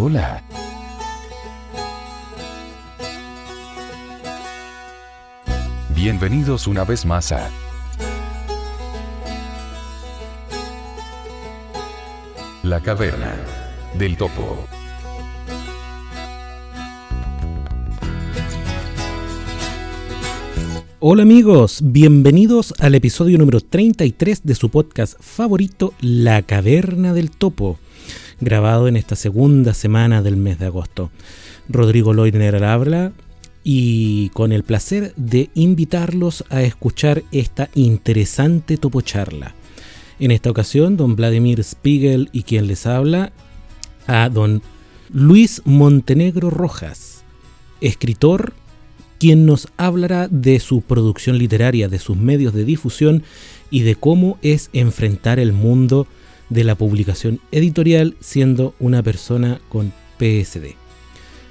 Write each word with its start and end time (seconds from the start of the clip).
Hola. 0.00 0.44
Bienvenidos 5.92 6.68
una 6.68 6.84
vez 6.84 7.04
más 7.04 7.32
a 7.32 7.50
La 12.62 12.80
Caverna 12.80 13.34
del 13.98 14.16
Topo. 14.16 14.68
Hola 21.00 21.22
amigos, 21.22 21.80
bienvenidos 21.82 22.72
al 22.78 22.94
episodio 22.94 23.36
número 23.36 23.60
33 23.60 24.42
de 24.44 24.54
su 24.54 24.68
podcast 24.68 25.20
favorito, 25.20 25.92
La 26.00 26.42
Caverna 26.42 27.14
del 27.14 27.32
Topo, 27.32 27.80
grabado 28.40 28.88
en 28.88 28.96
esta 28.96 29.16
segunda 29.16 29.74
semana 29.74 30.22
del 30.22 30.36
mes 30.36 30.58
de 30.58 30.66
agosto. 30.66 31.10
Rodrigo 31.68 32.12
Loidner 32.12 32.56
al 32.56 32.64
habla 32.64 33.12
y 33.64 34.30
con 34.30 34.52
el 34.52 34.62
placer 34.62 35.12
de 35.16 35.50
invitarlos 35.54 36.44
a 36.48 36.62
escuchar 36.62 37.22
esta 37.32 37.68
interesante 37.74 38.76
topo 38.76 39.00
charla. 39.00 39.54
En 40.18 40.30
esta 40.30 40.50
ocasión, 40.50 40.96
don 40.96 41.16
Vladimir 41.16 41.62
Spiegel 41.62 42.28
y 42.32 42.42
quien 42.42 42.66
les 42.66 42.86
habla, 42.86 43.32
a 44.06 44.28
don 44.28 44.62
Luis 45.10 45.62
Montenegro 45.64 46.50
Rojas, 46.50 47.24
escritor, 47.80 48.54
quien 49.18 49.46
nos 49.46 49.68
hablará 49.76 50.28
de 50.28 50.60
su 50.60 50.80
producción 50.80 51.38
literaria, 51.38 51.88
de 51.88 51.98
sus 51.98 52.16
medios 52.16 52.54
de 52.54 52.64
difusión 52.64 53.22
y 53.70 53.82
de 53.82 53.96
cómo 53.96 54.38
es 54.42 54.70
enfrentar 54.72 55.38
el 55.38 55.52
mundo 55.52 56.06
de 56.50 56.64
la 56.64 56.74
publicación 56.74 57.40
editorial 57.52 58.16
siendo 58.20 58.74
una 58.78 59.02
persona 59.02 59.60
con 59.68 59.92
PSD. 60.18 60.74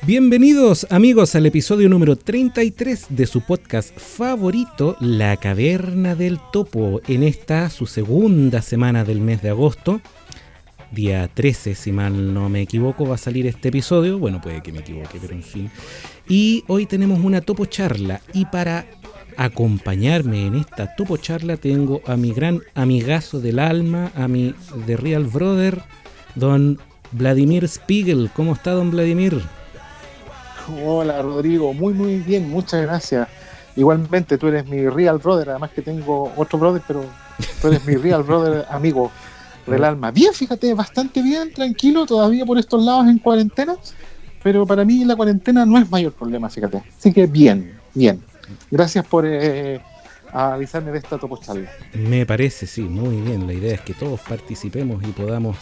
Bienvenidos 0.04 0.84
amigos 0.90 1.36
al 1.36 1.46
episodio 1.46 1.88
número 1.88 2.16
33 2.16 3.06
de 3.10 3.24
su 3.24 3.40
podcast 3.40 3.96
favorito, 3.96 4.96
La 4.98 5.36
Caverna 5.36 6.16
del 6.16 6.40
Topo, 6.52 7.00
en 7.06 7.22
esta 7.22 7.70
su 7.70 7.86
segunda 7.86 8.62
semana 8.62 9.04
del 9.04 9.20
mes 9.20 9.42
de 9.42 9.50
agosto. 9.50 10.00
Día 10.90 11.30
13, 11.32 11.76
si 11.76 11.92
mal 11.92 12.34
no 12.34 12.48
me 12.48 12.62
equivoco, 12.62 13.06
va 13.06 13.14
a 13.14 13.18
salir 13.18 13.46
este 13.46 13.68
episodio. 13.68 14.18
Bueno, 14.18 14.40
puede 14.40 14.60
que 14.60 14.72
me 14.72 14.80
equivoque, 14.80 15.18
pero 15.20 15.34
en 15.34 15.44
fin. 15.44 15.70
Y 16.28 16.64
hoy 16.66 16.86
tenemos 16.86 17.20
una 17.20 17.40
topo 17.40 17.66
charla. 17.66 18.20
Y 18.34 18.46
para 18.46 18.86
acompañarme 19.36 20.48
en 20.48 20.56
esta 20.56 20.96
topo 20.96 21.16
charla 21.16 21.56
tengo 21.56 22.02
a 22.06 22.16
mi 22.16 22.32
gran 22.32 22.60
amigazo 22.74 23.38
del 23.38 23.60
alma, 23.60 24.10
a 24.16 24.26
mi 24.26 24.52
The 24.84 24.96
Real 24.96 25.26
Brother, 25.26 25.80
don 26.34 26.80
Vladimir 27.12 27.68
Spiegel. 27.68 28.30
¿Cómo 28.34 28.54
está 28.54 28.72
don 28.72 28.90
Vladimir? 28.90 29.40
Hola 30.84 31.22
Rodrigo, 31.22 31.72
muy 31.72 31.92
muy 31.92 32.18
bien, 32.18 32.48
muchas 32.48 32.82
gracias. 32.82 33.28
Igualmente, 33.74 34.36
tú 34.38 34.48
eres 34.48 34.66
mi 34.66 34.86
real 34.88 35.18
brother, 35.18 35.50
además 35.50 35.70
que 35.70 35.82
tengo 35.82 36.32
otro 36.36 36.58
brother, 36.58 36.82
pero 36.86 37.04
tú 37.60 37.68
eres 37.68 37.84
mi 37.86 37.96
real 37.96 38.22
brother 38.22 38.66
amigo 38.70 39.10
del 39.66 39.84
alma. 39.84 40.10
Bien, 40.10 40.32
fíjate, 40.34 40.74
bastante 40.74 41.22
bien, 41.22 41.52
tranquilo, 41.52 42.04
todavía 42.06 42.44
por 42.44 42.58
estos 42.58 42.82
lados 42.84 43.06
en 43.06 43.18
cuarentena, 43.18 43.76
pero 44.42 44.66
para 44.66 44.84
mí 44.84 45.04
la 45.04 45.16
cuarentena 45.16 45.64
no 45.64 45.78
es 45.78 45.90
mayor 45.90 46.12
problema, 46.12 46.50
fíjate. 46.50 46.82
Así 46.98 47.12
que 47.12 47.26
bien, 47.26 47.78
bien. 47.94 48.22
Gracias 48.70 49.06
por 49.06 49.24
eh, 49.26 49.80
avisarme 50.32 50.92
de 50.92 50.98
esta 50.98 51.18
topo 51.18 51.38
charla. 51.38 51.70
Me 51.94 52.26
parece, 52.26 52.66
sí, 52.66 52.82
muy 52.82 53.20
bien. 53.20 53.46
La 53.46 53.54
idea 53.54 53.74
es 53.74 53.80
que 53.80 53.94
todos 53.94 54.20
participemos 54.20 55.02
y 55.02 55.12
podamos 55.12 55.56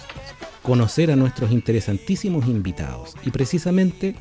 conocer 0.62 1.10
a 1.10 1.16
nuestros 1.16 1.50
interesantísimos 1.50 2.46
invitados. 2.46 3.14
Y 3.24 3.30
precisamente 3.30 4.16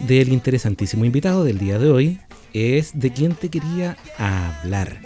del 0.00 0.32
interesantísimo 0.32 1.04
invitado 1.04 1.44
del 1.44 1.58
día 1.58 1.78
de 1.78 1.90
hoy 1.90 2.20
es 2.52 2.98
de 2.98 3.12
quien 3.12 3.34
te 3.34 3.48
quería 3.48 3.96
hablar. 4.18 5.00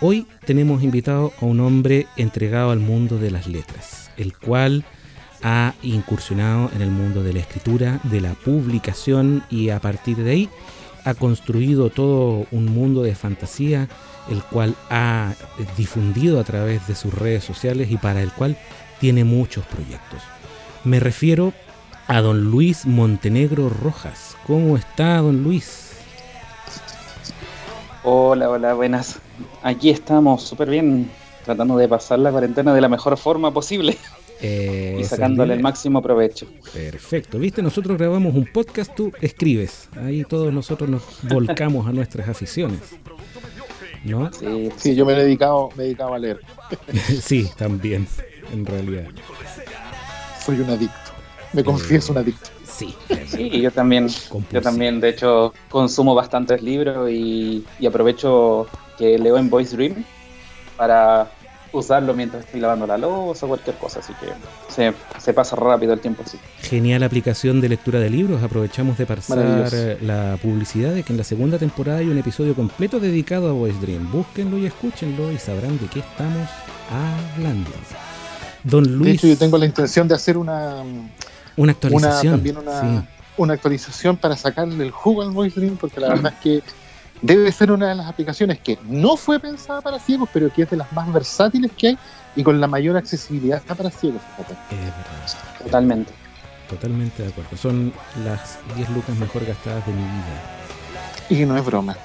Hoy 0.00 0.26
tenemos 0.44 0.82
invitado 0.82 1.32
a 1.40 1.46
un 1.46 1.60
hombre 1.60 2.06
entregado 2.16 2.70
al 2.70 2.80
mundo 2.80 3.18
de 3.18 3.30
las 3.30 3.46
letras, 3.46 4.10
el 4.16 4.36
cual 4.36 4.84
ha 5.42 5.74
incursionado 5.82 6.70
en 6.74 6.82
el 6.82 6.90
mundo 6.90 7.22
de 7.22 7.32
la 7.32 7.40
escritura, 7.40 8.00
de 8.04 8.20
la 8.20 8.34
publicación 8.34 9.42
y 9.50 9.70
a 9.70 9.80
partir 9.80 10.18
de 10.18 10.30
ahí 10.30 10.48
ha 11.04 11.14
construido 11.14 11.88
todo 11.90 12.46
un 12.50 12.66
mundo 12.66 13.02
de 13.02 13.14
fantasía, 13.14 13.88
el 14.30 14.42
cual 14.42 14.74
ha 14.90 15.34
difundido 15.76 16.40
a 16.40 16.44
través 16.44 16.86
de 16.88 16.94
sus 16.94 17.14
redes 17.14 17.44
sociales 17.44 17.90
y 17.90 17.96
para 17.96 18.22
el 18.22 18.32
cual 18.32 18.56
tiene 19.00 19.24
muchos 19.24 19.64
proyectos. 19.66 20.20
Me 20.84 21.00
refiero 21.00 21.52
a 22.08 22.20
don 22.20 22.50
Luis 22.50 22.86
Montenegro 22.86 23.68
Rojas. 23.68 24.36
¿Cómo 24.46 24.76
está 24.76 25.18
don 25.18 25.42
Luis? 25.42 25.92
Hola, 28.04 28.48
hola, 28.48 28.74
buenas. 28.74 29.18
Aquí 29.62 29.90
estamos 29.90 30.42
súper 30.42 30.70
bien, 30.70 31.10
tratando 31.44 31.76
de 31.76 31.88
pasar 31.88 32.20
la 32.20 32.30
cuarentena 32.30 32.72
de 32.72 32.80
la 32.80 32.88
mejor 32.88 33.16
forma 33.16 33.52
posible. 33.52 33.96
y 34.40 35.02
sacándole 35.04 35.54
el 35.54 35.60
máximo 35.60 36.00
provecho. 36.00 36.46
Perfecto, 36.72 37.38
viste, 37.38 37.62
nosotros 37.62 37.98
grabamos 37.98 38.34
un 38.34 38.46
podcast, 38.46 38.94
tú 38.94 39.10
escribes. 39.20 39.88
Ahí 39.96 40.22
todos 40.24 40.52
nosotros 40.52 40.88
nos 40.88 41.02
volcamos 41.22 41.86
a 41.88 41.92
nuestras 41.92 42.28
aficiones. 42.28 42.80
¿No? 44.04 44.32
Sí, 44.32 44.70
sí 44.76 44.94
yo 44.94 45.04
me 45.04 45.14
he 45.14 45.16
dedicado, 45.16 45.70
me 45.76 45.82
he 45.82 45.86
dedicado 45.86 46.14
a 46.14 46.18
leer. 46.18 46.40
sí, 47.20 47.50
también, 47.56 48.06
en 48.52 48.64
realidad. 48.64 49.06
Soy 50.44 50.60
un 50.60 50.70
adicto. 50.70 51.05
Me 51.56 51.64
confieso 51.64 52.12
un 52.12 52.18
adicto. 52.18 52.50
Sí. 52.64 52.94
Sí, 53.26 53.60
yo 53.62 53.70
también. 53.70 54.08
Yo 54.52 54.60
también, 54.60 55.00
de 55.00 55.08
hecho, 55.08 55.54
consumo 55.70 56.14
bastantes 56.14 56.62
libros 56.62 57.10
y, 57.10 57.64
aprovecho 57.86 58.66
que 58.98 59.18
leo 59.18 59.38
en 59.38 59.48
Voice 59.48 59.74
Dream 59.74 60.04
para 60.76 61.30
usarlo 61.72 62.14
mientras 62.14 62.44
estoy 62.44 62.60
lavando 62.60 62.86
la 62.86 62.98
losa 62.98 63.46
o 63.46 63.48
cualquier 63.48 63.76
cosa, 63.76 64.00
así 64.00 64.12
que 64.14 64.26
se, 64.72 64.92
se, 65.18 65.32
pasa 65.34 65.56
rápido 65.56 65.92
el 65.92 66.00
tiempo 66.00 66.22
así. 66.24 66.38
Genial 66.60 67.02
aplicación 67.02 67.60
de 67.60 67.70
lectura 67.70 67.98
de 67.98 68.10
libros, 68.10 68.42
aprovechamos 68.42 68.98
de 68.98 69.06
pasar 69.06 69.98
la 70.02 70.38
publicidad 70.42 70.92
de 70.92 71.02
que 71.02 71.12
en 71.12 71.18
la 71.18 71.24
segunda 71.24 71.58
temporada 71.58 71.98
hay 71.98 72.08
un 72.08 72.18
episodio 72.18 72.54
completo 72.54 73.00
dedicado 73.00 73.48
a 73.48 73.52
Voice 73.52 73.78
Dream. 73.80 74.10
Búsquenlo 74.12 74.58
y 74.58 74.66
escúchenlo 74.66 75.32
y 75.32 75.38
sabrán 75.38 75.78
de 75.78 75.86
qué 75.86 76.00
estamos 76.00 76.48
hablando. 76.90 77.70
Don 78.62 78.84
Luis. 78.84 79.04
De 79.04 79.12
hecho, 79.12 79.26
yo 79.28 79.38
tengo 79.38 79.58
la 79.58 79.66
intención 79.66 80.08
de 80.08 80.14
hacer 80.14 80.36
una 80.36 80.82
una 81.56 81.72
actualización. 81.72 82.34
también 82.34 82.56
una, 82.58 83.08
una, 83.36 83.54
actualización 83.54 84.16
para 84.16 84.36
sacarle 84.36 84.84
el 84.84 84.90
jugo 84.90 85.22
al 85.22 85.30
Voice 85.30 85.58
Dream, 85.58 85.76
porque 85.76 86.00
la 86.00 86.08
verdad 86.08 86.32
es 86.34 86.40
que 86.40 86.62
debe 87.22 87.50
ser 87.52 87.72
una 87.72 87.88
de 87.88 87.94
las 87.94 88.06
aplicaciones 88.06 88.58
que 88.58 88.78
no 88.84 89.16
fue 89.16 89.40
pensada 89.40 89.80
para 89.80 89.98
ciegos, 89.98 90.28
pero 90.32 90.52
que 90.52 90.62
es 90.62 90.70
de 90.70 90.76
las 90.76 90.92
más 90.92 91.12
versátiles 91.12 91.70
que 91.76 91.88
hay 91.88 91.98
y 92.34 92.42
con 92.42 92.60
la 92.60 92.66
mayor 92.66 92.96
accesibilidad 92.96 93.62
para 93.62 93.90
ciegos. 93.90 94.20
Totalmente. 95.62 96.12
totalmente 96.68 97.22
de 97.22 97.28
acuerdo. 97.30 97.56
Son 97.56 97.92
las 98.24 98.58
10 98.76 98.90
lucas 98.90 99.16
mejor 99.16 99.44
gastadas 99.44 99.86
de 99.86 99.92
mi 99.92 100.02
vida. 100.02 101.42
Y 101.42 101.46
no 101.46 101.56
es 101.56 101.64
broma. 101.64 101.96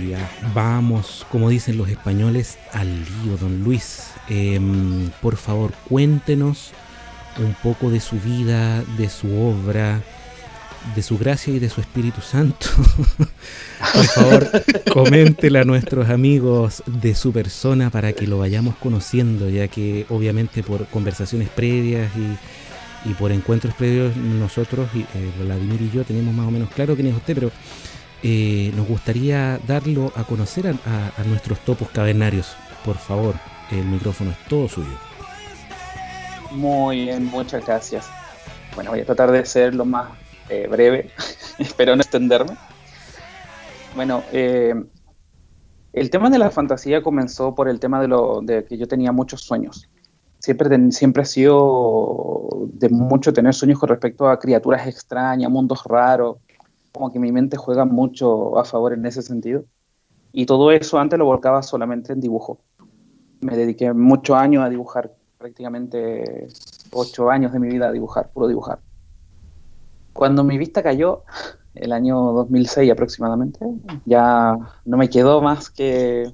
Y 0.00 0.14
vamos, 0.54 1.26
como 1.30 1.48
dicen 1.48 1.76
los 1.78 1.88
españoles, 1.88 2.58
al 2.72 3.04
lío, 3.22 3.36
don 3.38 3.64
Luis. 3.64 4.10
Em, 4.28 5.10
por 5.22 5.36
favor, 5.36 5.72
cuéntenos 5.88 6.72
un 7.38 7.54
poco 7.62 7.90
de 7.90 8.00
su 8.00 8.18
vida, 8.20 8.82
de 8.96 9.08
su 9.08 9.34
obra, 9.40 10.02
de 10.94 11.02
su 11.02 11.18
gracia 11.18 11.54
y 11.54 11.58
de 11.58 11.68
su 11.68 11.80
Espíritu 11.80 12.20
Santo. 12.20 12.66
por 13.94 14.04
favor, 14.04 14.50
coméntela 14.92 15.60
a 15.60 15.64
nuestros 15.64 16.08
amigos 16.08 16.82
de 16.86 17.14
su 17.14 17.32
persona 17.32 17.90
para 17.90 18.12
que 18.12 18.26
lo 18.26 18.38
vayamos 18.38 18.76
conociendo, 18.76 19.48
ya 19.48 19.68
que 19.68 20.06
obviamente 20.08 20.62
por 20.62 20.86
conversaciones 20.86 21.48
previas 21.48 22.10
y, 22.16 23.14
por 23.14 23.32
encuentros 23.32 23.74
previos 23.74 24.14
nosotros, 24.16 24.88
eh, 24.94 25.04
Vladimir 25.42 25.80
y 25.80 25.90
yo, 25.90 26.04
tenemos 26.04 26.34
más 26.34 26.46
o 26.46 26.50
menos 26.50 26.68
claro 26.68 26.94
quién 26.94 27.06
es 27.06 27.14
usted, 27.14 27.34
pero 27.34 27.50
eh, 28.22 28.72
nos 28.76 28.86
gustaría 28.86 29.58
darlo 29.66 30.12
a 30.16 30.24
conocer 30.24 30.66
a, 30.66 31.24
nuestros 31.24 31.60
topos 31.60 31.88
cavernarios. 31.90 32.56
Por 32.84 32.98
favor, 32.98 33.34
el 33.70 33.84
micrófono 33.84 34.32
es 34.32 34.38
todo 34.48 34.68
suyo. 34.68 35.07
Muy 36.50 37.02
bien, 37.02 37.26
muchas 37.26 37.64
gracias. 37.66 38.08
Bueno, 38.74 38.90
voy 38.90 39.00
a 39.00 39.04
tratar 39.04 39.30
de 39.30 39.44
ser 39.44 39.74
lo 39.74 39.84
más 39.84 40.10
eh, 40.48 40.66
breve, 40.66 41.10
espero 41.58 41.94
no 41.94 42.02
extenderme. 42.02 42.56
Bueno, 43.94 44.22
eh, 44.32 44.74
el 45.92 46.10
tema 46.10 46.30
de 46.30 46.38
la 46.38 46.50
fantasía 46.50 47.02
comenzó 47.02 47.54
por 47.54 47.68
el 47.68 47.80
tema 47.80 48.00
de, 48.00 48.08
lo, 48.08 48.40
que 48.46 48.78
yo 48.78 48.86
tenía 48.86 49.12
muchos 49.12 49.42
sueños. 49.42 49.88
Siempre, 50.38 50.92
siempre 50.92 51.24
he 51.24 51.26
sido 51.26 52.48
de 52.72 52.88
mucho 52.88 53.32
tener 53.32 53.52
sueños 53.54 53.78
con 53.78 53.88
respecto 53.88 54.28
a 54.28 54.38
criaturas 54.38 54.86
extrañas, 54.86 55.50
mundos 55.50 55.82
raros, 55.84 56.36
como 56.92 57.12
que 57.12 57.18
mi 57.18 57.32
mente 57.32 57.56
juega 57.56 57.84
mucho 57.84 58.58
a 58.58 58.64
favor 58.64 58.92
en 58.92 59.04
ese 59.04 59.22
sentido. 59.22 59.64
Y 60.32 60.46
todo 60.46 60.70
eso 60.70 60.98
antes 60.98 61.18
lo 61.18 61.24
volcaba 61.24 61.62
solamente 61.62 62.12
en 62.12 62.20
dibujo. 62.20 62.60
Me 63.40 63.56
dediqué 63.56 63.92
muchos 63.92 64.36
años 64.36 64.64
a 64.64 64.68
dibujar, 64.68 65.12
prácticamente 65.38 66.48
ocho 66.92 67.30
años 67.30 67.52
de 67.52 67.60
mi 67.60 67.68
vida 67.68 67.88
a 67.88 67.92
dibujar, 67.92 68.30
puro 68.30 68.48
dibujar. 68.48 68.80
Cuando 70.12 70.42
mi 70.42 70.58
vista 70.58 70.82
cayó, 70.82 71.22
el 71.74 71.92
año 71.92 72.32
2006 72.32 72.90
aproximadamente, 72.90 73.60
ya 74.04 74.58
no 74.84 74.96
me 74.96 75.08
quedó 75.08 75.40
más 75.40 75.70
que 75.70 76.32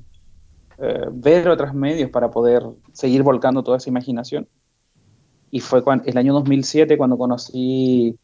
eh, 0.79 1.07
ver 1.13 1.49
otros 1.49 1.75
medios 1.75 2.11
para 2.11 2.31
poder 2.31 2.65
seguir 2.93 3.23
volcando 3.23 3.63
toda 3.63 3.77
esa 3.77 3.91
imaginación. 3.91 4.49
Y 5.51 5.61
fue 5.61 5.85
el 6.07 6.19
año 6.19 6.33
2007 6.33 6.97
cuando 6.97 7.17
conocí 7.17 8.19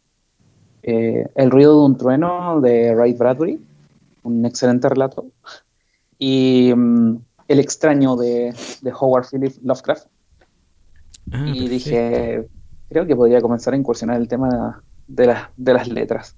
eh, 0.83 1.29
el 1.35 1.51
ruido 1.51 1.79
de 1.79 1.87
un 1.87 1.97
trueno 1.97 2.61
de 2.61 2.95
Ray 2.95 3.13
Bradbury, 3.13 3.61
un 4.23 4.47
excelente 4.47 4.89
relato, 4.89 5.27
y 6.19 6.73
mm, 6.75 7.17
El 7.49 7.59
extraño 7.59 8.17
de, 8.17 8.55
Howard 8.99 9.27
Phillips 9.31 9.61
Lovecraft. 9.63 10.07
Ah, 11.33 11.47
y 11.47 11.69
dije, 11.69 12.47
creo 12.89 13.07
que 13.07 13.17
podría 13.17 13.41
comenzar 13.41 13.75
a 13.75 13.77
incursionar 13.77 14.21
el 14.21 14.29
tema 14.29 14.83
de, 15.07 15.35
de 15.57 15.73
las 15.73 15.89
letras. 15.89 16.37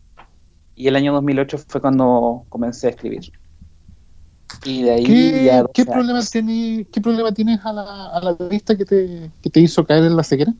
Y 0.74 0.88
el 0.88 0.96
año 0.96 1.12
2008 1.12 1.58
fue 1.66 1.80
cuando 1.80 2.44
comencé 2.48 2.88
a 2.88 2.90
escribir. 2.90 3.32
Y 4.64 4.82
de 4.82 4.90
ahí 4.90 5.04
¿Qué, 5.04 5.64
¿qué 5.72 5.84
problema, 5.84 6.20
¿Qué 6.22 7.00
problema 7.00 7.32
tienes 7.32 7.60
a 7.64 7.72
la, 7.72 8.06
a 8.08 8.20
la 8.20 8.32
vista 8.48 8.76
que 8.76 8.84
te, 8.84 9.30
que 9.42 9.50
te 9.50 9.60
hizo 9.60 9.84
caer 9.84 10.04
en 10.04 10.16
la 10.16 10.22
ceguera? 10.22 10.52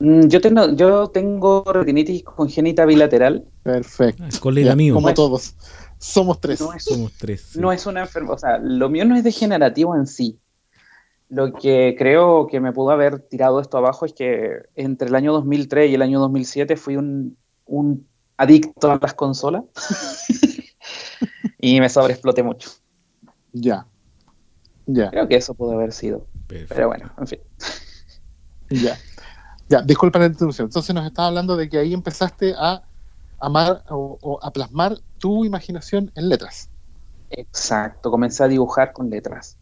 Mm, 0.00 0.28
yo 0.28 0.40
tengo, 0.40 0.72
yo 0.74 1.08
tengo 1.08 1.64
retinitis 1.64 2.22
congénita 2.22 2.84
bilateral. 2.84 3.44
Perfecto. 3.62 4.24
Ah, 4.24 4.28
colega 4.40 4.76
mío. 4.76 4.94
Como 4.94 5.12
todos. 5.14 5.54
Somos 5.98 6.40
tres. 6.40 6.60
No 6.60 6.72
es, 6.72 6.84
Somos 6.84 7.12
tres. 7.18 7.56
No 7.56 7.72
es 7.72 7.84
una 7.86 8.00
enfermedad. 8.00 8.34
O 8.34 8.38
sea, 8.38 8.58
lo 8.58 8.88
mío 8.88 9.04
no 9.04 9.16
es 9.16 9.24
degenerativo 9.24 9.96
en 9.96 10.06
sí. 10.06 10.38
Lo 11.28 11.52
que 11.52 11.94
creo 11.98 12.46
que 12.46 12.60
me 12.60 12.72
pudo 12.72 12.90
haber 12.90 13.20
tirado 13.20 13.60
esto 13.60 13.76
abajo 13.76 14.06
es 14.06 14.12
que 14.14 14.62
entre 14.74 15.08
el 15.08 15.14
año 15.14 15.32
2003 15.32 15.90
y 15.90 15.94
el 15.94 16.02
año 16.02 16.20
2007 16.20 16.76
fui 16.76 16.96
un, 16.96 17.36
un 17.66 18.06
adicto 18.38 18.90
a 18.90 18.98
las 19.00 19.14
consolas 19.14 19.64
y 21.60 21.80
me 21.80 21.88
sobreexploté 21.88 22.42
mucho. 22.42 22.70
Ya. 23.52 23.86
Ya. 24.86 25.10
Creo 25.10 25.28
que 25.28 25.36
eso 25.36 25.54
pudo 25.54 25.72
haber 25.72 25.92
sido. 25.92 26.26
Pero 26.46 26.88
bueno, 26.88 27.10
en 27.18 27.26
fin. 27.26 27.40
Ya. 28.70 28.96
Ya, 29.68 29.82
disculpa 29.82 30.18
la 30.18 30.26
interrupción. 30.26 30.68
Entonces 30.68 30.94
nos 30.94 31.06
estaba 31.06 31.28
hablando 31.28 31.56
de 31.56 31.68
que 31.68 31.78
ahí 31.78 31.92
empezaste 31.92 32.54
a 32.56 32.82
amar 33.38 33.84
o, 33.90 34.38
a 34.42 34.50
plasmar 34.50 34.98
tu 35.18 35.44
imaginación 35.44 36.10
en 36.14 36.28
letras. 36.28 36.70
Exacto, 37.30 38.10
comencé 38.10 38.44
a 38.44 38.48
dibujar 38.48 38.94
con 38.94 39.10
letras. 39.10 39.57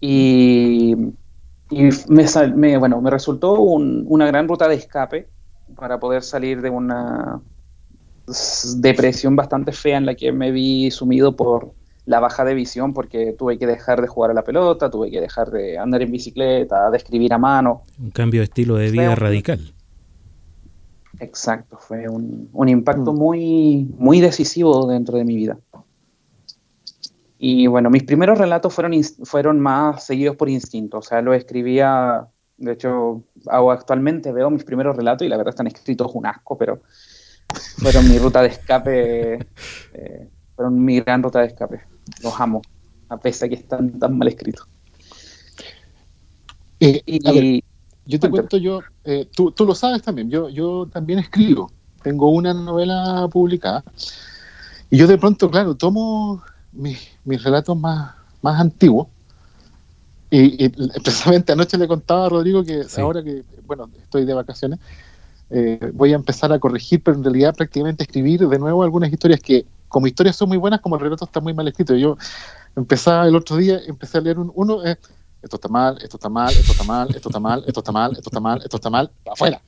Y, 0.00 0.94
me, 2.08 2.78
bueno, 2.78 3.00
me 3.00 3.10
resultó 3.10 3.60
una 3.60 4.26
gran 4.26 4.48
ruta 4.48 4.68
de 4.68 4.76
escape 4.76 5.28
para 5.76 5.98
poder 5.98 6.22
salir 6.22 6.62
de 6.62 6.70
una 6.70 7.40
depresión 8.76 9.36
bastante 9.36 9.72
fea 9.72 9.98
en 9.98 10.06
la 10.06 10.14
que 10.14 10.32
me 10.32 10.50
vi 10.50 10.90
sumido 10.90 11.34
por 11.36 11.72
la 12.04 12.20
baja 12.20 12.44
de 12.44 12.54
visión 12.54 12.94
porque 12.94 13.34
tuve 13.38 13.58
que 13.58 13.66
dejar 13.66 14.00
de 14.00 14.08
jugar 14.08 14.30
a 14.30 14.34
la 14.34 14.42
pelota, 14.42 14.90
tuve 14.90 15.10
que 15.10 15.20
dejar 15.20 15.50
de 15.50 15.78
andar 15.78 16.00
en 16.00 16.10
bicicleta, 16.10 16.90
de 16.90 16.96
escribir 16.96 17.34
a 17.34 17.38
mano. 17.38 17.82
Un 17.98 18.10
cambio 18.10 18.40
de 18.40 18.44
estilo 18.44 18.76
de 18.76 18.90
vida 18.90 19.14
radical. 19.14 19.74
Exacto, 21.20 21.76
fue 21.78 22.08
un, 22.08 22.68
impacto 22.68 23.12
mm. 23.12 23.16
muy, 23.16 23.94
muy 23.98 24.20
decisivo 24.20 24.86
dentro 24.86 25.18
de 25.18 25.24
mi 25.24 25.36
vida. 25.36 25.58
Y 27.38 27.66
bueno, 27.68 27.88
mis 27.88 28.02
primeros 28.02 28.38
relatos 28.38 28.74
fueron, 28.74 28.92
fueron 29.22 29.60
más 29.60 30.04
seguidos 30.04 30.36
por 30.36 30.48
instinto, 30.48 30.98
o 30.98 31.02
sea, 31.02 31.22
lo 31.22 31.34
escribía, 31.34 32.26
de 32.56 32.72
hecho, 32.72 33.22
hago 33.46 33.70
actualmente 33.70 34.32
veo 34.32 34.50
mis 34.50 34.64
primeros 34.64 34.96
relatos 34.96 35.24
y 35.24 35.28
la 35.28 35.36
verdad 35.36 35.50
están 35.50 35.68
escritos 35.68 36.10
un 36.14 36.26
asco, 36.26 36.58
pero 36.58 36.82
fueron 37.76 38.08
mi 38.08 38.18
ruta 38.18 38.42
de 38.42 38.48
escape, 38.48 39.34
eh, 39.94 40.28
fueron 40.56 40.84
mi 40.84 41.00
gran 41.00 41.22
ruta 41.22 41.40
de 41.40 41.46
escape 41.46 41.80
los 42.22 42.40
amo, 42.40 42.62
a 43.08 43.16
pesar 43.18 43.48
de 43.48 43.56
que 43.56 43.62
están 43.62 43.98
tan 43.98 44.16
mal 44.18 44.28
escritos. 44.28 44.66
Eh, 46.80 47.02
y, 47.06 47.64
yo 48.06 48.18
te 48.18 48.30
cuento, 48.30 48.56
yo, 48.56 48.80
eh, 49.04 49.28
tú, 49.34 49.50
tú, 49.50 49.66
lo 49.66 49.74
sabes 49.74 50.02
también, 50.02 50.30
yo, 50.30 50.48
yo 50.48 50.88
también 50.90 51.18
escribo, 51.18 51.70
tengo 52.02 52.30
una 52.30 52.54
novela 52.54 53.28
publicada, 53.30 53.84
y 54.90 54.96
yo 54.96 55.06
de 55.06 55.18
pronto, 55.18 55.50
claro, 55.50 55.74
tomo 55.74 56.42
mis, 56.72 56.98
mis 57.24 57.42
relatos 57.42 57.76
más, 57.76 58.14
más 58.42 58.60
antiguos, 58.60 59.08
y, 60.30 60.68
precisamente 61.02 61.52
anoche 61.52 61.78
le 61.78 61.88
contaba 61.88 62.26
a 62.26 62.28
Rodrigo 62.28 62.64
que 62.64 62.82
ahora 62.98 63.22
que, 63.22 63.44
bueno, 63.66 63.90
estoy 64.02 64.24
de 64.24 64.34
vacaciones, 64.34 64.78
eh, 65.50 65.90
voy 65.94 66.12
a 66.12 66.16
empezar 66.16 66.52
a 66.52 66.58
corregir, 66.58 67.02
pero 67.02 67.16
en 67.16 67.24
realidad 67.24 67.54
prácticamente 67.54 68.02
escribir 68.02 68.46
de 68.46 68.58
nuevo 68.58 68.82
algunas 68.82 69.10
historias 69.10 69.40
que 69.40 69.64
como 69.88 70.06
historias 70.06 70.36
son 70.36 70.48
muy 70.48 70.58
buenas, 70.58 70.80
como 70.80 70.96
el 70.96 71.00
relato 71.00 71.24
está 71.24 71.40
muy 71.40 71.54
mal 71.54 71.66
escrito. 71.66 71.94
Yo 71.94 72.18
empezaba 72.76 73.26
el 73.26 73.34
otro 73.34 73.56
día, 73.56 73.80
empecé 73.86 74.18
a 74.18 74.20
leer 74.20 74.38
un, 74.38 74.52
uno, 74.54 74.84
eh, 74.84 74.98
esto 75.40 75.56
está 75.56 75.68
mal, 75.68 75.96
esto 76.02 76.18
está 76.18 76.28
mal, 76.28 76.52
esto 76.52 76.72
está 76.72 76.84
mal, 76.84 77.08
esto 77.14 77.28
está 77.28 77.40
mal, 77.40 77.64
esto 77.66 77.80
está 77.80 77.92
mal, 77.92 78.12
esto 78.12 78.28
está 78.28 78.40
mal, 78.40 78.60
esto 78.62 78.76
está 78.76 78.90
mal, 78.90 79.10
afuera. 79.30 79.62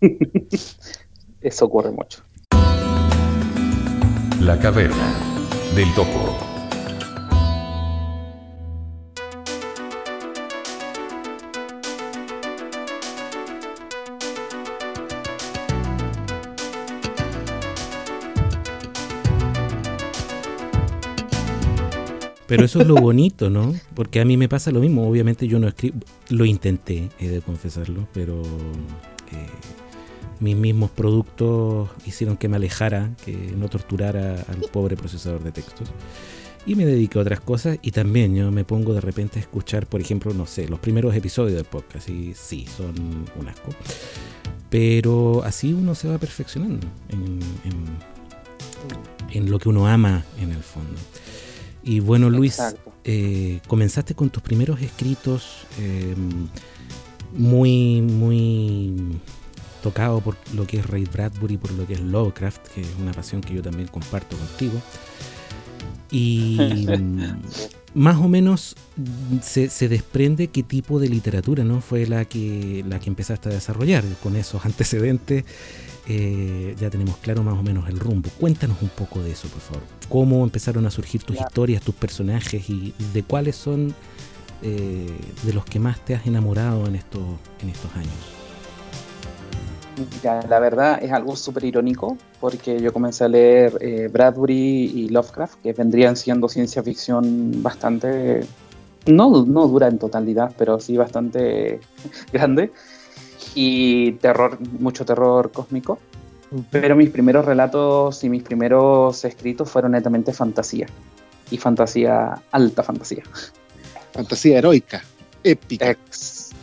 Eso 1.42 1.64
ocurre 1.64 1.90
mucho. 1.90 2.20
La 4.40 4.58
caverna 4.58 5.29
del 5.74 5.92
topo. 5.94 6.50
Pero 22.50 22.64
eso 22.64 22.80
es 22.80 22.88
lo 22.88 22.96
bonito, 22.96 23.48
¿no? 23.48 23.72
Porque 23.94 24.20
a 24.20 24.24
mí 24.24 24.36
me 24.36 24.48
pasa 24.48 24.72
lo 24.72 24.80
mismo. 24.80 25.08
Obviamente 25.08 25.46
yo 25.46 25.60
no 25.60 25.68
escribo, 25.68 26.00
lo 26.30 26.44
intenté, 26.44 27.08
he 27.20 27.28
de 27.28 27.40
confesarlo, 27.42 28.08
pero 28.12 28.42
eh, 28.42 29.46
mis 30.40 30.56
mismos 30.56 30.90
productos 30.90 31.90
hicieron 32.06 32.36
que 32.36 32.48
me 32.48 32.56
alejara, 32.56 33.10
que 33.24 33.34
no 33.56 33.68
torturara 33.68 34.44
al 34.48 34.60
pobre 34.72 34.96
procesador 34.96 35.42
de 35.42 35.52
textos. 35.52 35.90
Y 36.66 36.74
me 36.74 36.84
dediqué 36.84 37.18
a 37.18 37.22
otras 37.22 37.40
cosas 37.40 37.78
y 37.80 37.90
también 37.90 38.34
yo 38.34 38.50
me 38.50 38.64
pongo 38.64 38.92
de 38.92 39.00
repente 39.00 39.38
a 39.38 39.42
escuchar, 39.42 39.86
por 39.86 40.00
ejemplo, 40.00 40.34
no 40.34 40.46
sé, 40.46 40.68
los 40.68 40.78
primeros 40.78 41.14
episodios 41.14 41.56
del 41.56 41.64
podcast 41.64 42.08
y 42.10 42.34
sí, 42.34 42.66
son 42.66 42.94
un 43.38 43.48
asco. 43.48 43.70
Pero 44.68 45.42
así 45.44 45.72
uno 45.72 45.94
se 45.94 46.08
va 46.08 46.18
perfeccionando 46.18 46.86
en, 47.08 47.40
en 49.32 49.50
lo 49.50 49.58
que 49.58 49.68
uno 49.68 49.86
ama 49.86 50.24
en 50.38 50.52
el 50.52 50.62
fondo. 50.62 50.98
Y 51.82 52.00
bueno, 52.00 52.28
Luis, 52.28 52.58
eh, 53.04 53.60
comenzaste 53.66 54.14
con 54.14 54.30
tus 54.30 54.42
primeros 54.42 54.80
escritos. 54.80 55.66
Em, 55.78 56.48
muy, 57.32 58.02
muy 58.02 59.20
tocado 59.80 60.20
por 60.20 60.36
lo 60.54 60.66
que 60.66 60.78
es 60.78 60.86
Ray 60.86 61.04
Bradbury, 61.04 61.56
por 61.56 61.72
lo 61.72 61.86
que 61.86 61.94
es 61.94 62.00
Lovecraft, 62.00 62.68
que 62.68 62.80
es 62.82 62.88
una 63.00 63.12
pasión 63.12 63.40
que 63.40 63.54
yo 63.54 63.62
también 63.62 63.88
comparto 63.88 64.36
contigo. 64.36 64.80
Y 66.10 66.58
más 67.94 68.16
o 68.16 68.28
menos 68.28 68.76
se, 69.42 69.68
se, 69.68 69.88
desprende 69.88 70.48
qué 70.48 70.62
tipo 70.62 71.00
de 71.00 71.08
literatura 71.08 71.64
no 71.64 71.80
fue 71.80 72.06
la 72.06 72.24
que, 72.24 72.84
la 72.88 73.00
que 73.00 73.08
empezaste 73.08 73.48
a 73.48 73.52
desarrollar. 73.52 74.04
Con 74.22 74.36
esos 74.36 74.64
antecedentes 74.64 75.44
eh, 76.08 76.74
ya 76.80 76.90
tenemos 76.90 77.16
claro 77.18 77.42
más 77.42 77.58
o 77.58 77.62
menos 77.62 77.88
el 77.88 77.98
rumbo. 77.98 78.30
Cuéntanos 78.38 78.82
un 78.82 78.88
poco 78.88 79.22
de 79.22 79.32
eso, 79.32 79.48
por 79.48 79.60
favor. 79.60 79.82
¿Cómo 80.08 80.42
empezaron 80.44 80.86
a 80.86 80.90
surgir 80.90 81.22
tus 81.22 81.36
historias, 81.36 81.82
tus 81.82 81.94
personajes 81.94 82.68
y 82.68 82.94
de 83.12 83.22
cuáles 83.22 83.56
son 83.56 83.94
eh, 84.62 85.06
de 85.44 85.52
los 85.52 85.64
que 85.64 85.78
más 85.78 86.04
te 86.04 86.14
has 86.14 86.26
enamorado 86.26 86.86
en 86.86 86.96
estos, 86.96 87.22
en 87.60 87.70
estos 87.70 87.94
años? 87.94 88.39
La 90.22 90.58
verdad 90.58 91.02
es 91.02 91.12
algo 91.12 91.36
súper 91.36 91.64
irónico 91.64 92.16
porque 92.40 92.80
yo 92.80 92.92
comencé 92.92 93.24
a 93.24 93.28
leer 93.28 93.78
eh, 93.80 94.08
Bradbury 94.10 94.54
y 94.54 95.08
Lovecraft, 95.08 95.60
que 95.62 95.72
vendrían 95.72 96.16
siendo 96.16 96.48
ciencia 96.48 96.82
ficción 96.82 97.62
bastante, 97.62 98.40
no, 99.06 99.44
no 99.44 99.66
dura 99.68 99.88
en 99.88 99.98
totalidad, 99.98 100.52
pero 100.56 100.80
sí 100.80 100.96
bastante 100.96 101.80
grande, 102.32 102.72
y 103.54 104.12
terror, 104.12 104.58
mucho 104.78 105.04
terror 105.04 105.50
cósmico. 105.52 105.98
Pero 106.72 106.96
mis 106.96 107.10
primeros 107.10 107.44
relatos 107.44 108.24
y 108.24 108.28
mis 108.28 108.42
primeros 108.42 109.24
escritos 109.24 109.70
fueron 109.70 109.92
netamente 109.92 110.32
fantasía, 110.32 110.88
y 111.50 111.58
fantasía, 111.58 112.42
alta 112.50 112.82
fantasía. 112.82 113.22
Fantasía 114.12 114.58
heroica, 114.58 115.02
épica. 115.44 115.96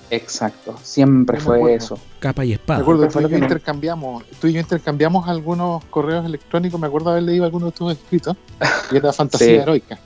Exacto, 0.10 0.76
siempre 0.82 1.40
fue 1.40 1.74
eso. 1.74 2.00
Capa 2.20 2.46
y 2.46 2.54
espada. 2.54 2.80
Me 2.80 2.84
acuerdo, 2.84 3.08
tú 3.08 3.20
y, 3.20 3.30
yo 3.30 3.38
intercambiamos, 3.38 4.24
tú 4.40 4.48
y 4.48 4.54
yo 4.54 4.60
intercambiamos 4.62 5.28
algunos 5.28 5.84
correos 5.86 6.26
electrónicos, 6.26 6.80
me 6.80 6.88
acuerdo 6.88 7.12
haber 7.12 7.24
leído 7.24 7.46
algunos 7.46 7.74
de 7.74 7.78
tus 7.78 7.92
escritos, 7.92 8.38
y 8.92 8.98
era 8.98 9.12
fantasía 9.14 9.64
heroica. 9.64 10.00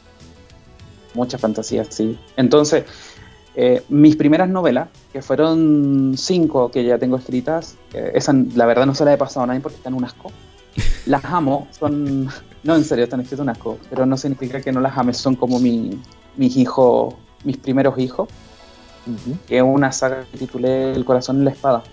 Mucha 1.13 1.37
fantasía, 1.37 1.85
sí. 1.85 2.17
Entonces, 2.35 2.85
eh, 3.55 3.83
mis 3.89 4.15
primeras 4.15 4.49
novelas, 4.49 4.89
que 5.13 5.21
fueron 5.21 6.13
cinco 6.17 6.71
que 6.71 6.83
ya 6.83 6.97
tengo 6.97 7.17
escritas, 7.17 7.75
eh, 7.93 8.11
esa 8.15 8.33
la 8.33 8.65
verdad 8.65 8.85
no 8.85 8.95
se 8.95 9.05
las 9.05 9.13
he 9.13 9.17
pasado 9.17 9.43
a 9.43 9.47
nadie 9.47 9.59
porque 9.59 9.77
están 9.77 9.93
un 9.93 10.05
asco. 10.05 10.31
Las 11.05 11.25
amo, 11.25 11.67
son... 11.77 12.29
No, 12.63 12.75
en 12.75 12.83
serio, 12.83 13.03
están 13.03 13.19
escritas 13.21 13.43
un 13.43 13.49
asco, 13.49 13.77
pero 13.89 14.05
no 14.05 14.17
significa 14.17 14.61
que 14.61 14.71
no 14.71 14.79
las 14.79 14.97
ame, 14.97 15.13
son 15.13 15.35
como 15.35 15.59
mi, 15.59 15.99
mis 16.37 16.55
hijos, 16.57 17.13
mis 17.43 17.57
primeros 17.57 17.97
hijos 17.99 18.29
que 19.47 19.57
es 19.57 19.63
una 19.63 19.91
saga 19.91 20.25
que 20.31 20.37
titulé 20.37 20.93
El 20.93 21.05
corazón 21.05 21.37
en 21.39 21.45
la 21.45 21.51
espada, 21.51 21.83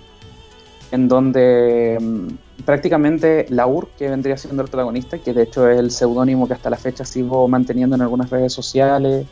en 0.91 1.09
donde 1.09 1.99
mm, 2.01 2.63
prácticamente 2.65 3.47
Laur, 3.51 3.89
que 3.99 4.09
vendría 4.09 4.37
siendo 4.37 4.63
el 4.63 4.69
protagonista, 4.69 5.19
que 5.19 5.33
de 5.33 5.45
hecho 5.45 5.69
es 5.69 5.79
el 5.79 5.91
seudónimo 5.91 6.47
que 6.47 6.55
hasta 6.55 6.71
la 6.71 6.77
fecha 6.77 7.05
sigo 7.05 7.49
manteniendo 7.49 7.97
en 7.97 8.03
algunas 8.03 8.31
redes 8.31 8.53
sociales, 8.53 9.27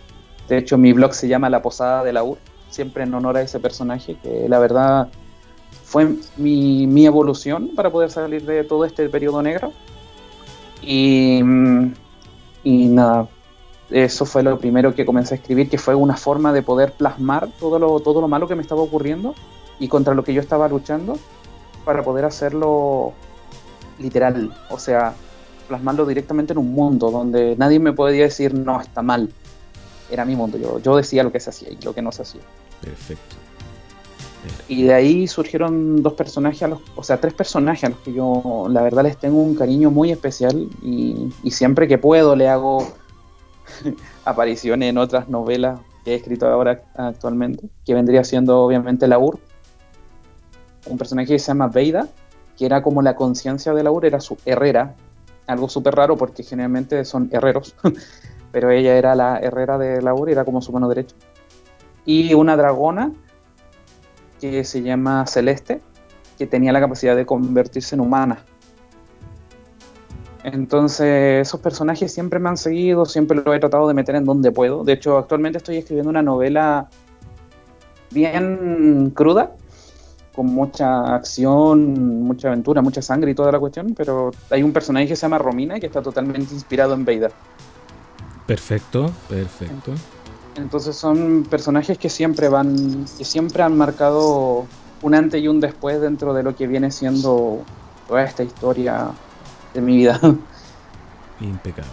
de 0.49 0.59
hecho 0.59 0.79
mi 0.79 0.93
blog 0.93 1.15
se 1.15 1.29
llama 1.29 1.51
La 1.51 1.63
Posada 1.63 2.05
de 2.05 2.13
Laur, 2.13 2.39
siempre 2.71 3.05
en 3.05 3.15
honor 3.15 3.37
a 3.37 3.43
ese 3.43 3.61
personaje, 3.61 4.17
que 4.23 4.49
la 4.49 4.59
verdad 4.59 5.09
fue 5.85 6.17
mi, 6.37 6.87
mi 6.87 7.07
evolución 7.07 7.71
para 7.75 7.91
poder 7.91 8.11
salir 8.11 8.45
de 8.45 8.65
todo 8.65 8.85
este 8.85 9.09
periodo 9.09 9.41
negro. 9.43 9.73
Y, 10.83 11.41
mm, 11.43 11.95
y 12.65 12.87
nada, 12.89 13.29
eso 13.91 14.27
fue 14.27 14.43
lo 14.43 14.59
primero 14.59 14.95
que 14.95 15.07
comencé 15.07 15.35
a 15.35 15.37
escribir, 15.39 15.69
que 15.69 15.79
fue 15.79 15.95
una 15.95 16.17
forma 16.17 16.53
de 16.53 16.63
poder 16.63 16.93
plasmar 16.93 17.49
todo 17.59 17.79
lo, 17.79 18.01
todo 18.01 18.21
lo 18.21 18.29
malo 18.29 18.49
que 18.49 18.55
me 18.55 18.63
estaba 18.63 18.83
ocurriendo 18.83 19.35
y 19.79 19.89
contra 19.89 20.15
lo 20.15 20.25
que 20.25 20.35
yo 20.35 20.41
estaba 20.41 20.69
luchando 20.69 21.19
para 21.85 22.03
poder 22.03 22.25
hacerlo 22.25 23.13
literal, 23.99 24.53
o 24.71 24.79
sea, 24.79 25.15
plasmarlo 25.69 26.07
directamente 26.07 26.53
en 26.53 26.59
un 26.59 26.73
mundo 26.73 27.11
donde 27.11 27.55
nadie 27.57 27.79
me 27.79 27.93
podía 27.93 28.25
decir, 28.25 28.55
no, 28.55 28.81
está 28.81 29.03
mal. 29.03 29.31
Era 30.11 30.25
mi 30.25 30.37
mundo, 30.37 30.59
yo, 30.59 30.79
yo 30.79 30.97
decía 30.97 31.23
lo 31.23 31.33
que 31.33 31.41
se 31.41 31.51
hacía 31.51 31.71
y 31.71 31.79
lo 31.83 31.93
que 31.93 32.03
no 32.03 32.13
se 32.13 32.23
hacía. 32.23 32.43
Perfecto. 32.81 33.37
Y 34.69 34.85
de 34.85 34.95
ahí 34.95 35.27
surgieron 35.27 36.03
dos 36.03 36.13
personajes, 36.13 36.63
a 36.63 36.69
los, 36.69 36.81
o 36.95 37.03
sea, 37.03 37.21
tres 37.21 37.35
personajes 37.35 37.85
a 37.85 37.89
los 37.89 37.99
que 37.99 38.13
yo 38.13 38.67
la 38.71 38.83
verdad 38.83 39.03
les 39.03 39.17
tengo 39.17 39.39
un 39.39 39.57
cariño 39.57 39.91
muy 39.91 40.13
especial 40.13 40.69
y, 40.83 41.33
y 41.43 41.51
siempre 41.51 41.89
que 41.89 41.99
puedo 41.99 42.37
le 42.37 42.49
hago 42.49 42.87
apariciones 44.25 44.91
en 44.91 44.99
otras 44.99 45.29
novelas 45.29 45.81
que 46.05 46.13
he 46.13 46.15
escrito 46.17 46.47
ahora 46.47 46.83
actualmente, 46.95 47.69
que 47.85 47.95
vendría 47.95 48.25
siendo 48.25 48.63
obviamente 48.63 49.09
Laur, 49.09 49.39
un 50.87 50.99
personaje 50.99 51.29
que 51.29 51.39
se 51.39 51.49
llama 51.49 51.69
Veida, 51.69 52.09
que 52.57 52.67
era 52.67 52.83
como 52.83 53.03
la 53.03 53.17
conciencia 53.17 53.75
de 53.75 53.83
Laur, 53.83 54.07
era 54.07 54.21
su 54.21 54.39
herrera, 54.45 54.95
algo 55.47 55.69
súper 55.69 55.95
raro 55.95 56.17
porque 56.17 56.43
generalmente 56.43 57.05
son 57.05 57.29
herreros, 57.33 57.75
pero 58.53 58.71
ella 58.71 58.97
era 58.97 59.15
la 59.15 59.39
herrera 59.39 59.79
de 59.79 60.01
Laur 60.01 60.29
y 60.29 60.33
era 60.33 60.45
como 60.45 60.63
su 60.63 60.73
mano 60.73 60.89
derecha. 60.89 61.15
Y 62.05 62.35
una 62.35 62.57
dragona 62.57 63.13
que 64.41 64.65
se 64.65 64.83
llama 64.83 65.27
Celeste, 65.27 65.81
que 66.39 66.47
tenía 66.47 66.73
la 66.73 66.81
capacidad 66.81 67.17
de 67.17 67.27
convertirse 67.27 67.95
en 67.97 68.01
humana. 68.01 68.45
Entonces, 70.47 71.49
esos 71.49 71.59
personajes 71.59 72.13
siempre 72.13 72.39
me 72.39 72.49
han 72.49 72.57
seguido, 72.57 73.05
siempre 73.05 73.37
lo 73.45 73.53
he 73.53 73.59
tratado 73.59 73.89
de 73.89 73.95
meter 73.95 74.15
en 74.15 74.25
donde 74.25 74.53
puedo. 74.53 74.85
De 74.85 74.93
hecho, 74.93 75.19
actualmente 75.19 75.59
estoy 75.59 75.79
escribiendo 75.79 76.09
una 76.09 76.23
novela 76.23 76.89
bien 78.13 79.11
cruda, 79.11 79.57
con 80.37 80.47
mucha 80.47 81.17
acción, 81.17 82.23
mucha 82.23 82.47
aventura, 82.47 82.81
mucha 82.81 83.03
sangre 83.03 83.33
y 83.33 83.35
toda 83.35 83.51
la 83.51 83.59
cuestión, 83.59 83.93
pero 83.97 84.31
hay 84.49 84.63
un 84.63 84.73
personaje 84.73 85.09
que 85.09 85.17
se 85.17 85.23
llama 85.23 85.39
Romina 85.39 85.81
que 85.81 85.87
está 85.87 86.01
totalmente 86.01 86.55
inspirado 86.55 86.95
en 86.95 87.05
Vader. 87.05 87.33
Perfecto, 88.47 89.11
perfecto. 89.29 89.95
Entonces 90.55 90.95
son 90.95 91.45
personajes 91.51 91.99
que 91.99 92.09
siempre 92.09 92.49
van, 92.49 93.05
que 93.19 93.25
siempre 93.25 93.65
han 93.65 93.77
marcado 93.77 94.65
un 95.03 95.15
antes 95.17 95.43
y 95.43 95.49
un 95.49 95.59
después 95.59 96.01
dentro 96.01 96.35
de 96.35 96.45
lo 96.45 96.55
que 96.55 96.69
viene 96.69 96.93
siendo 96.93 97.65
toda 98.07 98.23
esta 98.23 98.45
historia 98.45 99.11
de 99.77 99.83
mi 99.83 99.97
vida. 99.99 100.19
Impecable. 101.41 101.91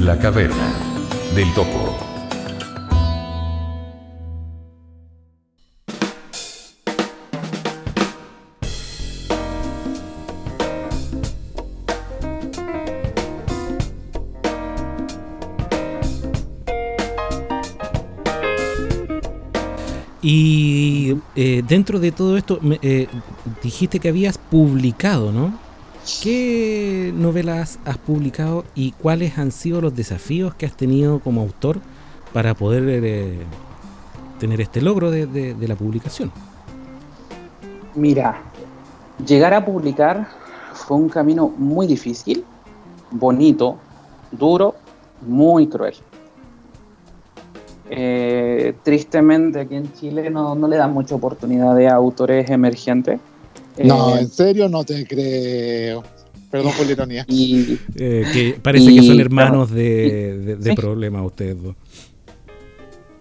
La 0.00 0.18
caverna 0.18 0.74
del 1.34 1.54
topo. 1.54 2.13
Dentro 21.62 22.00
de 22.00 22.12
todo 22.12 22.36
esto, 22.36 22.58
eh, 22.82 23.06
dijiste 23.62 23.98
que 24.00 24.08
habías 24.08 24.38
publicado, 24.38 25.32
¿no? 25.32 25.52
¿Qué 26.22 27.12
novelas 27.14 27.78
has 27.86 27.96
publicado 27.96 28.64
y 28.74 28.92
cuáles 28.92 29.38
han 29.38 29.52
sido 29.52 29.80
los 29.80 29.96
desafíos 29.96 30.54
que 30.54 30.66
has 30.66 30.76
tenido 30.76 31.18
como 31.20 31.40
autor 31.40 31.78
para 32.34 32.54
poder 32.54 32.84
eh, 32.86 33.38
tener 34.38 34.60
este 34.60 34.82
logro 34.82 35.10
de, 35.10 35.56
la 35.66 35.76
publicación? 35.76 36.30
Mira, 37.94 38.42
llegar 39.26 39.54
a 39.54 39.64
publicar 39.64 40.28
fue 40.74 40.98
un 40.98 41.08
camino 41.08 41.48
muy 41.56 41.86
difícil, 41.86 42.44
bonito, 43.10 43.78
duro, 44.30 44.74
muy 45.22 45.66
cruel. 45.68 45.94
Eh, 47.96 48.74
tristemente 48.82 49.60
aquí 49.60 49.76
en 49.76 49.92
Chile 49.92 50.28
no, 50.28 50.56
le 50.66 50.76
dan 50.76 50.92
mucha 50.92 51.14
oportunidad 51.14 51.76
de 51.76 51.88
autores 51.88 52.50
emergentes. 52.50 53.20
No, 53.82 54.16
eh, 54.16 54.22
en 54.22 54.28
serio 54.28 54.68
no 54.68 54.82
te 54.84 55.06
creo. 55.06 56.02
Perdón 56.50 56.72
por 56.76 56.86
la 56.86 56.92
ironía. 56.92 57.24
Y, 57.28 57.78
eh, 57.94 58.24
que 58.32 58.58
parece 58.60 58.92
que 58.92 59.02
son 59.02 59.20
hermanos 59.20 59.70
de, 59.70 60.56
de, 60.56 60.74
problemas 60.74 61.24
ustedes 61.24 61.62
dos. 61.62 61.76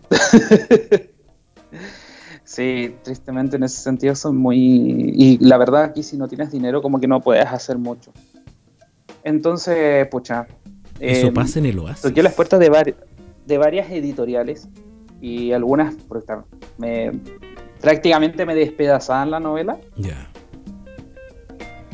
sí, 2.44 2.96
tristemente 3.03 3.58
en 3.58 3.63
ese 3.63 3.82
sentido 3.82 4.15
son 4.15 4.38
muy... 4.38 4.58
Y 4.58 5.38
la 5.39 5.58
verdad 5.58 5.84
aquí 5.84 6.01
si 6.01 6.18
no 6.18 6.27
tienes 6.27 6.51
dinero 6.51 6.82
como 6.82 7.00
que 7.00 7.08
no 7.08 7.22
puedes 7.22 7.46
hacer 7.46 7.77
mucho. 7.77 8.12
Entonces, 9.24 10.08
pucha. 10.08 10.48
Eso 11.00 11.32
pasa 11.34 11.60
en 11.60 11.68
el 11.68 11.80
oasis. 11.80 12.01
Toqué 12.01 12.24
las 12.24 12.34
puertas 12.34 12.60
de 12.60 12.70
varios 12.70 12.98
de 13.45 13.57
varias 13.57 13.89
editoriales 13.89 14.69
y 15.21 15.51
algunas 15.51 15.95
me, 16.77 17.12
prácticamente 17.79 18.45
me 18.45 18.55
despedazaban 18.55 19.31
la 19.31 19.39
novela. 19.39 19.77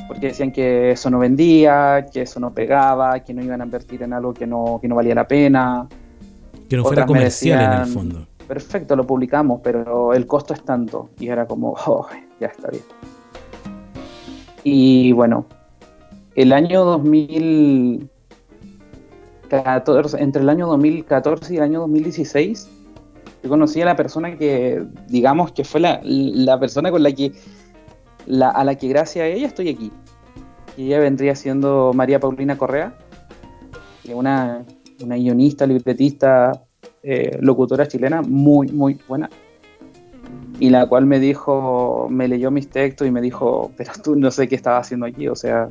porque 0.07 0.27
decían 0.27 0.51
que 0.51 0.91
eso 0.91 1.11
no 1.11 1.19
vendía, 1.19 2.07
que 2.11 2.23
eso 2.23 2.39
no 2.39 2.51
pegaba, 2.51 3.19
que 3.19 3.33
no 3.33 3.43
iban 3.43 3.61
a 3.61 3.65
invertir 3.65 4.01
en 4.01 4.13
algo 4.13 4.33
que 4.33 4.47
no, 4.47 4.79
que 4.81 4.87
no 4.87 4.95
valía 4.95 5.13
la 5.13 5.27
pena. 5.27 5.87
Que 6.67 6.77
no 6.77 6.83
fuera 6.83 7.05
comercial 7.05 7.73
en 7.73 7.81
el 7.81 7.87
fondo. 7.87 8.27
Perfecto, 8.47 8.95
lo 8.95 9.05
publicamos, 9.05 9.61
pero 9.63 10.13
el 10.13 10.25
costo 10.25 10.55
es 10.55 10.63
tanto. 10.63 11.11
Y 11.19 11.27
era 11.27 11.45
como, 11.45 11.75
oh, 11.85 12.07
ya 12.39 12.47
está 12.47 12.69
bien. 12.71 12.83
Y 14.63 15.11
bueno, 15.11 15.45
el 16.33 16.53
año 16.53 16.97
2014, 19.49 20.21
entre 20.21 20.41
el 20.41 20.49
año 20.49 20.67
2014 20.67 21.53
y 21.53 21.57
el 21.57 21.63
año 21.63 21.79
2016, 21.81 22.69
yo 23.43 23.49
conocí 23.49 23.81
a 23.81 23.85
la 23.85 23.95
persona 23.95 24.37
que, 24.37 24.85
digamos, 25.07 25.51
que 25.51 25.63
fue 25.63 25.79
la, 25.79 25.99
la 26.03 26.59
persona 26.59 26.91
con 26.91 27.03
la 27.03 27.11
que, 27.11 27.31
la, 28.25 28.49
a 28.49 28.63
la 28.63 28.75
que 28.75 28.87
gracias 28.87 29.23
a 29.23 29.27
ella 29.27 29.47
estoy 29.47 29.69
aquí. 29.69 29.91
Y 30.77 30.87
ella 30.87 30.99
vendría 30.99 31.35
siendo 31.35 31.91
María 31.93 32.19
Paulina 32.19 32.57
Correa, 32.57 32.97
una, 34.13 34.65
una 35.01 35.15
guionista, 35.15 35.65
libretista, 35.65 36.63
eh, 37.03 37.37
locutora 37.41 37.87
chilena 37.87 38.21
muy, 38.21 38.67
muy 38.69 38.99
buena. 39.07 39.29
Y 40.59 40.69
la 40.69 40.87
cual 40.87 41.05
me 41.05 41.19
dijo, 41.19 42.07
me 42.09 42.27
leyó 42.27 42.51
mis 42.51 42.69
textos 42.69 43.07
y 43.07 43.11
me 43.11 43.21
dijo, 43.21 43.71
pero 43.77 43.93
tú 44.03 44.15
no 44.15 44.29
sé 44.31 44.47
qué 44.47 44.55
estaba 44.55 44.79
haciendo 44.79 45.05
aquí, 45.05 45.27
o 45.27 45.35
sea, 45.35 45.69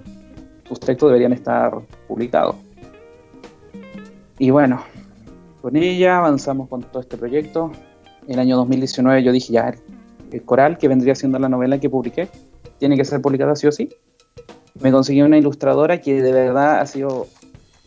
tus 0.65 0.81
textos 0.81 1.11
deberían 1.11 1.33
estar 1.35 1.73
publicados. 2.07 2.57
Y 4.39 4.51
bueno, 4.51 4.83
con 5.61 5.77
ella 5.77 6.19
avanzamos 6.19 6.69
con 6.69 6.83
todo 6.83 7.01
este 7.03 7.17
proyecto. 7.17 7.73
El 8.29 8.39
año 8.39 8.57
2019 8.57 9.23
yo 9.23 9.33
dije, 9.33 9.53
ya, 9.53 9.75
el 10.31 10.43
coral, 10.43 10.79
que 10.79 10.89
vendría 10.89 11.15
siendo 11.15 11.39
la 11.39 11.49
novela 11.49 11.79
que 11.81 11.91
publiqué, 11.91 12.29
tiene 12.79 12.97
que 12.97 13.05
ser 13.05 13.21
publicada 13.21 13.57
sí 13.57 13.67
o 13.67 13.73
sí. 13.73 13.89
Me 14.81 14.93
conseguí 14.93 15.23
una 15.23 15.39
ilustradora 15.39 16.01
que 16.01 16.23
de 16.23 16.33
verdad 16.33 16.81
ha 16.81 16.87
sido 16.87 17.27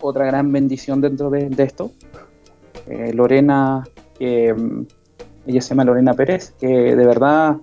otra 0.02 0.26
gran 0.26 0.52
bendición 0.52 1.00
dentro 1.00 1.30
de, 1.30 1.50
esto. 1.60 1.92
Eh, 2.88 3.14
Lorena, 3.14 3.84
mm, 4.20 4.82
ella 5.46 5.62
se 5.62 5.70
llama 5.70 5.86
Lorena 5.86 6.14
Pérez, 6.14 6.54
que 6.60 6.68
de 6.68 7.06
verdad 7.06 7.58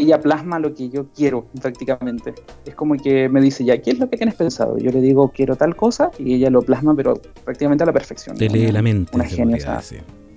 ella 0.00 0.20
plasma 0.20 0.58
lo 0.58 0.74
que 0.74 0.90
yo 0.90 1.06
quiero 1.14 1.46
prácticamente. 1.60 2.34
Es 2.66 2.74
como 2.74 2.96
que 2.96 3.30
me 3.30 3.40
dice, 3.40 3.64
ya, 3.64 3.80
¿qué 3.80 3.92
es 3.92 3.98
lo 3.98 4.10
que 4.10 4.18
tienes 4.18 4.34
pensado? 4.34 4.76
Yo 4.76 4.90
le 4.90 5.00
digo, 5.00 5.32
quiero 5.34 5.56
tal 5.56 5.74
cosa, 5.74 6.10
y 6.18 6.34
ella 6.34 6.50
lo 6.50 6.60
plasma, 6.60 6.94
pero 6.94 7.20
prácticamente 7.44 7.82
a 7.82 7.86
la 7.86 7.94
perfección. 7.94 8.36
Te 8.36 8.48
lee 8.48 8.70
la 8.70 8.82
mente. 8.82 9.10
Una 9.14 9.24
genia. 9.24 9.80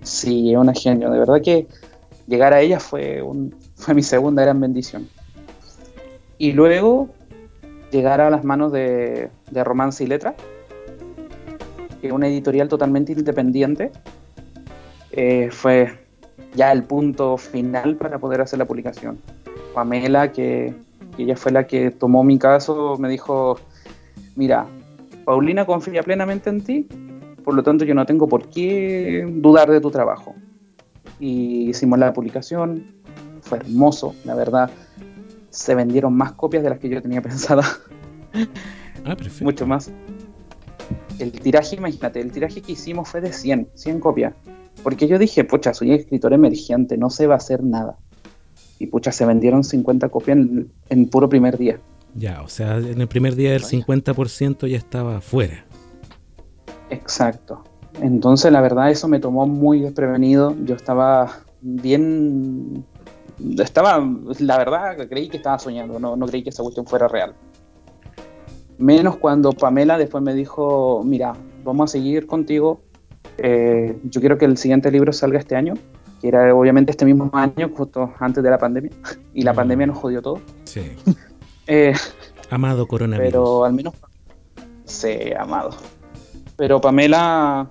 Sí, 0.01 0.55
una 0.55 0.73
genio. 0.73 1.09
De 1.11 1.19
verdad 1.19 1.41
que 1.43 1.67
llegar 2.27 2.53
a 2.53 2.61
ella 2.61 2.79
fue, 2.79 3.21
un, 3.21 3.53
fue 3.75 3.93
mi 3.93 4.01
segunda 4.01 4.43
gran 4.43 4.61
bendición. 4.61 5.09
Y 6.37 6.53
luego 6.53 7.09
llegar 7.91 8.21
a 8.21 8.29
las 8.29 8.45
manos 8.45 8.71
de, 8.71 9.29
de 9.51 9.63
Romance 9.65 10.01
y 10.01 10.07
Letra, 10.07 10.35
que 11.99 12.07
es 12.07 12.13
una 12.13 12.29
editorial 12.29 12.69
totalmente 12.69 13.11
independiente, 13.11 13.91
eh, 15.11 15.49
fue 15.51 15.99
ya 16.55 16.71
el 16.71 16.83
punto 16.83 17.37
final 17.37 17.97
para 17.97 18.19
poder 18.19 18.39
hacer 18.39 18.57
la 18.57 18.65
publicación. 18.65 19.19
Pamela, 19.73 20.31
que, 20.31 20.73
ella 21.17 21.35
fue 21.35 21.51
la 21.51 21.67
que 21.67 21.91
tomó 21.91 22.23
mi 22.23 22.38
caso, 22.38 22.97
me 22.97 23.09
dijo, 23.09 23.59
mira, 24.35 24.65
Paulina 25.25 25.65
confía 25.65 26.01
plenamente 26.03 26.49
en 26.49 26.61
ti, 26.61 26.88
por 27.43 27.53
lo 27.53 27.63
tanto 27.63 27.85
yo 27.85 27.93
no 27.93 28.05
tengo 28.05 28.27
por 28.27 28.49
qué 28.49 29.27
dudar 29.29 29.69
de 29.69 29.81
tu 29.81 29.91
trabajo. 29.91 30.35
Y 31.19 31.69
hicimos 31.69 31.99
la 31.99 32.13
publicación, 32.13 32.85
fue 33.41 33.57
hermoso, 33.57 34.15
la 34.23 34.35
verdad. 34.35 34.69
Se 35.49 35.75
vendieron 35.75 36.15
más 36.15 36.33
copias 36.33 36.63
de 36.63 36.69
las 36.69 36.79
que 36.79 36.89
yo 36.89 37.01
tenía 37.01 37.21
pensada. 37.21 37.63
Ah, 39.05 39.15
perfecto. 39.15 39.46
Mucho 39.46 39.65
más. 39.65 39.89
El 41.20 41.31
tiraje, 41.31 41.77
imagínate, 41.77 42.20
el 42.20 42.33
tiraje 42.33 42.61
que 42.61 42.74
hicimos 42.74 43.07
fue 43.07 43.22
de 43.22 43.31
100, 43.31 43.70
100 43.74 44.00
copias. 44.01 44.33
Porque 44.83 45.07
yo 45.07 45.17
dije, 45.17 45.46
pucha, 45.46 45.74
soy 45.74 45.94
escritor 45.94 46.33
emergente, 46.33 46.98
no 46.98 47.09
se 47.09 47.25
va 47.25 47.35
a 47.35 47.37
hacer 47.37 47.63
nada 47.63 47.98
y 48.79 48.87
pucha, 48.87 49.11
se 49.11 49.25
vendieron 49.25 49.63
50 49.63 50.07
copias 50.07 50.37
en, 50.89 51.09
puro 51.09 51.27
primer 51.27 51.57
día. 51.57 51.79
Ya, 52.15 52.42
o 52.42 52.48
sea, 52.48 52.77
en 52.77 53.00
el 53.00 53.07
primer 53.07 53.35
día 53.35 53.53
el 53.53 53.63
50% 53.63 54.68
ya 54.68 54.77
estaba 54.77 55.20
fuera. 55.20 55.65
Exacto. 56.89 57.63
Entonces, 58.01 58.51
la 58.51 58.61
verdad, 58.61 58.89
eso 58.89 59.09
me 59.09 59.20
tomó 59.20 59.46
muy 59.46 59.81
desprevenido. 59.81 60.55
Yo 60.63 60.75
estaba 60.75 61.39
bien. 61.61 62.85
Estaba, 63.57 64.01
la 64.39 64.57
verdad, 64.57 64.98
creí 65.09 65.27
que 65.29 65.37
estaba 65.37 65.59
soñando, 65.59 66.00
no, 66.00 66.15
no 66.15 66.25
creí 66.25 66.42
que 66.42 66.50
esa 66.50 66.63
cuestión 66.63 66.87
fuera 66.87 67.07
real. 67.07 67.35
Menos 68.77 69.18
cuando 69.18 69.51
Pamela 69.51 69.98
después 69.98 70.24
me 70.24 70.33
dijo: 70.33 71.03
Mira, 71.03 71.35
vamos 71.65 71.89
a 71.89 71.92
seguir 71.92 72.27
contigo. 72.27 72.81
Eh, 73.37 74.00
yo 74.03 74.22
quiero 74.22 74.37
que 74.37 74.46
el 74.46 74.57
siguiente 74.57 74.89
libro 74.89 75.11
salga 75.13 75.39
este 75.39 75.55
año 75.55 75.74
que 76.20 76.27
era 76.27 76.53
obviamente 76.53 76.92
este 76.92 77.05
mismo 77.05 77.29
año, 77.34 77.70
justo 77.75 78.14
antes 78.20 78.44
de 78.44 78.50
la 78.50 78.58
pandemia, 78.58 78.92
y 79.34 79.44
la 79.44 79.53
mm. 79.53 79.55
pandemia 79.55 79.88
nos 79.88 79.98
jodió 79.98 80.22
todo. 80.22 80.42
Sí. 80.66 80.82
Eh, 81.72 81.94
amado 82.50 82.88
coronavirus. 82.88 83.32
Pero 83.32 83.64
al 83.64 83.74
menos, 83.74 83.94
sí, 84.86 85.32
amado. 85.38 85.70
Pero 86.58 86.82
Pamela 86.82 87.70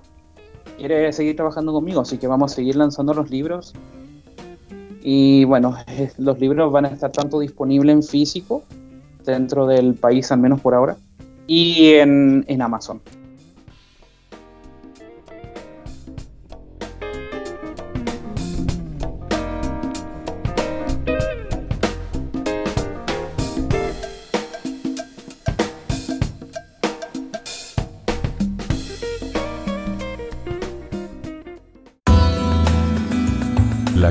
quiere 0.77 1.11
seguir 1.11 1.35
trabajando 1.35 1.73
conmigo, 1.73 1.99
así 1.99 2.17
que 2.17 2.25
vamos 2.25 2.53
a 2.53 2.55
seguir 2.55 2.77
lanzando 2.77 3.13
los 3.13 3.29
libros. 3.29 3.73
Y 5.01 5.43
bueno, 5.43 5.75
los 6.17 6.39
libros 6.39 6.71
van 6.71 6.85
a 6.85 6.87
estar 6.87 7.11
tanto 7.11 7.41
disponibles 7.41 7.93
en 7.93 8.03
físico, 8.03 8.63
dentro 9.25 9.67
del 9.67 9.95
país 9.95 10.31
al 10.31 10.39
menos 10.39 10.61
por 10.61 10.73
ahora, 10.75 10.95
y 11.45 11.95
en, 11.95 12.45
en 12.47 12.61
Amazon. 12.61 13.01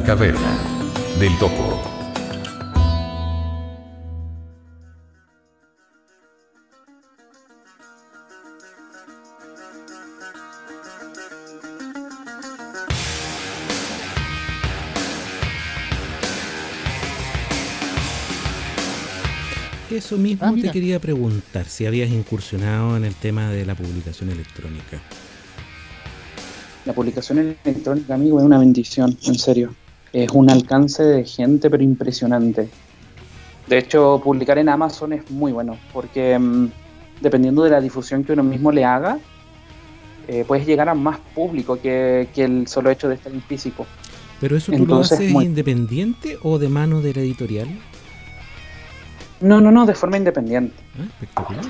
Caverna 0.08 0.58
del 1.20 1.38
topo. 1.38 1.82
Eso 19.90 20.16
mismo 20.16 20.46
ah, 20.46 20.54
te 20.58 20.70
quería 20.70 20.98
preguntar, 21.00 21.66
si 21.66 21.84
habías 21.84 22.08
incursionado 22.08 22.96
en 22.96 23.04
el 23.04 23.14
tema 23.14 23.50
de 23.50 23.66
la 23.66 23.74
publicación 23.74 24.30
electrónica. 24.30 25.02
La 26.86 26.94
publicación 26.94 27.54
electrónica, 27.62 28.14
amigo, 28.14 28.38
es 28.38 28.46
una 28.46 28.58
bendición, 28.58 29.14
en 29.26 29.38
serio 29.38 29.74
es 30.12 30.30
un 30.30 30.50
alcance 30.50 31.02
de 31.02 31.24
gente 31.24 31.70
pero 31.70 31.82
impresionante. 31.82 32.68
De 33.66 33.78
hecho, 33.78 34.20
publicar 34.22 34.58
en 34.58 34.68
Amazon 34.68 35.12
es 35.12 35.30
muy 35.30 35.52
bueno 35.52 35.76
porque 35.92 36.38
mm, 36.38 36.70
dependiendo 37.20 37.62
de 37.62 37.70
la 37.70 37.80
difusión 37.80 38.24
que 38.24 38.32
uno 38.32 38.42
mismo 38.42 38.72
le 38.72 38.84
haga, 38.84 39.18
eh, 40.26 40.44
puedes 40.46 40.66
llegar 40.66 40.88
a 40.88 40.94
más 40.94 41.18
público 41.34 41.80
que, 41.80 42.28
el 42.36 42.66
solo 42.66 42.90
hecho 42.90 43.08
de 43.08 43.14
estar 43.14 43.32
en 43.32 43.42
físico. 43.42 43.86
¿Pero 44.40 44.56
eso 44.56 44.72
tú 44.72 44.86
lo 44.86 45.00
haces 45.00 45.30
independiente 45.30 46.38
o 46.42 46.58
de 46.58 46.68
mano 46.68 47.00
de 47.00 47.14
la 47.14 47.20
editorial? 47.20 47.68
No, 49.40 49.60
no, 49.60 49.70
no, 49.70 49.86
de 49.86 49.94
forma 49.94 50.16
independiente. 50.16 50.74
Ah, 50.98 51.04
espectacular. 51.04 51.64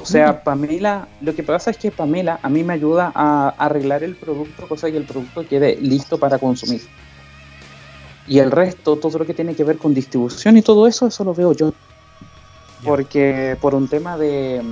O 0.00 0.06
sea, 0.06 0.42
Pamela, 0.42 1.08
lo 1.20 1.34
que 1.34 1.42
pasa 1.42 1.70
es 1.70 1.76
que 1.76 1.90
Pamela 1.90 2.38
a 2.42 2.48
mí 2.48 2.62
me 2.62 2.72
ayuda 2.72 3.12
a 3.14 3.54
arreglar 3.58 4.04
el 4.04 4.14
producto, 4.14 4.68
cosa 4.68 4.90
que 4.90 4.96
el 4.96 5.04
producto 5.04 5.46
quede 5.46 5.76
listo 5.80 6.18
para 6.18 6.38
consumir. 6.38 6.82
Y 8.28 8.38
el 8.38 8.50
resto, 8.50 8.96
todo 8.96 9.18
lo 9.18 9.26
que 9.26 9.34
tiene 9.34 9.54
que 9.54 9.64
ver 9.64 9.78
con 9.78 9.94
distribución 9.94 10.56
y 10.56 10.62
todo 10.62 10.86
eso, 10.86 11.06
eso 11.06 11.24
lo 11.24 11.34
veo 11.34 11.52
yo. 11.52 11.72
Porque 12.84 13.56
por 13.60 13.74
un 13.74 13.88
tema 13.88 14.16
de 14.16 14.62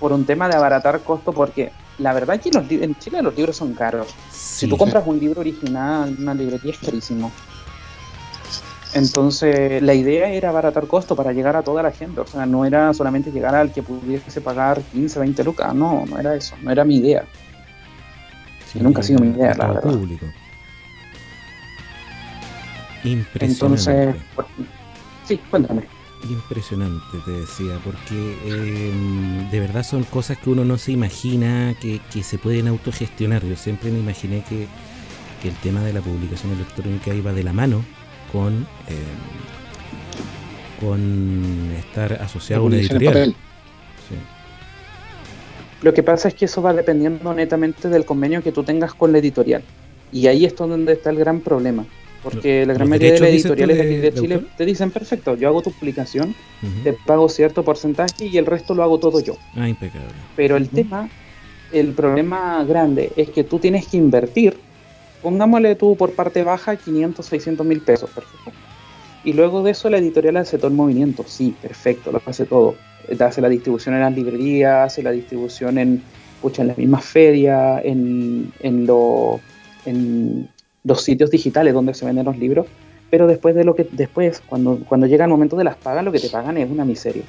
por 0.00 0.12
un 0.12 0.24
tema 0.24 0.48
de 0.48 0.56
abaratar 0.56 1.00
costo, 1.00 1.32
porque 1.32 1.72
la 1.98 2.12
verdad 2.12 2.40
que 2.40 2.50
los, 2.50 2.68
en 2.70 2.98
Chile 2.98 3.22
los 3.22 3.34
libros 3.36 3.56
son 3.56 3.74
caros. 3.74 4.08
Si 4.30 4.68
tú 4.68 4.76
compras 4.76 5.04
un 5.06 5.18
libro 5.18 5.40
original, 5.40 6.16
una 6.18 6.34
librería 6.34 6.72
es 6.72 6.78
carísimo. 6.78 7.30
Entonces, 8.94 9.82
la 9.82 9.94
idea 9.94 10.28
era 10.28 10.50
abaratar 10.50 10.86
costo 10.86 11.16
para 11.16 11.32
llegar 11.32 11.56
a 11.56 11.62
toda 11.62 11.82
la 11.82 11.90
gente. 11.90 12.20
O 12.20 12.26
sea, 12.26 12.46
no 12.46 12.64
era 12.64 12.94
solamente 12.94 13.32
llegar 13.32 13.54
al 13.54 13.72
que 13.72 13.82
pudiese 13.82 14.40
pagar 14.40 14.80
15, 14.92 15.18
20 15.18 15.44
lucas. 15.44 15.74
No, 15.74 16.04
no 16.06 16.18
era 16.18 16.36
eso. 16.36 16.54
No 16.62 16.70
era 16.70 16.84
mi 16.84 16.98
idea. 16.98 17.24
nunca 18.74 19.00
ha 19.00 19.02
sido 19.02 19.18
mi 19.18 19.28
idea, 19.28 19.54
la 19.54 19.66
verdad. 19.66 19.82
Público. 19.82 20.26
Impresionante. 23.04 23.52
Entonces, 23.52 24.16
sí, 25.24 25.38
cuéntame. 25.50 25.82
Impresionante, 26.28 27.18
te 27.24 27.30
decía, 27.32 27.78
porque 27.84 28.38
em, 28.46 29.50
de 29.50 29.60
verdad 29.60 29.82
son 29.82 30.04
cosas 30.04 30.38
que 30.38 30.48
uno 30.48 30.64
no 30.64 30.78
se 30.78 30.92
imagina 30.92 31.74
que, 31.80 32.00
se 32.22 32.38
pueden 32.38 32.68
autogestionar. 32.68 33.44
Yo 33.44 33.56
siempre 33.56 33.90
me 33.90 33.98
imaginé 33.98 34.42
que, 34.48 34.66
el 35.46 35.54
tema 35.56 35.82
de 35.82 35.92
la 35.92 36.00
publicación 36.00 36.52
electrónica 36.52 37.12
iba 37.12 37.34
de 37.34 37.42
la 37.42 37.52
mano 37.52 37.84
con, 38.32 38.66
em, 38.88 39.04
con 40.80 41.70
estar 41.76 42.14
asociado 42.14 42.62
a 42.62 42.66
una 42.66 42.76
editorial. 42.76 43.36
Lo 45.82 45.92
que 45.92 46.02
pasa 46.02 46.28
es 46.28 46.34
que 46.34 46.46
eso 46.46 46.62
va 46.62 46.72
dependiendo 46.72 47.34
netamente 47.34 47.90
del 47.90 48.06
convenio 48.06 48.42
que 48.42 48.52
tú 48.52 48.62
tengas 48.62 48.94
con 48.94 49.12
la 49.12 49.18
editorial. 49.18 49.62
Y 50.10 50.28
ahí 50.28 50.46
es 50.46 50.56
donde 50.56 50.94
está 50.94 51.10
el 51.10 51.18
gran 51.18 51.40
problema. 51.40 51.84
Porque 52.24 52.64
la 52.64 52.72
gran 52.72 52.88
mayoría 52.88 53.12
de 53.12 53.20
las 53.20 53.28
editoriales 53.28 53.76
de, 53.76 53.82
aquí 53.82 53.96
de 53.96 54.14
Chile 54.14 54.40
te 54.56 54.64
dicen, 54.64 54.90
perfecto, 54.90 55.36
yo 55.36 55.46
hago 55.48 55.60
tu 55.60 55.70
publicación, 55.70 56.34
te 56.82 56.94
pago 56.94 57.28
cierto 57.28 57.62
porcentaje 57.62 58.24
y 58.24 58.38
el 58.38 58.46
resto 58.46 58.74
lo 58.74 58.82
hago 58.82 58.98
todo 58.98 59.20
yo. 59.20 59.36
Ah, 59.54 59.68
impecable. 59.68 60.08
Pero 60.34 60.56
el 60.56 60.70
tema, 60.70 61.10
el 61.70 61.92
problema 61.92 62.64
grande 62.64 63.12
es 63.16 63.28
que 63.28 63.44
tú 63.44 63.58
tienes 63.58 63.86
que 63.86 63.98
invertir, 63.98 64.56
pongámosle 65.22 65.74
tú 65.74 65.96
por 65.96 66.12
parte 66.12 66.42
baja 66.42 66.76
500, 66.76 67.24
600 67.26 67.66
mil 67.66 67.82
pesos, 67.82 68.08
perfecto. 68.08 68.52
Y 69.22 69.34
luego 69.34 69.62
de 69.62 69.72
eso 69.72 69.90
la 69.90 69.98
editorial 69.98 70.38
hace 70.38 70.56
todo 70.56 70.68
el 70.68 70.74
movimiento, 70.74 71.24
sí, 71.26 71.54
perfecto, 71.60 72.10
lo 72.10 72.22
hace 72.24 72.46
todo. 72.46 72.74
Hace 73.20 73.42
la 73.42 73.50
distribución 73.50 73.94
en 73.94 74.00
las 74.00 74.14
librerías, 74.14 74.86
hace 74.86 75.02
la 75.02 75.10
distribución 75.10 75.76
en, 75.76 76.02
pucha, 76.40 76.62
en 76.62 76.68
las 76.68 76.78
mismas 76.78 77.04
ferias, 77.04 77.82
en, 77.84 78.50
en, 78.60 78.86
lo, 78.86 79.40
en, 79.84 80.48
los 80.84 81.02
sitios 81.02 81.30
digitales 81.30 81.74
donde 81.74 81.94
se 81.94 82.04
venden 82.04 82.26
los 82.26 82.38
libros, 82.38 82.66
pero 83.10 83.26
después 83.26 83.54
de 83.54 83.64
lo 83.64 83.74
que 83.74 83.88
después 83.90 84.42
cuando 84.46 84.78
cuando 84.86 85.06
llega 85.06 85.24
el 85.24 85.30
momento 85.30 85.56
de 85.56 85.64
las 85.64 85.76
pagas 85.76 86.04
lo 86.04 86.12
que 86.12 86.20
te 86.20 86.28
pagan 86.28 86.58
es 86.58 86.70
una 86.70 86.84
miseria. 86.84 87.24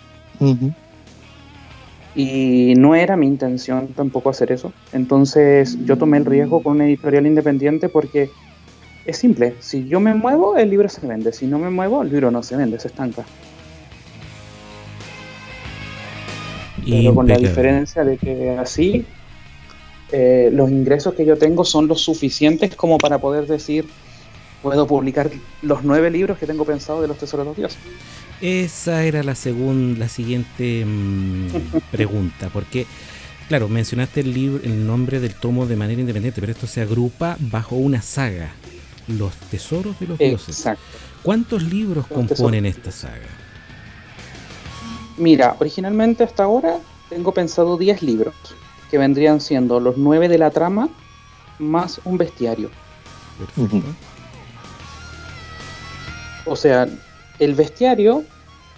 Y 2.17 2.73
no 2.77 2.95
era 2.95 3.17
mi 3.17 3.27
intención 3.27 3.87
tampoco 3.89 4.29
hacer 4.29 4.51
eso. 4.51 4.71
Entonces 4.93 5.77
yo 5.85 5.97
tomé 5.97 6.17
el 6.17 6.25
riesgo 6.25 6.63
con 6.63 6.73
una 6.73 6.85
editorial 6.85 7.27
independiente 7.27 7.89
porque 7.89 8.29
es 9.05 9.17
simple. 9.17 9.55
Si 9.59 9.87
yo 9.87 9.99
me 9.99 10.13
muevo, 10.13 10.55
el 10.55 10.69
libro 10.69 10.87
se 10.87 11.05
vende. 11.05 11.33
Si 11.33 11.45
no 11.45 11.59
me 11.59 11.69
muevo, 11.69 12.01
el 12.01 12.09
libro 12.09 12.31
no 12.31 12.41
se 12.41 12.55
vende, 12.55 12.79
se 12.79 12.87
estanca. 12.87 13.25
Pero 16.87 17.15
con 17.15 17.27
la 17.27 17.37
diferencia 17.37 18.03
de 18.03 18.17
que 18.17 18.51
así 18.51 19.05
eh, 20.11 20.49
los 20.51 20.69
ingresos 20.69 21.13
que 21.15 21.25
yo 21.25 21.37
tengo 21.37 21.65
son 21.65 21.87
los 21.87 22.01
suficientes 22.01 22.75
como 22.75 22.97
para 22.97 23.17
poder 23.17 23.47
decir, 23.47 23.85
puedo 24.61 24.85
publicar 24.85 25.31
los 25.61 25.83
nueve 25.83 26.11
libros 26.11 26.37
que 26.37 26.45
tengo 26.45 26.65
pensado 26.65 27.01
de 27.01 27.07
los 27.07 27.17
tesoros 27.17 27.45
de 27.45 27.49
los 27.49 27.57
dioses. 27.57 27.79
Esa 28.41 29.03
era 29.03 29.23
la 29.23 29.35
segunda, 29.35 29.99
la 29.99 30.09
siguiente 30.09 30.85
mm, 30.85 31.47
pregunta, 31.91 32.49
porque 32.53 32.85
claro, 33.47 33.67
mencionaste 33.67 34.21
el 34.21 34.33
libro, 34.33 34.63
el 34.63 34.85
nombre 34.85 35.19
del 35.19 35.33
tomo 35.35 35.65
de 35.65 35.75
manera 35.75 35.99
independiente, 35.99 36.39
pero 36.39 36.51
esto 36.51 36.67
se 36.67 36.81
agrupa 36.81 37.37
bajo 37.39 37.75
una 37.75 38.01
saga, 38.01 38.53
Los 39.07 39.35
Tesoros 39.35 39.99
de 39.99 40.07
los 40.07 40.19
Dioses. 40.19 40.65
¿Cuántos 41.23 41.63
libros 41.63 42.05
componen 42.07 42.67
esta 42.67 42.91
saga? 42.91 43.29
Mira, 45.17 45.55
originalmente 45.59 46.23
hasta 46.23 46.43
ahora 46.43 46.77
tengo 47.09 47.31
pensado 47.33 47.77
10 47.77 48.03
libros 48.03 48.35
que 48.89 48.97
vendrían 48.97 49.41
siendo 49.41 49.79
los 49.79 49.97
nueve 49.97 50.29
de 50.29 50.37
la 50.37 50.51
trama 50.51 50.89
más 51.59 52.01
un 52.05 52.17
bestiario. 52.17 52.69
O 56.45 56.55
sea, 56.55 56.87
el 57.39 57.55
bestiario 57.55 58.23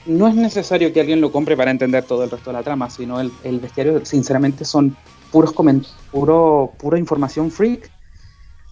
no 0.06 0.28
es 0.28 0.36
necesario 0.36 0.94
que 0.94 1.02
alguien 1.02 1.22
lo 1.22 1.32
compre 1.32 1.58
para 1.58 1.72
entender 1.72 2.04
todo 2.04 2.24
el 2.24 2.30
resto 2.30 2.50
de 2.50 2.54
la 2.54 2.64
trama, 2.64 2.90
sino 2.90 3.20
el, 3.20 3.60
bestiario, 3.60 4.06
sinceramente, 4.06 4.64
son 4.64 4.96
puros 5.32 5.54
puro, 6.12 6.72
pura 6.78 6.98
información 6.98 7.52
freak 7.52 7.92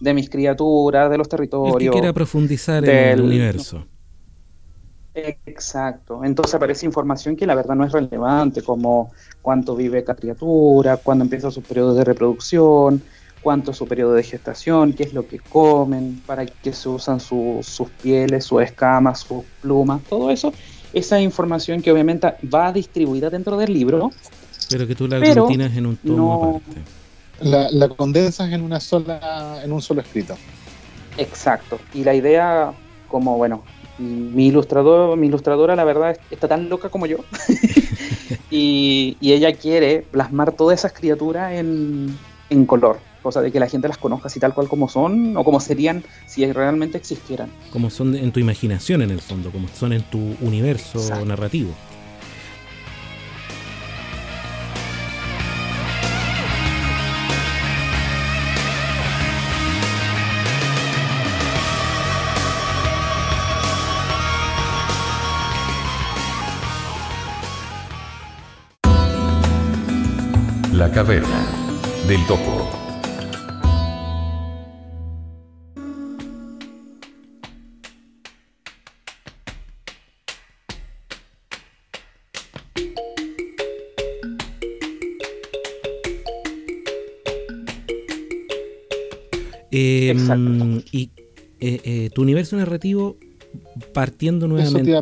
de 0.00 0.14
mis 0.14 0.30
criaturas, 0.30 1.10
de 1.10 1.18
los 1.18 1.28
territorios. 1.28 1.82
El 1.82 1.90
que 1.90 1.90
quiera 1.90 2.12
profundizar 2.12 2.84
en 2.84 2.90
el 2.90 3.20
universo. 3.20 3.86
Exacto. 5.16 6.22
Entonces 6.24 6.54
aparece 6.54 6.84
información 6.84 7.36
que 7.36 7.46
la 7.46 7.54
verdad 7.54 7.74
no 7.74 7.84
es 7.84 7.92
relevante, 7.92 8.62
como 8.62 9.12
cuánto 9.40 9.74
vive 9.74 10.04
cada 10.04 10.18
criatura, 10.18 10.98
cuándo 10.98 11.24
empieza 11.24 11.50
su 11.50 11.62
periodo 11.62 11.94
de 11.94 12.04
reproducción, 12.04 13.02
cuánto 13.42 13.70
es 13.70 13.78
su 13.78 13.86
periodo 13.86 14.12
de 14.12 14.22
gestación, 14.22 14.92
qué 14.92 15.04
es 15.04 15.14
lo 15.14 15.26
que 15.26 15.38
comen, 15.38 16.20
para 16.26 16.44
qué 16.44 16.72
se 16.72 16.88
usan 16.90 17.20
sus 17.20 17.90
pieles, 18.02 18.44
sus 18.44 18.62
escamas, 18.62 19.20
sus 19.20 19.44
plumas, 19.62 20.02
todo 20.02 20.30
eso. 20.30 20.52
Esa 20.92 21.20
información 21.20 21.80
que 21.80 21.90
obviamente 21.90 22.34
va 22.52 22.72
distribuida 22.72 23.30
dentro 23.30 23.56
del 23.56 23.72
libro. 23.72 24.10
Pero 24.68 24.86
que 24.86 24.94
tú 24.94 25.08
la 25.08 25.16
aglutinas 25.16 25.76
en 25.76 25.86
un 25.86 25.96
tomo 25.96 26.60
aparte. 26.64 26.82
La, 27.40 27.70
la 27.70 27.88
condensas 27.88 28.50
en 28.50 28.62
una 28.62 28.80
sola, 28.80 29.60
en 29.62 29.72
un 29.72 29.80
solo 29.80 30.00
escrito. 30.00 30.36
Exacto. 31.16 31.78
Y 31.94 32.04
la 32.04 32.14
idea, 32.14 32.72
como 33.08 33.36
bueno, 33.36 33.62
mi 33.98 34.48
ilustrador, 34.48 35.16
mi 35.16 35.26
ilustradora, 35.26 35.76
la 35.76 35.84
verdad, 35.84 36.18
está 36.30 36.48
tan 36.48 36.68
loca 36.68 36.88
como 36.88 37.06
yo. 37.06 37.18
y, 38.50 39.16
ella 39.20 39.52
quiere 39.54 40.02
plasmar 40.02 40.52
todas 40.52 40.78
esas 40.78 40.92
criaturas 40.92 41.52
en, 41.52 42.16
en, 42.50 42.66
color, 42.66 42.98
cosa 43.22 43.40
de 43.40 43.50
que 43.50 43.60
la 43.60 43.68
gente 43.68 43.88
las 43.88 43.98
conozca 43.98 44.28
así 44.28 44.40
tal 44.40 44.54
cual 44.54 44.68
como 44.68 44.88
son, 44.88 45.36
o 45.36 45.44
como 45.44 45.60
serían 45.60 46.04
si 46.26 46.50
realmente 46.52 46.98
existieran. 46.98 47.50
Como 47.70 47.90
son 47.90 48.14
en 48.14 48.32
tu 48.32 48.40
imaginación 48.40 49.02
en 49.02 49.10
el 49.10 49.20
fondo, 49.20 49.50
como 49.50 49.68
son 49.68 49.92
en 49.92 50.02
tu 50.02 50.36
universo 50.40 51.24
narrativo. 51.24 51.70
Caverna 70.96 71.46
del 72.08 72.26
topo. 72.26 72.70
Em, 89.70 90.82
y 90.92 91.10
eh, 91.60 91.80
eh, 91.84 92.10
tu 92.14 92.22
universo 92.22 92.56
narrativo 92.56 93.18
partiendo 93.92 94.48
nuevamente, 94.48 94.98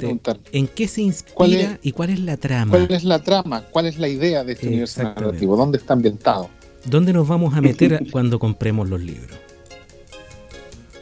¿en 0.52 0.66
qué 0.68 0.88
se 0.88 1.02
inspira 1.02 1.78
y 1.82 1.92
cuál 1.92 2.10
es 2.10 2.20
la 2.20 2.36
trama? 2.36 2.70
¿Cuál 2.70 2.90
es 2.90 3.04
la 3.04 3.22
trama? 3.22 3.64
¿Cuál 3.70 3.86
es 3.86 3.98
la 3.98 4.08
idea 4.08 4.44
de 4.44 4.52
este 4.52 4.68
universo 4.68 5.02
narrativo? 5.02 5.56
¿Dónde 5.56 5.78
está 5.78 5.94
ambientado? 5.94 6.48
¿Dónde 6.84 7.12
nos 7.12 7.26
vamos 7.26 7.54
a 7.54 7.60
meter 7.60 8.04
cuando 8.12 8.38
compremos 8.38 8.88
los 8.88 9.00
libros? 9.00 9.36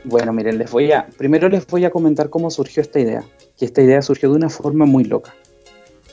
Bueno, 0.05 0.33
miren, 0.33 0.59
les 0.59 0.71
voy 0.71 0.91
a 0.93 1.07
primero 1.17 1.49
les 1.49 1.67
voy 1.67 1.85
a 1.85 1.91
comentar 1.91 2.29
cómo 2.29 2.51
surgió 2.51 2.83
esta 2.83 3.01
idea. 3.01 3.25
Que 3.59 3.65
esta 3.65 3.83
idea 3.83 4.03
surgió 4.03 4.31
de 4.31 4.37
una 4.37 4.49
forma 4.49 4.85
muy 4.85 5.05
loca. 5.05 5.35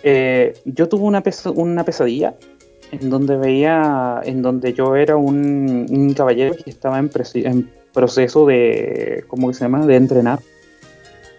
Eh, 0.03 0.53
yo 0.65 0.87
tuve 0.87 1.03
una, 1.03 1.23
una 1.55 1.83
pesadilla 1.83 2.35
en 2.91 3.09
donde 3.09 3.37
veía, 3.37 4.21
en 4.23 4.41
donde 4.41 4.73
yo 4.73 4.95
era 4.95 5.15
un, 5.15 6.13
caballero 6.15 6.55
que 6.55 6.69
estaba 6.69 6.99
en, 6.99 7.09
en 7.35 7.69
proceso 7.93 8.45
de, 8.45 9.23
¿cómo 9.27 9.53
se 9.53 9.61
llama?, 9.61 9.85
de 9.85 9.95
entrenar 9.95 10.39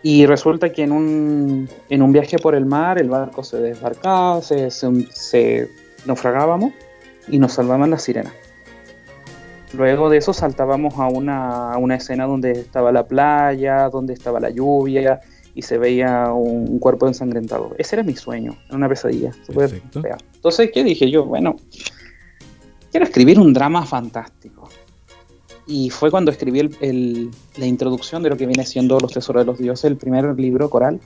y 0.02 0.26
resulta 0.26 0.72
que 0.72 0.82
en 0.82 0.92
un, 0.92 1.68
en 1.88 2.02
un 2.02 2.12
viaje 2.12 2.38
por 2.38 2.54
el 2.54 2.64
mar 2.64 2.98
el 2.98 3.10
barco 3.10 3.44
se 3.44 3.58
desbarcaba, 3.58 4.40
se, 4.40 4.70
se, 4.70 5.68
naufragábamos 6.06 6.72
y 7.28 7.38
nos 7.38 7.52
salvaban 7.52 7.90
las 7.90 8.02
sirenas. 8.02 8.32
Luego 9.72 10.10
de 10.10 10.16
eso 10.16 10.32
saltábamos 10.32 10.98
a 10.98 11.06
una, 11.06 11.72
a 11.72 11.78
una, 11.78 11.96
escena 11.96 12.26
donde 12.26 12.52
estaba 12.52 12.90
la 12.90 13.06
playa, 13.06 13.88
donde 13.88 14.14
estaba 14.14 14.40
la 14.40 14.50
lluvia 14.50 15.20
y 15.54 15.62
se 15.62 15.78
veía 15.78 16.32
un, 16.32 16.78
cuerpo 16.78 17.06
ensangrentado. 17.06 17.74
Ese 17.78 17.96
era 17.96 18.02
mi 18.02 18.16
sueño, 18.16 18.56
era 18.66 18.76
una 18.76 18.88
pesadilla. 18.88 19.32
Entonces, 20.34 20.70
¿qué 20.72 20.82
dije 20.82 21.10
yo? 21.10 21.26
Bueno, 21.26 21.56
quiero 22.90 23.04
escribir 23.04 23.38
un 23.38 23.52
drama 23.52 23.84
fantástico. 23.84 24.68
Y 25.70 25.88
fue 25.88 26.11
cuando 26.11 26.33
escribí 26.33 26.68
el, 26.80 27.30
la 27.56 27.64
introducción 27.64 28.24
de 28.24 28.28
lo 28.28 28.37
que 28.37 28.44
viene 28.44 28.66
siendo 28.66 28.98
Los 28.98 29.12
Tesoros 29.12 29.42
de 29.42 29.46
los 29.46 29.59
Dioses, 29.59 29.85
el 29.85 29.96
primer 29.96 30.24
libro 30.37 30.68
coral. 30.68 30.98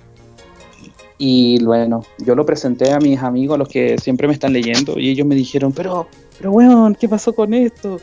Y 1.18 1.62
bueno, 1.62 2.02
yo 2.18 2.34
lo 2.34 2.46
presenté 2.46 2.90
a 2.90 2.98
mis 2.98 3.18
amigos, 3.20 3.58
los 3.58 3.68
que 3.68 3.98
siempre 3.98 4.26
me 4.26 4.32
están 4.32 4.54
leyendo, 4.54 4.98
y 4.98 5.10
ellos 5.10 5.26
me 5.26 5.34
dijeron, 5.34 5.72
pero, 5.72 6.08
pero 6.38 6.50
weón, 6.50 6.94
¿qué 6.94 7.10
pasó 7.10 7.34
con 7.34 7.52
esto? 7.52 8.00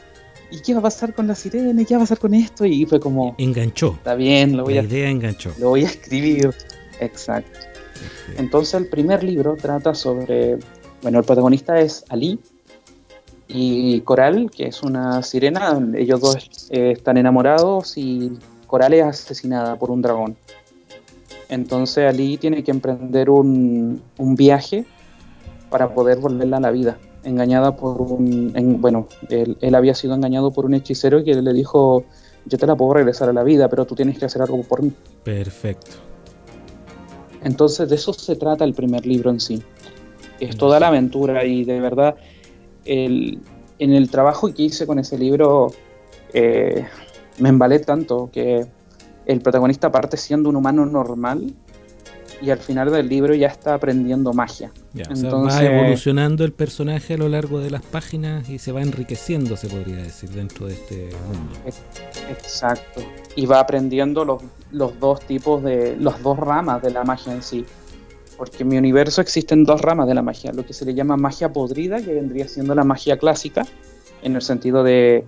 ¿Y 0.52 0.62
qué 0.62 0.74
va 0.74 0.80
a 0.80 0.84
pasar 0.84 1.15
con 1.15 1.26
la 1.26 1.34
sirena? 1.34 1.82
¿Y 1.82 1.86
qué 1.86 1.95
va 1.95 2.02
a 2.02 2.04
pasar 2.04 2.19
con 2.19 2.36
esto? 2.36 2.63
Y 2.63 2.86
fue 2.86 3.00
como... 3.00 3.34
Enganchó. 3.39 3.93
Está 3.93 4.13
bien, 4.13 4.56
lo 4.56 4.63
voy 4.63 4.76
la 4.76 4.82
a... 4.82 4.84
idea 4.84 5.10
enganchó. 5.10 5.52
Lo 5.58 5.69
voy 5.69 5.84
a 5.84 5.88
escribir. 5.88 6.54
Exacto. 7.00 7.60
Entonces 8.38 8.76
el 8.76 8.86
primer 8.86 9.24
libro 9.24 9.56
trata 9.56 9.95
sobre, 9.95 10.60
bueno, 11.02 11.17
el 11.17 11.26
protagonista 11.26 11.80
es 11.80 12.06
Ali 12.10 12.39
y 13.53 14.01
Coral, 14.01 14.49
que 14.49 14.67
es 14.67 14.81
una 14.81 15.21
sirena, 15.23 15.77
ellos 15.95 16.21
dos 16.21 16.69
eh, 16.69 16.91
están 16.91 17.17
enamorados 17.17 17.97
y 17.97 18.37
Coral 18.67 18.93
es 18.93 19.03
asesinada 19.03 19.75
por 19.77 19.91
un 19.91 20.01
dragón. 20.01 20.37
Entonces 21.49 22.07
Ali 22.07 22.37
tiene 22.37 22.63
que 22.63 22.71
emprender 22.71 23.29
un, 23.29 24.01
viaje 24.17 24.85
para 25.69 25.93
poder 25.93 26.19
volverla 26.19 26.57
a 26.57 26.59
la 26.61 26.71
vida, 26.71 26.97
engañada 27.23 27.75
por 27.75 28.01
un, 28.01 28.53
bueno, 28.79 29.07
él, 29.29 29.57
él 29.59 29.75
había 29.75 29.93
sido 29.93 30.15
engañado 30.15 30.51
por 30.51 30.65
un 30.65 30.73
hechicero 30.73 31.23
que 31.23 31.33
le 31.33 31.53
dijo, 31.53 32.05
yo 32.45 32.57
te 32.57 32.65
la 32.65 32.75
puedo 32.75 32.93
regresar 32.93 33.27
a 33.27 33.33
la 33.33 33.43
vida, 33.43 33.67
pero 33.67 33.85
tú 33.85 33.95
tienes 33.95 34.17
que 34.17 34.25
hacer 34.25 34.41
algo 34.41 34.61
por 34.63 34.81
mí. 34.81 34.93
Perfecto. 35.23 35.91
Entonces 37.43 37.89
de 37.89 37.95
eso 37.95 38.13
se 38.13 38.35
trata 38.35 38.63
el 38.63 38.73
primer 38.73 39.05
libro 39.05 39.29
en 39.29 39.39
sí. 39.39 39.61
Es 40.39 40.57
toda 40.57 40.79
la 40.79 40.87
aventura 40.87 41.43
y 41.45 41.65
de 41.65 41.79
verdad 41.79 42.15
el, 42.86 43.39
en 43.80 43.94
el 43.94 44.10
trabajo 44.10 44.54
que 44.54 44.63
hice 44.63 44.86
con 44.86 45.00
ese 45.00 45.17
libro 45.17 45.72
eh, 46.34 46.86
me 47.39 47.50
embalé 47.50 47.80
tanto 47.80 48.30
que 48.32 48.65
el 49.26 49.41
protagonista 49.41 49.91
parte 49.91 50.17
siendo 50.17 50.50
un 50.50 50.56
humano 50.56 50.86
normal 50.86 51.54
y 52.41 52.50
al 52.50 52.58
final 52.58 52.91
del 52.91 53.08
libro 53.08 53.36
ya 53.36 53.48
está 53.48 53.76
aprendiendo 53.76 54.34
magia. 54.34 54.72
Entonces, 54.96 55.62
va 55.62 55.63
evolucionando 55.63 56.44
el 56.44 56.52
personaje 56.52 57.13
a 57.13 57.17
lo 57.17 57.30
largo 57.30 57.60
de 57.60 57.70
las 57.70 57.84
páginas 57.84 58.50
y 58.50 58.58
se 58.58 58.72
va 58.72 58.82
enriqueciendo, 58.82 59.56
se 59.56 59.67
podría 59.67 59.98
decir, 59.98 60.32
dentro 60.32 60.65
de 60.65 60.74
este 60.74 61.10
mundo. 61.28 61.54
Exacto. 62.30 63.02
Y 63.36 63.46
va 63.46 63.60
aprendiendo 63.60 64.26
los, 64.26 64.41
los 64.72 65.00
dos 65.00 65.22
tipos 65.22 65.63
de, 65.63 65.96
las 65.98 66.22
dos 66.24 66.38
ramas 66.38 66.82
de 66.82 66.89
la 66.89 67.04
magia 67.04 67.32
en 67.32 67.44
sí. 67.44 67.65
Porque 68.41 68.63
en 68.63 68.69
mi 68.69 68.77
universo 68.80 69.21
existen 69.21 69.65
dos 69.65 69.82
ramas 69.82 70.08
de 70.08 70.15
la 70.15 70.23
magia, 70.23 70.51
lo 70.51 70.65
que 70.65 70.73
se 70.73 70.84
le 70.84 70.95
llama 70.95 71.15
magia 71.15 71.54
podrida, 71.54 72.01
que 72.01 72.12
vendría 72.12 72.47
siendo 72.47 72.73
la 72.73 72.84
magia 72.84 73.19
clásica, 73.19 73.67
en 74.23 74.36
el 74.36 74.41
sentido 74.41 74.84
de 74.84 75.25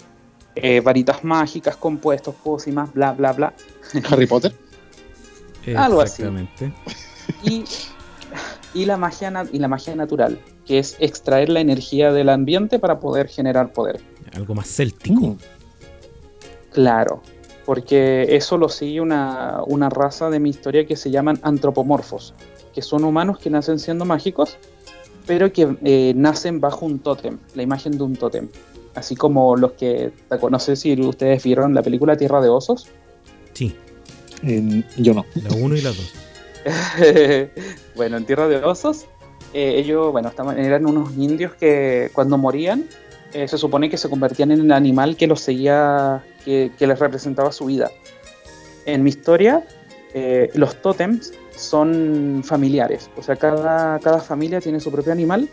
eh, 0.56 0.80
varitas 0.80 1.24
mágicas, 1.24 1.78
compuestos, 1.78 2.34
pócimas, 2.34 2.92
bla, 2.92 3.12
bla, 3.12 3.34
bla. 3.34 3.54
Harry 4.10 4.26
Potter. 4.26 4.56
Algo 5.76 6.02
así. 6.02 6.24
Y, 7.44 7.66
y, 8.74 8.86
la 8.86 8.98
magia 8.98 9.32
y 9.52 9.60
la 9.60 9.68
magia 9.68 9.96
natural, 9.96 10.40
que 10.66 10.80
es 10.80 10.98
extraer 11.00 11.50
la 11.50 11.60
energía 11.60 12.12
del 12.12 12.30
ambiente 12.30 12.80
para 12.80 13.00
poder 13.00 13.28
generar 13.28 13.74
poder. 13.74 14.02
Algo 14.34 14.56
más 14.56 14.68
céltico. 14.68 15.22
Mm. 15.22 15.38
Claro, 16.72 17.22
porque 17.64 18.36
eso 18.36 18.58
lo 18.58 18.70
sigue 18.70 19.02
una, 19.02 19.62
una 19.68 19.92
raza 19.92 20.32
de 20.32 20.40
mi 20.40 20.50
historia 20.50 20.88
que 20.88 20.96
se 20.96 21.12
llaman 21.12 21.40
antropomorfos, 21.44 22.34
que 22.74 22.82
son 22.82 23.04
humanos 23.04 23.40
que 23.40 23.50
nacen 23.50 23.80
siendo 23.80 24.06
mágicos, 24.06 24.58
pero 25.26 25.54
que 25.54 25.76
eh, 25.84 26.14
nacen 26.16 26.60
bajo 26.60 26.86
un 26.86 27.00
tótem, 27.00 27.38
la 27.56 27.64
imagen 27.64 27.98
de 27.98 28.04
un 28.04 28.16
tótem. 28.16 28.50
Así 28.96 29.16
como 29.16 29.56
los 29.56 29.72
que, 29.74 30.12
no 30.50 30.60
sé 30.60 30.76
si 30.76 31.00
ustedes 31.02 31.44
vieron 31.44 31.74
la 31.74 31.82
película 31.82 32.16
Tierra 32.16 32.42
de 32.42 32.50
Osos. 32.50 32.88
Sí 33.54 33.76
yo 34.98 35.14
no. 35.14 35.26
La 35.36 35.56
1 35.56 35.76
y 35.76 35.82
la 35.82 35.90
2. 35.90 36.14
bueno, 37.96 38.18
en 38.18 38.26
Tierra 38.26 38.48
de 38.48 38.58
Osos, 38.58 39.06
eh, 39.54 39.76
ellos, 39.78 40.12
bueno, 40.12 40.30
estaban, 40.30 40.60
eran 40.60 40.86
unos 40.86 41.12
indios 41.18 41.54
que 41.56 42.10
cuando 42.14 42.38
morían, 42.38 42.86
eh, 43.34 43.48
se 43.48 43.58
supone 43.58 43.90
que 43.90 43.98
se 43.98 44.10
convertían 44.10 44.52
en 44.52 44.62
el 44.62 44.72
animal 44.72 45.16
que 45.16 45.28
los 45.28 45.42
seguía, 45.42 46.24
que, 46.46 46.72
les 46.80 47.00
representaba 47.00 47.52
su 47.52 47.66
vida. 47.66 47.92
En 48.86 49.04
mi 49.04 49.10
historia, 49.10 49.66
eh, 50.14 50.50
los 50.54 50.82
tótems 50.82 51.34
son 51.56 52.42
familiares, 52.44 53.10
o 53.18 53.24
sea, 53.24 53.36
cada, 53.36 54.00
cada 54.00 54.20
familia 54.20 54.60
tiene 54.60 54.80
su 54.80 54.92
propio 54.92 55.12
animal 55.12 55.50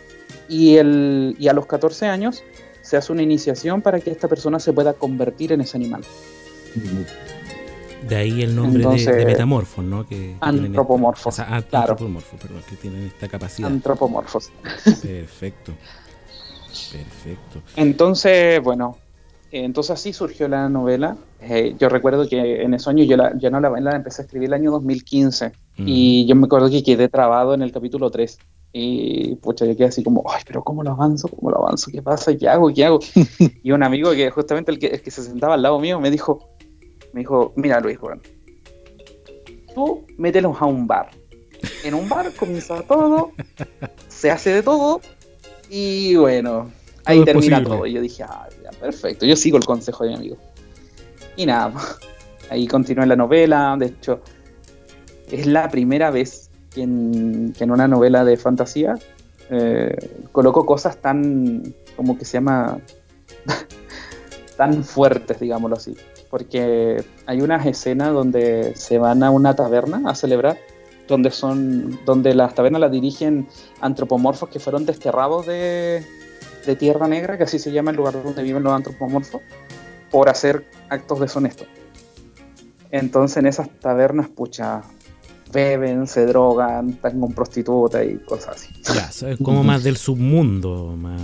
y, 0.49 0.77
el, 0.77 1.37
y 1.39 1.49
a 1.49 1.53
los 1.53 1.67
14 1.67 2.07
años 2.07 2.43
se 2.83 2.97
hace 2.97 3.13
una 3.13 3.23
iniciación 3.23 3.83
para 3.83 4.01
que 4.01 4.11
esta 4.11 4.29
persona 4.29 4.59
se 4.59 4.73
pueda 4.73 4.95
convertir 4.95 5.53
en 5.53 5.61
ese 5.61 5.77
animal. 5.77 6.03
De 8.09 8.17
ahí 8.17 8.43
el 8.43 8.57
nombre 8.57 8.85
de, 8.85 9.25
metamorfos, 9.27 9.85
¿no? 9.85 10.07
Que, 10.07 10.37
antropomorfos. 10.41 11.39
Antropomorfos, 11.39 12.41
perdón, 12.41 12.63
que 12.69 12.77
tienen 12.77 13.05
esta 13.05 13.29
capacidad. 13.29 13.69
Antropomorfos. 13.71 14.51
Perfecto. 15.03 15.73
Perfecto. 16.93 17.63
Entonces, 17.77 18.61
bueno, 18.63 18.97
entonces 19.53 19.91
así 19.91 20.13
surgió 20.13 20.49
la 20.49 20.69
novela. 20.69 21.17
Eh, 21.41 21.75
yo 21.79 21.89
recuerdo 21.89 22.29
que 22.29 22.63
en 22.63 22.75
ese 22.75 22.89
año 22.89 23.05
yo, 23.05 23.17
la, 23.17 23.31
no 23.31 23.61
la, 23.61 23.71
la, 23.81 23.97
empecé 23.97 24.23
a 24.23 24.25
escribir 24.25 24.49
el 24.49 24.55
año 24.55 24.71
2015 24.71 25.53
y 25.87 26.27
yo 26.27 26.37
me 26.37 26.47
acuerdo 26.47 26.71
que 26.71 26.83
quedé 26.83 27.09
trabado 27.09 27.55
en 27.55 27.63
el 27.63 27.73
capítulo 27.73 28.11
3. 28.11 28.39
Y 28.73 29.35
pucha, 29.37 29.67
yo 29.67 29.77
quedé 29.77 29.89
así 29.89 30.03
como, 30.03 30.25
ay, 30.31 30.43
pero 30.47 30.63
¿cómo 30.63 30.83
lo 30.83 30.93
avanzo? 30.93 31.29
¿Cómo 31.29 31.51
lo 31.51 31.59
avanzo? 31.59 31.91
¿Qué 31.91 32.03
pasa? 32.03 32.37
¿Qué 32.37 32.49
hago? 32.49 32.73
¿Qué 32.73 32.85
hago? 32.85 33.01
y 33.63 33.73
un 33.73 33.83
amigo 33.83 34.13
que 34.13 34.31
justamente 34.31 34.71
el 34.71 34.79
que, 34.79 34.87
el 34.87 35.03
que 35.03 35.11
se 35.11 35.23
sentaba 35.23 35.55
al 35.55 35.63
lado 35.63 35.81
mío 35.81 35.99
me 35.99 36.11
dijo, 36.11 36.51
me 37.13 37.21
dijo, 37.21 37.53
mira 37.57 37.81
Luis, 37.81 37.99
Juan, 37.99 38.21
tú 39.75 40.05
mételos 40.19 40.57
a 40.61 40.67
un 40.67 40.87
bar. 40.87 41.11
En 41.85 41.95
un 41.95 42.09
bar 42.09 42.33
comienza 42.35 42.83
todo, 42.83 43.33
se 44.09 44.31
hace 44.31 44.53
de 44.53 44.63
todo 44.63 45.01
y 45.69 46.17
bueno, 46.17 46.71
ahí 47.05 47.25
termina 47.25 47.63
todo. 47.63 47.87
Y 47.87 47.93
yo 47.93 48.01
dije, 48.01 48.23
ah, 48.23 48.49
ya, 48.63 48.71
perfecto, 48.71 49.27
yo 49.27 49.37
sigo 49.37 49.59
el 49.59 49.65
consejo 49.65 50.05
de 50.05 50.11
mi 50.11 50.17
amigo. 50.17 50.37
Y 51.37 51.47
nada, 51.47 51.73
ahí 52.51 52.67
continúa 52.67 53.05
la 53.07 53.17
novela, 53.17 53.77
de 53.79 53.87
hecho, 53.87 54.21
es 55.31 55.47
la 55.47 55.69
primera 55.69 56.11
vez 56.11 56.51
que 56.75 56.83
en, 56.83 57.55
una 57.61 57.89
novela 57.89 58.25
de 58.25 58.37
fantasía 58.37 58.99
eh, 59.51 59.97
coloco 60.33 60.65
cosas 60.65 60.99
tan, 60.99 61.75
como 61.97 62.17
que 62.17 62.25
se 62.25 62.35
llama, 62.35 62.79
tan 64.57 64.85
fuertes, 64.85 65.41
digámoslo 65.41 65.77
así 65.77 65.97
porque 66.31 67.05
hay 67.27 67.43
unas 67.43 67.67
escenas 67.67 68.15
donde 68.15 68.75
se 68.77 68.99
van 68.99 69.23
a 69.25 69.31
una 69.31 69.55
taberna 69.57 70.09
a 70.09 70.15
celebrar, 70.15 70.59
donde 71.09 71.33
son, 71.33 71.99
donde 72.07 72.35
las 72.35 72.55
tabernas 72.55 72.81
las 72.81 72.93
dirigen 72.93 73.49
antropomorfos 73.81 74.49
que 74.49 74.61
fueron 74.61 74.87
desterrados 74.87 75.47
de, 75.47 76.05
Tierra 76.79 77.09
Negra, 77.09 77.37
que 77.37 77.43
así 77.43 77.59
se 77.59 77.73
llama 77.73 77.91
el 77.91 77.97
lugar 77.97 78.23
donde 78.23 78.45
viven 78.45 78.63
los 78.63 78.73
antropomorfos, 78.73 79.41
por 80.09 80.29
hacer 80.29 80.65
actos 80.89 81.19
deshonestos. 81.19 81.67
Entonces 82.93 83.39
en 83.39 83.47
esas 83.47 83.69
tabernas, 83.81 84.29
pucha, 84.29 84.83
beben, 85.53 86.07
se 86.07 86.27
drogan, 86.27 86.91
están 86.91 87.21
con 87.21 87.33
prostitutas 87.33 88.05
y 88.07 88.17
cosas 88.19 88.57
así. 88.57 88.69
Ya, 88.95 89.31
es 89.31 89.39
como 89.39 89.63
más 89.63 89.83
del 89.83 89.97
submundo, 89.97 90.95
más... 90.97 91.21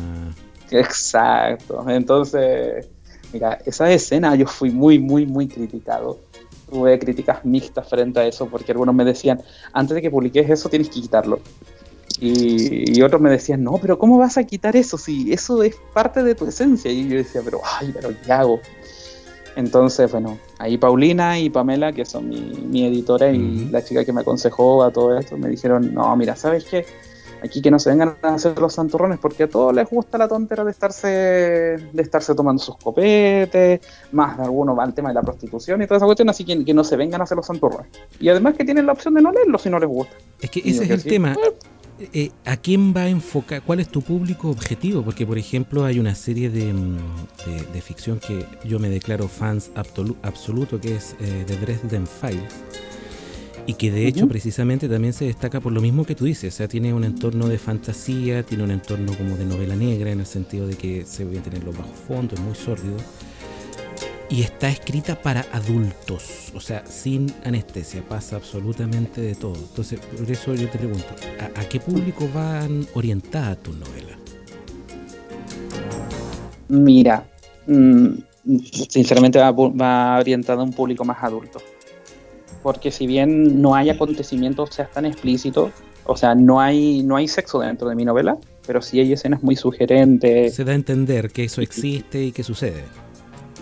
Exacto. 0.70 1.88
Entonces, 1.88 2.86
Mira, 3.32 3.58
esa 3.64 3.90
escena 3.90 4.34
yo 4.34 4.46
fui 4.46 4.70
muy, 4.70 4.98
muy, 4.98 5.26
muy 5.26 5.48
criticado. 5.48 6.20
Tuve 6.70 6.98
críticas 6.98 7.44
mixtas 7.44 7.88
frente 7.88 8.20
a 8.20 8.26
eso 8.26 8.46
porque 8.46 8.72
algunos 8.72 8.94
me 8.94 9.04
decían, 9.04 9.40
antes 9.72 9.94
de 9.94 10.02
que 10.02 10.10
publiques 10.10 10.48
eso 10.48 10.68
tienes 10.68 10.88
que 10.88 11.00
quitarlo. 11.00 11.40
Y, 12.18 13.02
otros 13.02 13.20
me 13.20 13.28
decían, 13.28 13.62
no, 13.62 13.76
pero 13.76 13.98
¿cómo 13.98 14.16
vas 14.16 14.38
a 14.38 14.44
quitar 14.44 14.74
eso 14.74 14.96
si 14.96 15.32
eso 15.32 15.62
es 15.62 15.76
parte 15.92 16.22
de 16.22 16.34
tu 16.34 16.46
esencia? 16.46 16.90
Y 16.90 17.08
yo 17.08 17.16
decía, 17.16 17.42
pero, 17.44 17.60
ay, 17.78 17.92
pero 17.92 18.08
¿qué 18.24 18.32
hago? 18.32 18.60
Entonces, 19.56 20.12
bueno, 20.12 20.38
ahí 20.58 20.76
Paulina 20.76 21.38
y 21.38 21.48
Pamela, 21.50 21.92
que 21.92 22.04
son 22.04 22.28
mi, 22.28 22.84
editora 22.86 23.30
y 23.32 23.68
la 23.70 23.82
chica 23.82 24.04
que 24.04 24.12
me 24.12 24.20
aconsejó 24.20 24.84
a 24.84 24.92
todo 24.92 25.18
esto, 25.18 25.36
me 25.38 25.48
dijeron, 25.48 25.94
no, 25.94 26.14
mira, 26.14 26.36
¿sabes 26.36 26.64
qué? 26.64 26.84
aquí 27.42 27.62
que 27.62 27.70
no 27.70 27.78
se 27.78 27.90
vengan 27.90 28.16
a 28.22 28.34
hacer 28.34 28.58
los 28.58 28.74
santurrones 28.74 29.18
porque 29.18 29.44
a 29.44 29.48
todos 29.48 29.74
les 29.74 29.88
gusta 29.88 30.18
la 30.18 30.28
tontera 30.28 30.64
de 30.64 30.70
estarse 30.70 31.08
de 31.08 32.02
estarse 32.02 32.34
tomando 32.34 32.62
sus 32.62 32.76
copetes, 32.76 33.80
más 34.12 34.36
de 34.36 34.44
alguno 34.44 34.74
va 34.74 34.84
al 34.84 34.94
tema 34.94 35.10
de 35.10 35.14
la 35.14 35.22
prostitución 35.22 35.82
y 35.82 35.86
toda 35.86 35.98
esa 35.98 36.06
cuestión, 36.06 36.28
así 36.28 36.44
que, 36.44 36.64
que 36.64 36.74
no 36.74 36.84
se 36.84 36.96
vengan 36.96 37.20
a 37.20 37.24
hacer 37.24 37.36
los 37.36 37.46
santurrones. 37.46 37.88
Y 38.20 38.28
además 38.28 38.54
que 38.54 38.64
tienen 38.64 38.86
la 38.86 38.92
opción 38.92 39.14
de 39.14 39.22
no 39.22 39.32
leerlo 39.32 39.58
si 39.58 39.70
no 39.70 39.78
les 39.78 39.88
gusta. 39.88 40.14
Es 40.40 40.50
que 40.50 40.60
ese 40.60 40.84
es 40.84 40.90
el 40.90 41.04
tema. 41.04 41.32
Eh, 41.32 41.54
¿A 42.44 42.56
quién 42.58 42.94
va 42.94 43.02
a 43.02 43.08
enfocar? 43.08 43.62
¿Cuál 43.62 43.80
es 43.80 43.88
tu 43.88 44.02
público 44.02 44.50
objetivo? 44.50 45.02
Porque, 45.02 45.26
por 45.26 45.38
ejemplo, 45.38 45.84
hay 45.84 45.98
una 45.98 46.14
serie 46.14 46.50
de, 46.50 46.72
mm, 46.72 46.98
de, 47.72 47.80
ficción 47.80 48.20
que 48.20 48.44
yo 48.64 48.78
me 48.78 48.90
declaro 48.90 49.28
fans 49.28 49.70
absoluto, 49.74 50.78
que 50.78 50.96
es 50.96 51.16
eh, 51.20 51.44
The 51.46 51.56
Dresden 51.56 52.06
Files 52.06 52.52
y 53.66 53.74
que 53.74 53.90
de 53.90 54.06
hecho 54.06 54.28
precisamente 54.28 54.88
también 54.88 55.12
se 55.12 55.24
destaca 55.24 55.60
por 55.60 55.72
lo 55.72 55.80
mismo 55.80 56.04
que 56.04 56.14
tú 56.14 56.24
dices, 56.24 56.54
o 56.54 56.56
sea, 56.56 56.68
tiene 56.68 56.94
un 56.94 57.04
entorno 57.04 57.48
de 57.48 57.58
fantasía, 57.58 58.44
tiene 58.44 58.62
un 58.62 58.70
entorno 58.70 59.12
como 59.16 59.36
de 59.36 59.44
novela 59.44 59.74
negra 59.74 60.12
en 60.12 60.20
el 60.20 60.26
sentido 60.26 60.68
de 60.68 60.76
que 60.76 61.04
se 61.04 61.24
a 61.24 61.42
tener 61.42 61.64
los 61.64 61.76
bajos 61.76 61.98
fondos, 62.06 62.38
es 62.38 62.44
muy 62.44 62.54
sórdido. 62.54 62.96
Y 64.28 64.42
está 64.42 64.68
escrita 64.68 65.14
para 65.22 65.46
adultos, 65.52 66.52
o 66.54 66.60
sea, 66.60 66.84
sin 66.86 67.32
anestesia, 67.44 68.02
pasa 68.02 68.36
absolutamente 68.36 69.20
de 69.20 69.34
todo. 69.36 69.54
Entonces, 69.54 70.00
por 70.00 70.30
eso 70.30 70.54
yo 70.54 70.68
te 70.68 70.78
pregunto, 70.78 71.06
¿a, 71.54 71.60
qué 71.68 71.78
público 71.78 72.28
van 72.34 72.86
orientadas 72.94 73.58
tus 73.58 73.76
novelas? 73.76 74.16
Mira, 76.68 77.24
mm, 77.68 78.08
sinceramente 78.90 79.38
va, 79.38 79.52
va 79.52 80.18
orientada 80.18 80.60
a 80.60 80.64
un 80.64 80.72
público 80.72 81.04
más 81.04 81.22
adulto 81.22 81.60
porque 82.66 82.90
si 82.90 83.06
bien 83.06 83.62
no 83.62 83.76
hay 83.76 83.90
acontecimientos 83.90 84.70
tan 84.92 85.06
explícitos, 85.06 85.70
o 86.04 86.16
sea, 86.16 86.34
no 86.34 86.60
hay, 86.60 87.00
no 87.04 87.14
hay 87.14 87.28
sexo 87.28 87.60
dentro 87.60 87.88
de 87.88 87.94
mi 87.94 88.04
novela, 88.04 88.36
pero 88.66 88.82
sí 88.82 88.98
hay 88.98 89.12
escenas 89.12 89.40
muy 89.40 89.54
sugerentes. 89.54 90.56
Se 90.56 90.64
da 90.64 90.72
a 90.72 90.74
entender 90.74 91.30
que 91.30 91.44
eso 91.44 91.60
existe 91.60 92.24
y 92.24 92.32
que 92.32 92.42
sucede. 92.42 92.82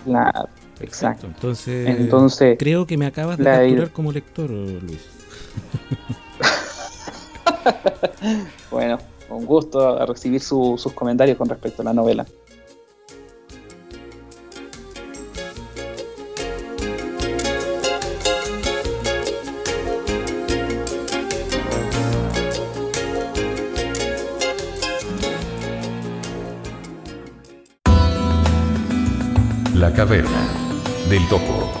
Claro, 0.05 0.47
exacto. 0.79 1.27
Entonces, 1.27 1.89
Entonces, 1.89 2.57
creo 2.57 2.85
que 2.85 2.97
me 2.97 3.07
acabas 3.07 3.37
de 3.37 3.43
capturar 3.43 3.91
como 3.91 4.11
lector, 4.11 4.49
Luis. 4.49 5.01
bueno, 8.71 8.99
un 9.29 9.45
gusto 9.45 10.05
recibir 10.05 10.39
sus 10.41 10.81
comentarios 10.93 11.37
con 11.37 11.49
respecto 11.49 11.81
a 11.81 11.85
la 11.85 11.93
novela. 11.93 12.25
La 29.85 29.93
caverna 29.93 30.49
del 31.11 31.27
topo. 31.27 31.71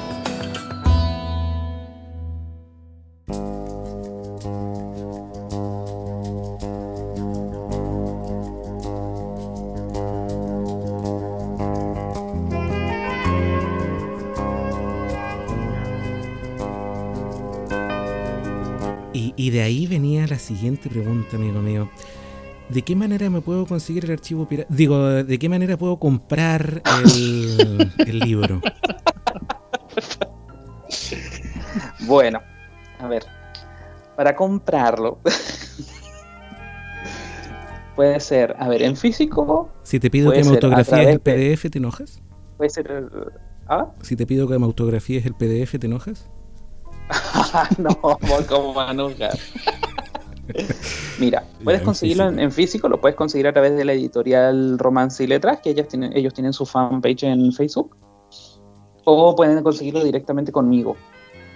Y, 19.13 19.49
de 19.49 19.61
ahí 19.63 19.87
venía 19.87 20.27
la 20.27 20.37
siguiente 20.37 20.89
pregunta, 20.89 21.37
amigo 21.37 21.59
mío. 21.59 21.89
¿De 22.69 22.81
qué 22.81 22.95
manera 22.95 23.29
me 23.29 23.41
puedo 23.41 23.65
conseguir 23.65 24.05
el 24.05 24.11
archivo 24.11 24.47
pirata? 24.47 24.73
Digo, 24.73 25.23
¿de 25.23 25.39
qué 25.39 25.49
manera 25.49 25.77
puedo 25.77 25.97
comprar 25.97 26.81
el, 27.03 27.87
libro? 28.19 28.61
Bueno, 32.01 32.41
a 32.99 33.07
ver, 33.07 33.25
para 34.15 34.35
comprarlo 34.35 35.19
puede 37.95 38.19
ser, 38.19 38.55
a 38.57 38.67
ver, 38.67 38.81
en 38.81 38.97
físico. 38.97 39.69
Si 39.83 39.99
te 39.99 40.09
pido 40.09 40.31
que 40.31 40.43
me 40.43 40.49
autografíes 40.49 41.07
el 41.07 41.19
PDF, 41.19 41.69
¿te 41.69 41.77
enojas? 41.77 42.21
Puede 42.57 42.71
ser. 42.71 43.09
¿Ah? 43.67 43.91
Si 44.01 44.15
te 44.15 44.25
pido 44.25 44.47
que 44.47 44.57
me 44.57 44.65
autografíes 44.65 45.25
el 45.25 45.35
PDF, 45.35 45.77
¿te 45.79 45.85
enojas? 45.85 46.29
no, 47.77 47.95
como 48.47 48.73
manuja. 48.73 49.29
Mira, 51.19 51.43
puedes 51.63 51.81
conseguirlo 51.81 52.29
en, 52.29 52.51
físico, 52.51 52.87
lo 52.89 52.99
puedes 52.99 53.15
conseguir 53.15 53.47
a 53.47 53.53
través 53.53 53.75
de 53.75 53.85
la 53.85 53.93
editorial 53.93 54.77
Romance 54.77 55.23
y 55.23 55.27
Letras, 55.27 55.59
que 55.61 55.71
ellos 55.71 55.87
tienen, 55.87 56.15
ellos 56.15 56.33
tienen 56.33 56.53
su 56.53 56.65
fanpage 56.65 57.23
en 57.23 57.51
Facebook, 57.51 57.95
o 59.05 59.35
pueden 59.35 59.61
conseguirlo 59.63 60.03
directamente 60.03 60.51
conmigo. 60.51 60.95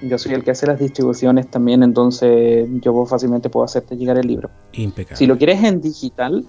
Yo 0.01 0.17
soy 0.17 0.33
el 0.33 0.43
que 0.43 0.51
hace 0.51 0.65
las 0.65 0.79
distribuciones 0.79 1.49
también, 1.49 1.83
entonces 1.83 2.69
yo 2.81 3.05
fácilmente 3.05 3.49
puedo 3.49 3.65
hacerte 3.65 3.97
llegar 3.97 4.17
el 4.17 4.27
libro. 4.27 4.49
Impecable. 4.73 5.17
Si 5.17 5.27
lo 5.27 5.37
quieres 5.37 5.61
en 5.63 5.81
digital, 5.81 6.45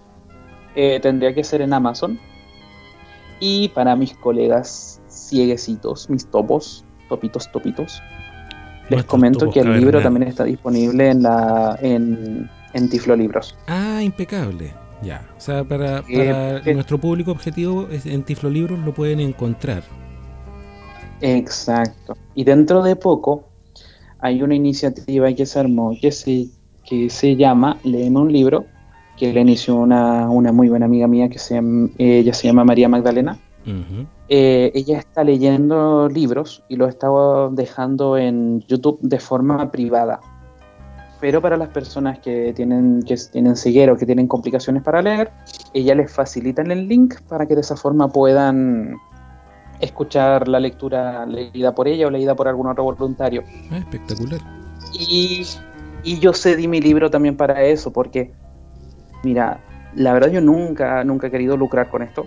eh, 0.76 1.00
tendría 1.00 1.34
que 1.34 1.42
ser 1.42 1.60
en 1.62 1.72
Amazon. 1.72 2.18
Y 3.40 3.68
para 3.68 3.96
mis 3.96 4.14
colegas 4.14 5.00
cieguecitos, 5.08 6.08
mis 6.10 6.26
topos, 6.26 6.84
topitos, 7.08 7.50
topitos, 7.50 8.00
les 8.90 9.04
comento 9.04 9.50
que 9.50 9.60
el 9.60 9.78
libro 9.78 10.00
también 10.02 10.28
está 10.28 10.44
disponible 10.44 11.10
en 11.10 11.22
la 11.22 11.78
en, 11.80 12.50
en 12.74 12.88
Tiflo 12.88 13.16
Libros. 13.16 13.56
Ah, 13.66 14.00
impecable. 14.02 14.72
Ya. 15.02 15.26
O 15.36 15.40
sea, 15.40 15.64
para, 15.64 16.02
nuestro 16.74 16.98
público 16.98 17.30
objetivo 17.30 17.88
en 17.90 18.22
Tiflo 18.22 18.50
Libros 18.50 18.78
lo 18.80 18.92
pueden 18.92 19.20
encontrar. 19.20 19.82
Exacto. 21.20 22.16
Y 22.34 22.44
dentro 22.44 22.82
de 22.82 22.96
poco 22.96 23.44
hay 24.18 24.42
una 24.42 24.54
iniciativa 24.54 25.32
que 25.32 25.46
se 25.46 25.58
armó 25.58 25.96
que 26.00 26.12
se, 26.12 26.48
que 26.84 27.08
se 27.08 27.36
llama 27.36 27.78
Leeme 27.84 28.18
un 28.18 28.32
libro, 28.32 28.66
que 29.16 29.32
le 29.32 29.40
inició 29.40 29.76
una, 29.76 30.28
una 30.28 30.52
muy 30.52 30.68
buena 30.68 30.86
amiga 30.86 31.06
mía 31.06 31.28
que 31.28 31.38
se 31.38 31.60
ella 31.98 32.32
se 32.32 32.46
llama 32.46 32.64
María 32.64 32.88
Magdalena. 32.88 33.38
Eh, 34.32 34.70
ella 34.76 35.00
está 35.00 35.24
leyendo 35.24 36.08
libros 36.08 36.62
y 36.68 36.76
los 36.76 36.88
estaba 36.88 37.48
dejando 37.50 38.16
en 38.16 38.60
YouTube 38.60 39.00
de 39.02 39.18
forma 39.18 39.72
privada. 39.72 40.20
Pero 41.20 41.42
para 41.42 41.56
las 41.56 41.70
personas 41.70 42.20
que 42.20 42.52
tienen, 42.54 43.02
que 43.02 43.16
tienen 43.32 43.56
ceguera 43.56 43.92
o 43.92 43.96
que 43.96 44.06
tienen 44.06 44.28
complicaciones 44.28 44.84
para 44.84 45.02
leer, 45.02 45.32
ella 45.74 45.96
les 45.96 46.12
facilita 46.12 46.62
el 46.62 46.86
link 46.86 47.20
para 47.28 47.44
que 47.44 47.56
de 47.56 47.62
esa 47.62 47.74
forma 47.74 48.06
puedan 48.06 48.94
escuchar 49.80 50.46
la 50.46 50.60
lectura 50.60 51.26
leída 51.26 51.74
por 51.74 51.88
ella 51.88 52.06
o 52.06 52.10
leída 52.10 52.36
por 52.36 52.46
algún 52.46 52.68
otro 52.68 52.84
voluntario. 52.84 53.42
Ah, 53.72 53.78
espectacular. 53.78 54.40
Y, 54.92 55.44
y 56.04 56.20
yo 56.20 56.32
cedí 56.34 56.68
mi 56.68 56.80
libro 56.80 57.10
también 57.10 57.36
para 57.36 57.64
eso, 57.64 57.92
porque, 57.92 58.32
mira, 59.24 59.58
la 59.96 60.12
verdad 60.12 60.30
yo 60.30 60.40
nunca, 60.40 61.02
nunca 61.02 61.26
he 61.26 61.30
querido 61.32 61.56
lucrar 61.56 61.90
con 61.90 62.02
esto 62.02 62.26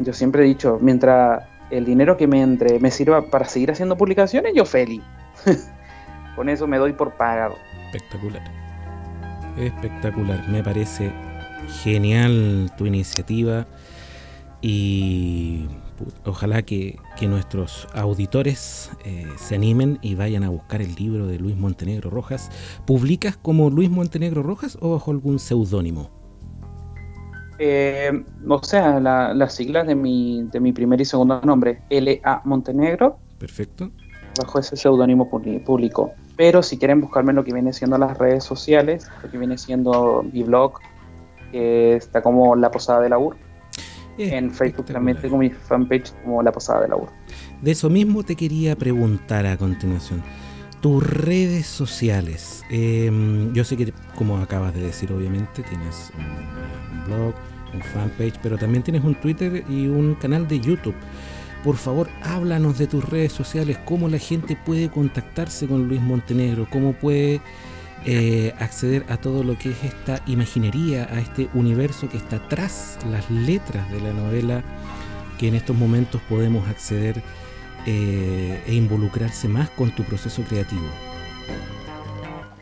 yo 0.00 0.12
siempre 0.12 0.42
he 0.42 0.46
dicho, 0.46 0.78
mientras 0.80 1.44
el 1.70 1.84
dinero 1.84 2.16
que 2.16 2.26
me 2.26 2.42
entre 2.42 2.78
me 2.80 2.90
sirva 2.90 3.22
para 3.30 3.44
seguir 3.44 3.70
haciendo 3.70 3.96
publicaciones, 3.96 4.52
yo 4.54 4.64
feliz. 4.64 5.02
Con 6.36 6.48
eso 6.48 6.66
me 6.66 6.78
doy 6.78 6.92
por 6.92 7.12
pagado. 7.12 7.56
Espectacular. 7.92 8.42
Espectacular. 9.56 10.48
Me 10.48 10.62
parece 10.62 11.12
genial 11.82 12.72
tu 12.76 12.86
iniciativa 12.86 13.66
y 14.62 15.66
ojalá 16.24 16.62
que, 16.62 16.98
nuestros 17.20 17.86
auditores 17.94 18.90
eh, 19.04 19.26
se 19.36 19.54
animen 19.54 19.98
y 20.00 20.14
vayan 20.14 20.42
a 20.42 20.48
buscar 20.48 20.80
el 20.80 20.94
libro 20.94 21.26
de 21.26 21.38
Luis 21.38 21.54
Montenegro 21.54 22.08
Rojas. 22.08 22.50
¿Publicas 22.86 23.36
como 23.36 23.68
Luis 23.68 23.90
Montenegro 23.90 24.42
Rojas 24.42 24.78
o 24.80 24.92
bajo 24.92 25.10
algún 25.10 25.38
seudónimo? 25.38 26.19
Eh, 27.62 28.24
o 28.48 28.62
sea, 28.62 28.98
las 29.00 29.54
siglas 29.54 29.86
de 29.86 29.94
mi, 29.94 30.48
de 30.50 30.60
mi 30.60 30.72
primer 30.72 30.98
y 30.98 31.04
segundo 31.04 31.42
nombre, 31.42 31.82
L.A. 31.90 32.40
Montenegro. 32.44 33.18
Perfecto. 33.38 33.90
Bajo 34.38 34.58
ese 34.58 34.76
seudónimo 34.76 35.28
público. 35.28 36.12
Pero 36.38 36.62
si 36.62 36.78
quieren 36.78 37.02
buscarme 37.02 37.34
lo 37.34 37.44
que 37.44 37.52
viene 37.52 37.74
siendo 37.74 37.98
las 37.98 38.16
redes 38.16 38.44
sociales, 38.44 39.10
lo 39.22 39.30
que 39.30 39.36
viene 39.36 39.58
siendo 39.58 40.24
mi 40.32 40.42
blog, 40.42 40.78
que 41.52 41.96
está 41.96 42.22
como 42.22 42.56
La 42.56 42.70
Posada 42.70 43.02
de 43.02 43.10
la 43.10 43.18
UR. 43.18 43.36
en 44.16 44.50
Facebook 44.50 44.86
también 44.86 45.20
tengo 45.20 45.36
mi 45.36 45.50
fanpage 45.50 46.14
como 46.24 46.42
La 46.42 46.52
Posada 46.52 46.80
de 46.80 46.88
la 46.88 46.96
UR. 46.96 47.10
De 47.60 47.72
eso 47.72 47.90
mismo 47.90 48.22
te 48.22 48.36
quería 48.36 48.74
preguntar 48.74 49.44
a 49.44 49.58
continuación. 49.58 50.22
Tus 50.80 51.06
redes 51.06 51.66
sociales. 51.66 52.64
Em, 52.70 53.52
yo 53.52 53.64
sé 53.64 53.76
que, 53.76 53.92
como 54.16 54.38
acabas 54.38 54.72
de 54.72 54.80
decir, 54.80 55.12
obviamente, 55.12 55.62
tienes 55.62 56.10
un 56.16 57.04
blog, 57.04 57.34
un 57.74 57.82
fanpage, 57.82 58.34
pero 58.42 58.56
también 58.58 58.82
tienes 58.82 59.04
un 59.04 59.14
Twitter 59.14 59.64
y 59.68 59.86
un 59.86 60.14
canal 60.14 60.46
de 60.48 60.60
YouTube. 60.60 60.94
Por 61.64 61.76
favor, 61.76 62.08
háblanos 62.22 62.78
de 62.78 62.86
tus 62.86 63.04
redes 63.08 63.32
sociales, 63.32 63.78
cómo 63.84 64.08
la 64.08 64.18
gente 64.18 64.56
puede 64.64 64.88
contactarse 64.88 65.66
con 65.66 65.88
Luis 65.88 66.00
Montenegro, 66.00 66.66
cómo 66.70 66.94
puede 66.94 67.40
eh, 68.06 68.54
acceder 68.58 69.04
a 69.10 69.18
todo 69.18 69.44
lo 69.44 69.58
que 69.58 69.70
es 69.70 69.84
esta 69.84 70.22
imaginería, 70.26 71.06
a 71.12 71.20
este 71.20 71.50
universo 71.52 72.08
que 72.08 72.16
está 72.16 72.40
tras 72.48 72.98
las 73.10 73.30
letras 73.30 73.90
de 73.92 74.00
la 74.00 74.12
novela, 74.14 74.62
que 75.38 75.48
en 75.48 75.54
estos 75.54 75.76
momentos 75.76 76.20
podemos 76.28 76.66
acceder 76.66 77.22
eh, 77.86 78.62
e 78.66 78.74
involucrarse 78.74 79.48
más 79.48 79.68
con 79.70 79.90
tu 79.90 80.02
proceso 80.04 80.42
creativo. 80.42 80.86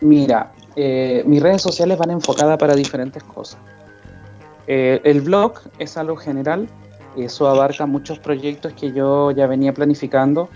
Mira, 0.01 0.53
eh, 0.74 1.22
mis 1.24 1.41
redes 1.41 1.62
sociales 1.62 1.99
van 1.99 2.11
enfocadas 2.11 2.59
para 2.59 2.74
diferentes 2.74 3.22
cosas. 3.22 3.59
Eh, 4.69 5.01
el 5.05 5.23
blog 5.23 5.55
es 5.79 5.97
algo 5.97 6.14
general, 6.16 6.69
eso 7.16 7.49
abarca 7.49 7.87
muchos 7.87 8.19
proyectos 8.19 8.75
que 8.75 8.93
yo 8.93 9.31
ya 9.31 9.47
venía 9.47 9.73
planificando. 9.73 10.51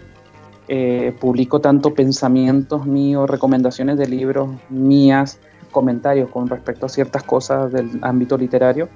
Eh, 0.69 1.17
publico 1.19 1.61
tanto 1.61 1.93
pensamientos 1.93 2.87
míos, 2.87 3.29
recomendaciones 3.29 3.99
de 3.99 4.07
libros 4.07 4.51
mías, 4.69 5.41
comentarios 5.73 6.31
con 6.31 6.47
respecto 6.47 6.87
a 6.87 6.89
ciertas 6.89 7.25
cosas 7.25 7.73
del 7.73 7.99
ámbito 8.03 8.37
literario. 8.39 8.89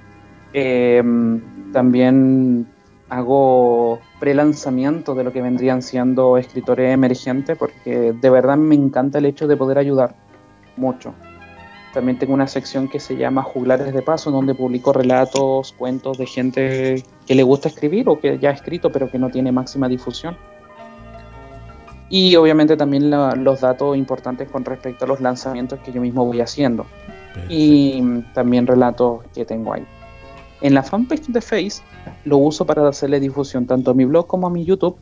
Eh, 0.53 1.03
también 1.73 2.67
hago 3.09 3.99
pre-lanzamiento 4.19 5.15
de 5.15 5.23
lo 5.23 5.33
que 5.33 5.41
vendrían 5.41 5.81
siendo 5.81 6.37
escritores 6.37 6.93
emergentes 6.93 7.57
porque 7.57 8.13
de 8.13 8.29
verdad 8.29 8.57
me 8.57 8.75
encanta 8.75 9.17
el 9.17 9.25
hecho 9.25 9.47
de 9.47 9.57
poder 9.57 9.77
ayudar 9.77 10.15
mucho. 10.77 11.13
También 11.97 12.19
tengo 12.19 12.35
una 12.35 12.45
sección 12.45 12.87
que 12.87 12.99
se 12.99 13.17
llama 13.17 13.41
Juglares 13.41 13.91
de 13.91 14.03
Paso, 14.03 14.29
donde 14.29 14.53
publico 14.53 14.93
relatos, 14.93 15.73
cuentos 15.73 16.19
de 16.19 16.27
gente 16.27 17.03
que 17.25 17.33
le 17.33 17.41
gusta 17.41 17.69
escribir 17.69 18.07
o 18.07 18.19
que 18.19 18.37
ya 18.37 18.51
ha 18.51 18.53
escrito 18.53 18.91
pero 18.91 19.09
que 19.09 19.17
no 19.17 19.31
tiene 19.31 19.51
máxima 19.51 19.89
difusión. 19.89 20.37
y 22.07 22.35
obviamente 22.35 22.77
también 22.77 23.09
los 23.09 23.61
datos 23.61 23.97
importantes 23.97 24.47
con 24.47 24.63
respecto 24.63 25.05
a 25.05 25.07
los 25.07 25.21
lanzamientos 25.21 25.79
que 25.79 25.91
yo 25.91 25.99
mismo 25.99 26.23
voy 26.23 26.39
haciendo 26.39 26.85
y 27.49 28.21
también 28.35 28.67
relatos 28.67 29.23
que 29.33 29.43
tengo 29.43 29.73
ahí. 29.73 29.83
En 30.61 30.75
la 30.75 30.83
fanpage 30.83 31.25
de 31.29 31.41
Face 31.41 31.81
lo 32.25 32.37
uso 32.37 32.63
para 32.63 32.87
hacerle 32.87 33.19
difusión 33.19 33.65
tanto 33.65 33.89
a 33.89 33.93
mi 33.95 34.05
blog 34.05 34.27
como 34.27 34.45
a 34.45 34.51
mi 34.51 34.65
YouTube 34.65 34.97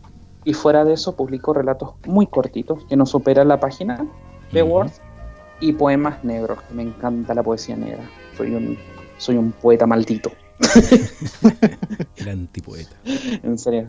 y 0.45 0.53
fuera 0.53 0.85
de 0.85 0.93
eso 0.93 1.13
publico 1.13 1.51
relatos 1.51 1.89
muy 2.07 2.25
cortitos 2.25 2.85
que 2.85 2.95
no 2.95 3.05
superan 3.05 3.49
la 3.49 3.59
página 3.59 4.07
de 4.53 4.63
Word 4.63 4.91
y 5.59 5.73
poemas 5.73 6.23
negros, 6.23 6.59
me 6.71 6.83
encanta 6.83 7.33
la 7.33 7.43
poesía 7.43 7.75
negra. 7.75 8.03
Soy 8.37 8.53
un, 8.53 8.77
soy 9.17 9.37
un 9.37 9.51
poeta 9.51 9.85
maldito. 9.87 10.31
El 12.17 12.29
antipoeta. 12.29 12.95
En 13.43 13.57
serio. 13.57 13.87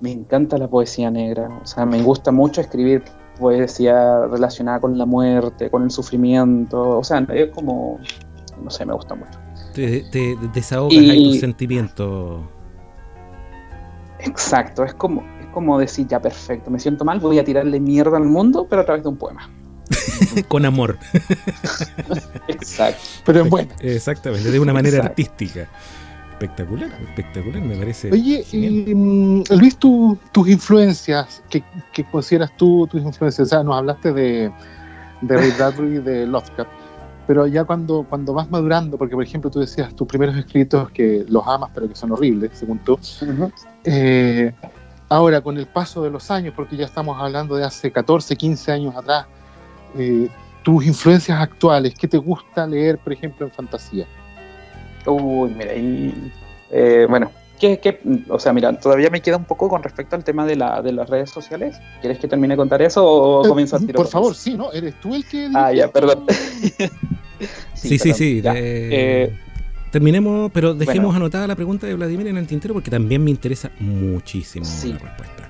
Me 0.00 0.12
encanta 0.12 0.58
la 0.58 0.68
poesía 0.68 1.10
negra. 1.10 1.48
O 1.62 1.66
sea, 1.66 1.86
me 1.86 2.02
gusta 2.02 2.30
mucho 2.30 2.60
escribir 2.60 3.02
poesía 3.38 4.26
relacionada 4.26 4.80
con 4.80 4.98
la 4.98 5.06
muerte, 5.06 5.70
con 5.70 5.84
el 5.84 5.90
sufrimiento. 5.90 6.98
O 6.98 7.04
sea, 7.04 7.26
es 7.32 7.50
como. 7.50 7.98
No 8.62 8.70
sé, 8.70 8.84
me 8.84 8.92
gusta 8.92 9.14
mucho. 9.14 9.38
Te, 9.74 10.04
desahogas 10.54 10.98
ahí 10.98 11.30
tus 11.32 11.40
sentimientos. 11.40 12.40
Exacto, 14.20 14.84
es 14.84 14.94
como, 14.94 15.22
es 15.40 15.46
como 15.52 15.78
decir, 15.78 16.06
ya 16.08 16.20
perfecto, 16.20 16.70
me 16.70 16.78
siento 16.78 17.04
mal, 17.04 17.20
voy 17.20 17.38
a 17.38 17.44
tirarle 17.44 17.78
mierda 17.78 18.16
al 18.16 18.24
mundo, 18.24 18.66
pero 18.68 18.82
a 18.82 18.84
través 18.84 19.02
de 19.02 19.10
un 19.10 19.16
poema. 19.16 19.50
con 20.48 20.64
amor. 20.64 20.98
Exacto. 22.48 23.00
Pero 23.24 23.42
es 23.42 23.50
bueno. 23.50 23.68
Exactamente, 23.80 24.50
de 24.50 24.60
una 24.60 24.72
manera 24.72 25.04
artística. 25.04 25.68
Espectacular, 26.32 26.90
espectacular, 27.08 27.62
me 27.62 27.76
parece. 27.76 28.10
Oye, 28.12 28.44
y, 28.52 28.94
mm, 28.94 29.44
Luis, 29.58 29.78
tus 29.78 30.48
influencias, 30.48 31.42
¿qué, 31.48 31.64
consideras 32.10 32.54
tú 32.58 32.86
tus 32.90 33.00
influencias? 33.00 33.46
O 33.46 33.48
sea, 33.48 33.62
nos 33.62 33.76
hablaste 33.76 34.12
de, 34.12 34.52
de 35.22 35.36
Ray 35.36 35.50
Bradbury 35.58 35.96
y 35.96 35.98
de 36.00 36.26
Lovecraft, 36.26 36.70
pero 37.26 37.46
ya 37.46 37.64
cuando, 37.64 38.04
cuando 38.06 38.34
vas 38.34 38.50
madurando, 38.50 38.98
porque 38.98 39.14
por 39.14 39.24
ejemplo 39.24 39.50
tú 39.50 39.60
decías 39.60 39.94
tus 39.96 40.06
primeros 40.06 40.36
escritos 40.36 40.90
que 40.90 41.24
los 41.26 41.46
amas, 41.46 41.70
pero 41.72 41.88
que 41.88 41.94
son 41.94 42.12
horribles, 42.12 42.50
según 42.52 42.80
tú, 42.80 42.98
eh, 43.84 44.52
ahora 45.08 45.40
con 45.40 45.56
el 45.56 45.66
paso 45.66 46.02
de 46.02 46.10
los 46.10 46.30
años, 46.30 46.52
porque 46.54 46.76
ya 46.76 46.84
estamos 46.84 47.18
hablando 47.18 47.56
de 47.56 47.64
hace 47.64 47.90
14, 47.90 48.36
15 48.36 48.72
años 48.72 48.94
atrás, 48.94 49.26
eh, 49.98 50.28
tus 50.62 50.84
influencias 50.84 51.40
actuales, 51.40 51.94
¿qué 51.94 52.08
te 52.08 52.18
gusta 52.18 52.66
leer, 52.66 52.98
por 52.98 53.12
ejemplo, 53.12 53.46
en 53.46 53.52
fantasía? 53.52 54.06
Uy, 55.06 55.50
mira, 55.50 55.74
y, 55.74 56.32
eh, 56.70 57.06
bueno, 57.08 57.30
¿qué, 57.60 57.78
¿qué, 57.78 58.00
o 58.28 58.38
sea, 58.38 58.52
mira, 58.52 58.76
todavía 58.78 59.08
me 59.10 59.20
queda 59.20 59.36
un 59.36 59.44
poco 59.44 59.68
con 59.68 59.82
respecto 59.82 60.16
al 60.16 60.24
tema 60.24 60.44
de, 60.44 60.56
la, 60.56 60.82
de 60.82 60.92
las 60.92 61.08
redes 61.08 61.30
sociales. 61.30 61.76
¿Quieres 62.00 62.18
que 62.18 62.26
termine 62.26 62.54
de 62.54 62.58
contar 62.58 62.82
eso 62.82 63.04
o 63.04 63.44
eh, 63.44 63.48
comienzo 63.48 63.76
a 63.76 63.78
tirar? 63.78 63.94
Por 63.94 64.08
favor, 64.08 64.34
sí, 64.34 64.56
¿no? 64.56 64.72
¿Eres 64.72 65.00
tú 65.00 65.14
el 65.14 65.24
que... 65.24 65.48
Ah, 65.54 65.72
ya, 65.72 65.88
perdón. 65.92 66.24
sí, 67.74 67.98
sí, 67.98 68.12
sí. 68.12 68.42
terminemos, 69.92 70.50
pero 70.52 70.74
dejemos 70.74 71.14
anotada 71.14 71.46
la 71.46 71.54
pregunta 71.54 71.86
de 71.86 71.94
Vladimir 71.94 72.26
en 72.26 72.38
el 72.38 72.46
tintero 72.46 72.74
porque 72.74 72.90
también 72.90 73.22
me 73.22 73.30
interesa 73.30 73.70
muchísimo 73.78 74.66
la 74.66 74.98
respuesta 74.98 75.45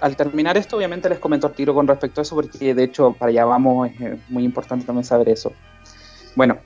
al 0.00 0.16
terminar 0.16 0.56
esto, 0.56 0.76
obviamente 0.76 1.08
les 1.08 1.18
comento 1.18 1.46
al 1.46 1.52
tiro 1.52 1.74
con 1.74 1.86
respecto 1.86 2.20
a 2.20 2.22
eso, 2.22 2.34
porque 2.34 2.74
de 2.74 2.84
hecho 2.84 3.12
para 3.12 3.30
allá 3.30 3.44
vamos, 3.44 3.90
es 3.90 4.00
eh, 4.00 4.18
muy 4.28 4.44
importante 4.44 4.86
también 4.86 5.04
saber 5.04 5.28
eso. 5.28 5.52
Bueno, 6.36 6.58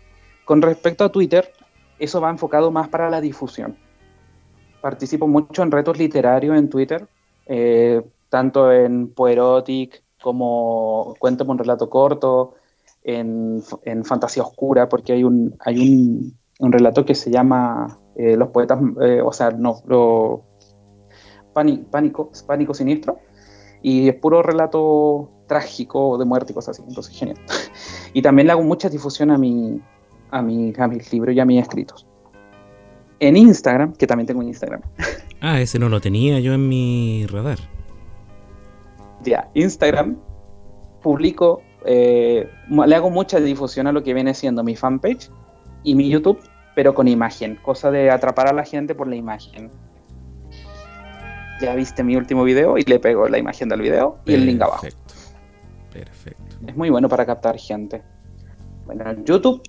con 0.44 0.62
respecto 0.62 1.04
a 1.04 1.10
Twitter, 1.10 1.52
eso 1.98 2.20
va 2.20 2.30
enfocado 2.30 2.70
más 2.70 2.88
para 2.88 3.10
la 3.10 3.20
difusión. 3.20 3.76
Participo 4.80 5.26
mucho 5.26 5.62
en 5.62 5.70
retos 5.70 5.98
literarios 5.98 6.56
en 6.56 6.68
Twitter, 6.68 7.06
eh, 7.46 8.02
tanto 8.28 8.72
en 8.72 9.08
Poerotic 9.08 10.02
como 10.20 11.14
Cuéntame 11.18 11.50
un 11.50 11.58
relato 11.58 11.90
corto, 11.90 12.54
en, 13.02 13.62
Fantasía 14.04 14.44
Oscura, 14.44 14.88
porque 14.88 15.12
hay 15.12 15.24
un, 15.24 15.56
hay 15.60 15.78
un, 15.80 16.38
un 16.60 16.72
relato 16.72 17.04
que 17.04 17.16
se 17.16 17.30
llama 17.30 17.98
eh, 18.14 18.36
Los 18.36 18.50
poetas, 18.50 18.78
o 19.24 19.32
sea, 19.32 19.50
no, 19.50 19.82
lo, 19.86 20.44
pánico, 21.52 22.30
pánico 22.46 22.74
siniestro, 22.74 23.18
y 23.82 24.08
es 24.08 24.14
puro 24.14 24.42
relato 24.42 25.28
trágico 25.46 26.16
de 26.16 26.24
muerte 26.24 26.52
y 26.52 26.54
cosas 26.54 26.78
así, 26.78 26.88
entonces 26.88 27.16
genial. 27.16 27.38
y 28.12 28.22
también 28.22 28.46
le 28.46 28.52
hago 28.52 28.62
mucha 28.62 28.88
difusión 28.88 29.30
a, 29.30 29.38
mi, 29.38 29.80
a, 30.30 30.40
mi, 30.42 30.72
a 30.76 30.88
mis 30.88 31.12
libros 31.12 31.34
y 31.34 31.40
a 31.40 31.44
mis 31.44 31.60
escritos. 31.60 32.06
En 33.20 33.36
Instagram, 33.36 33.92
que 33.94 34.06
también 34.06 34.26
tengo 34.26 34.40
un 34.40 34.48
Instagram. 34.48 34.82
ah, 35.40 35.60
ese 35.60 35.78
no 35.78 35.88
lo 35.88 36.00
tenía 36.00 36.40
yo 36.40 36.54
en 36.54 36.68
mi 36.68 37.26
radar. 37.26 37.58
Ya, 39.22 39.48
Instagram, 39.54 40.16
publico, 41.02 41.62
eh, 41.84 42.48
le 42.68 42.94
hago 42.94 43.10
mucha 43.10 43.38
difusión 43.38 43.86
a 43.86 43.92
lo 43.92 44.02
que 44.02 44.14
viene 44.14 44.34
siendo 44.34 44.64
mi 44.64 44.74
fanpage 44.74 45.30
y 45.84 45.94
mi 45.94 46.08
YouTube, 46.08 46.40
pero 46.74 46.94
con 46.94 47.06
imagen, 47.06 47.56
cosa 47.62 47.90
de 47.90 48.10
atrapar 48.10 48.48
a 48.48 48.52
la 48.52 48.64
gente 48.64 48.94
por 48.94 49.06
la 49.06 49.16
imagen 49.16 49.70
ya 51.62 51.74
viste 51.74 52.02
mi 52.02 52.16
último 52.16 52.44
video 52.44 52.76
y 52.76 52.82
le 52.82 52.98
pego 52.98 53.28
la 53.28 53.38
imagen 53.38 53.68
del 53.68 53.80
video 53.80 54.18
y 54.26 54.34
el 54.34 54.46
link 54.46 54.60
abajo. 54.60 54.86
Perfecto. 55.92 56.56
Es 56.66 56.76
muy 56.76 56.90
bueno 56.90 57.08
para 57.08 57.24
captar 57.24 57.56
gente. 57.58 58.02
Bueno, 58.84 59.04
YouTube. 59.24 59.62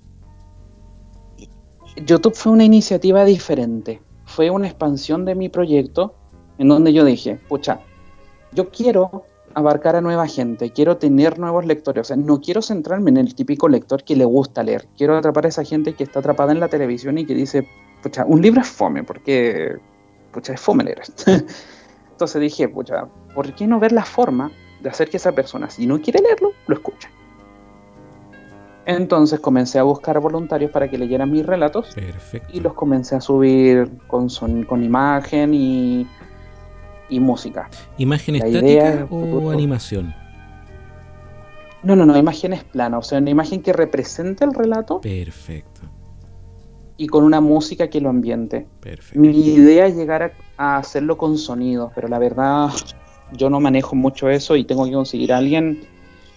YouTube 2.04 2.34
fue 2.34 2.52
una 2.52 2.64
iniciativa 2.64 3.24
diferente. 3.24 4.02
Fue 4.26 4.50
una 4.50 4.66
expansión 4.66 5.24
de 5.24 5.34
mi 5.34 5.48
proyecto 5.48 6.14
en 6.58 6.68
donde 6.68 6.92
yo 6.92 7.04
dije, 7.04 7.36
pucha, 7.48 7.80
yo 8.52 8.70
quiero 8.70 9.24
abarcar 9.54 9.94
a 9.94 10.00
nueva 10.00 10.26
gente, 10.26 10.70
quiero 10.70 10.96
tener 10.96 11.38
nuevos 11.38 11.64
lectores, 11.64 12.00
o 12.00 12.04
sea, 12.04 12.16
no 12.16 12.40
quiero 12.40 12.60
centrarme 12.60 13.10
en 13.10 13.18
el 13.18 13.34
típico 13.34 13.68
lector 13.68 14.02
que 14.02 14.16
le 14.16 14.24
gusta 14.24 14.64
leer, 14.64 14.88
quiero 14.96 15.16
atrapar 15.16 15.44
a 15.44 15.48
esa 15.48 15.64
gente 15.64 15.94
que 15.94 16.02
está 16.02 16.18
atrapada 16.18 16.50
en 16.50 16.58
la 16.58 16.68
televisión 16.68 17.18
y 17.18 17.24
que 17.24 17.34
dice, 17.34 17.68
pucha, 18.02 18.24
un 18.24 18.42
libro 18.42 18.60
es 18.62 18.68
fome, 18.68 19.04
porque, 19.04 19.76
pucha, 20.32 20.54
es 20.54 20.60
fome 20.60 20.82
leer. 20.84 21.02
Entonces 22.14 22.40
dije, 22.40 22.68
pucha, 22.68 23.08
¿por 23.34 23.52
qué 23.54 23.66
no 23.66 23.80
ver 23.80 23.90
la 23.90 24.04
forma 24.04 24.52
de 24.80 24.88
hacer 24.88 25.10
que 25.10 25.16
esa 25.16 25.32
persona, 25.32 25.68
si 25.68 25.84
no 25.84 26.00
quiere 26.00 26.20
leerlo, 26.22 26.52
lo 26.68 26.74
escuche? 26.76 27.08
Entonces 28.86 29.40
comencé 29.40 29.80
a 29.80 29.82
buscar 29.82 30.20
voluntarios 30.20 30.70
para 30.70 30.88
que 30.88 30.96
leyeran 30.96 31.32
mis 31.32 31.44
relatos 31.44 31.96
y 32.52 32.60
los 32.60 32.74
comencé 32.74 33.16
a 33.16 33.20
subir 33.20 33.90
con, 34.06 34.28
con 34.68 34.84
imagen 34.84 35.54
y, 35.54 36.06
y 37.08 37.18
música. 37.18 37.68
¿Imagen 37.98 38.36
estática 38.36 39.08
o 39.10 39.50
animación? 39.50 40.14
No, 41.82 41.96
no, 41.96 42.06
no, 42.06 42.16
imagen 42.16 42.52
es 42.52 42.62
plana, 42.62 42.98
o 42.98 43.02
sea, 43.02 43.18
una 43.18 43.30
imagen 43.30 43.60
que 43.60 43.72
represente 43.72 44.44
el 44.44 44.54
relato. 44.54 45.00
Perfecto 45.00 45.73
y 46.96 47.08
con 47.08 47.24
una 47.24 47.40
música 47.40 47.88
que 47.88 48.00
lo 48.00 48.08
ambiente. 48.08 48.66
Mi 49.14 49.30
idea 49.30 49.86
es 49.86 49.96
llegar 49.96 50.34
a, 50.56 50.76
hacerlo 50.76 51.18
con 51.18 51.38
sonido, 51.38 51.90
pero 51.94 52.08
la 52.08 52.18
verdad 52.18 52.70
yo 53.32 53.50
no 53.50 53.60
manejo 53.60 53.96
mucho 53.96 54.28
eso 54.28 54.54
y 54.56 54.64
tengo 54.64 54.84
que 54.84 54.92
conseguir 54.92 55.32
a 55.32 55.38
alguien 55.38 55.82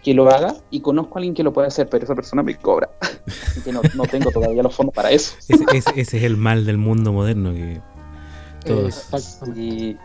que 0.03 0.13
lo 0.13 0.29
haga 0.29 0.55
y 0.71 0.79
conozco 0.79 1.15
a 1.15 1.19
alguien 1.19 1.35
que 1.35 1.43
lo 1.43 1.53
puede 1.53 1.67
hacer, 1.67 1.89
pero 1.89 2.05
esa 2.05 2.15
persona 2.15 2.41
me 2.41 2.55
cobra. 2.55 2.89
que 3.63 3.71
no, 3.71 3.81
tengo 4.09 4.31
todavía 4.31 4.63
los 4.63 4.73
fondos 4.73 4.95
para 4.95 5.11
eso. 5.11 5.35
ese, 5.47 6.01
es 6.01 6.13
el 6.13 6.37
mal 6.37 6.65
del 6.65 6.77
mundo 6.77 7.11
moderno 7.11 7.53
que 7.53 7.81
todos. 8.65 9.09
y 9.55 9.95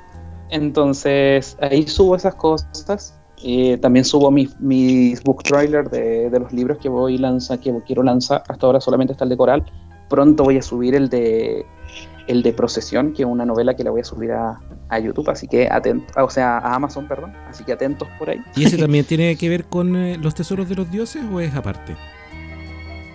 entonces 0.51 1.57
ahí 1.61 1.87
subo 1.87 2.17
esas 2.17 2.35
cosas. 2.35 3.19
Eh, 3.45 3.77
también 3.79 4.05
subo 4.05 4.31
mis, 4.31 4.57
mis 4.61 5.21
book 5.25 5.43
trailers 5.43 5.91
de, 5.91 6.31
de, 6.31 6.39
los 6.39 6.53
libros 6.53 6.79
que 6.79 6.89
voy 6.89 7.19
lanza, 7.19 7.59
que 7.59 7.75
quiero 7.85 8.05
lanzar. 8.05 8.45
Hasta 8.47 8.67
ahora 8.67 8.81
solamente 8.81 9.13
está 9.13 9.25
el 9.25 9.31
de 9.31 9.37
Coral 9.37 9.65
pronto 10.13 10.45
voy 10.45 10.59
a 10.59 10.63
subir 10.63 10.95
el 10.95 11.09
de 11.09 11.65
el 12.27 12.43
de 12.43 12.53
Procesión, 12.53 13.15
que 13.15 13.23
es 13.23 13.29
una 13.29 13.47
novela 13.47 13.75
que 13.75 13.83
la 13.83 13.91
voy 13.91 14.03
a 14.03 14.05
subir 14.05 14.31
a, 14.31 14.61
YouTube, 15.03 15.31
así 15.31 15.49
que 15.49 15.69
atentos, 15.71 16.15
o 16.19 16.29
sea, 16.29 16.59
a 16.59 16.75
Amazon, 16.75 17.09
perdón, 17.09 17.33
así 17.49 17.65
que 17.65 17.73
atentos 17.73 18.07
por 18.19 18.29
ahí. 18.29 18.45
¿Y 18.55 18.65
ese 18.65 18.77
también 18.85 19.07
tiene 19.07 19.37
que 19.37 19.49
ver 19.49 19.65
con 19.65 19.97
eh, 19.97 20.19
los 20.19 20.35
tesoros 20.35 20.69
de 20.69 20.75
los 20.75 20.91
dioses 20.91 21.25
o 21.33 21.41
es 21.41 21.55
aparte? 21.55 21.97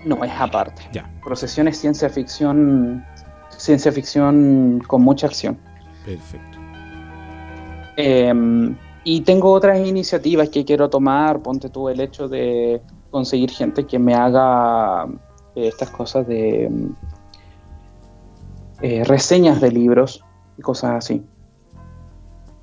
No, 0.06 0.24
es 0.24 0.32
aparte. 0.39 0.82
Ya. 0.91 1.08
Procesión 1.24 1.68
es 1.68 1.78
ciencia 1.78 2.10
ficción, 2.10 3.06
ciencia 3.50 3.91
ficción 3.91 4.82
con 4.88 5.04
mucha 5.04 5.28
acción. 5.28 5.60
Perfecto. 6.04 6.58
Em, 7.95 8.76
y 9.04 9.22
tengo 9.22 9.52
otras 9.52 9.78
iniciativas 9.86 10.50
que 10.50 10.66
quiero 10.66 10.89
tomar, 10.89 11.43
ponte 11.43 11.70
tú 11.70 11.89
el 11.89 12.00
hecho 12.00 12.28
de 12.28 12.82
conseguir 13.12 13.52
gente 13.52 13.86
que 13.86 14.00
me 14.00 14.16
haga 14.16 15.08
estas 15.66 15.89
cosas 15.89 16.28
de 16.28 16.70
mm, 16.70 16.95
eh, 18.82 19.03
reseñas 19.05 19.60
de 19.62 19.72
libros 19.72 20.24
y 20.58 20.62
cosas 20.62 20.91
así. 20.91 21.24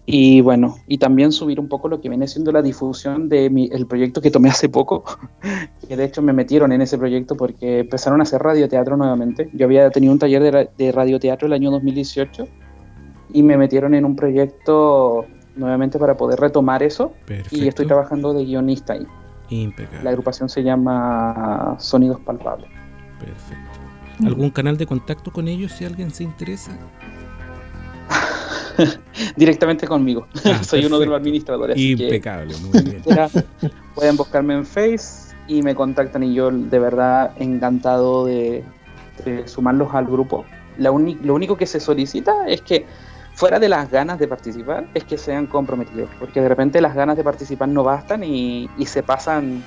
Y 0.07 0.43
bueno, 0.43 0.77
y 0.87 0.99
también 0.99 1.33
subir 1.33 1.59
un 1.59 1.69
poco 1.69 1.89
lo 1.89 2.01
que 2.01 2.11
viene 2.11 2.29
siendo 2.29 2.53
la 2.53 2.61
difusión 2.61 3.31
de 3.31 3.47
el 3.47 3.87
proyecto 3.87 4.21
que 4.21 4.31
tomé 4.31 4.51
hace 4.51 4.69
poco, 4.69 5.05
que 5.89 5.97
de 5.97 6.05
hecho 6.05 6.21
me 6.21 6.35
metieron 6.35 6.73
en 6.73 6.83
ese 6.83 6.99
proyecto 6.99 7.37
porque 7.37 7.81
empezaron 7.81 8.21
a 8.21 8.25
hacer 8.25 8.43
radioteatro 8.43 8.99
nuevamente. 8.99 9.49
Yo 9.55 9.65
había 9.65 9.91
tenido 9.91 10.13
un 10.13 10.19
taller 10.19 10.43
de, 10.43 10.71
de 10.77 10.93
radioteatro 10.93 11.47
el 11.47 11.55
año 11.55 11.71
2018 11.71 12.47
y 13.33 13.43
me 13.43 13.57
metieron 13.57 13.95
en 13.95 14.05
un 14.05 14.15
proyecto 14.15 15.27
nuevamente 15.57 15.99
para 15.99 16.17
poder 16.17 16.39
retomar 16.39 16.83
eso. 16.83 17.13
Y 17.51 17.67
estoy 17.67 17.87
trabajando 17.87 18.33
de 18.35 18.45
guionista 18.45 18.95
ahí. 18.95 19.07
Impecable. 19.51 20.03
La 20.03 20.11
agrupación 20.11 20.49
se 20.49 20.63
llama 20.63 21.77
Sonidos 21.79 22.21
Palpables. 22.21 22.69
Perfecto. 23.19 24.27
¿Algún 24.27 24.51
canal 24.51 24.77
de 24.77 24.87
contacto 24.87 25.33
con 25.33 25.49
ellos 25.49 25.73
si 25.73 25.85
alguien 25.85 26.11
se 26.11 26.25
interesa? 26.25 26.73
Directamente 29.37 29.87
conmigo. 29.87 30.27
Ah, 30.45 30.63
Soy 30.65 30.85
uno 30.85 30.99
de 30.99 31.07
los 31.07 31.17
administradores. 31.17 31.77
Impecable, 31.77 32.55
muy 32.59 32.83
bien. 32.83 33.03
pueden 33.95 34.17
buscarme 34.17 34.55
en 34.55 34.67
Face 34.67 35.35
y 35.47 35.63
me 35.63 35.75
contactan 35.75 36.23
y 36.23 36.35
yo 36.35 36.51
de 36.51 36.79
verdad 36.79 37.33
encantado 37.39 38.27
de, 38.27 38.65
sumarlos 39.47 39.95
al 39.95 40.07
grupo. 40.07 40.45
lo 40.79 40.95
único 41.35 41.57
que 41.57 41.67
se 41.67 41.81
solicita 41.81 42.47
es 42.47 42.63
que 42.63 42.87
fuera 43.35 43.59
de 43.59 43.69
las 43.69 43.91
ganas 43.91 44.19
de 44.19 44.29
participar, 44.29 44.87
es 44.95 45.05
que 45.05 45.19
sean 45.19 45.47
comprometidos, 45.47 46.09
porque 46.19 46.41
de 46.41 46.49
repente 46.49 46.81
las 46.81 46.95
ganas 46.95 47.17
de 47.17 47.25
participar 47.25 47.69
no 47.69 47.83
bastan 47.83 48.23
y, 48.25 48.69
se 48.87 49.03
pasan 49.03 49.63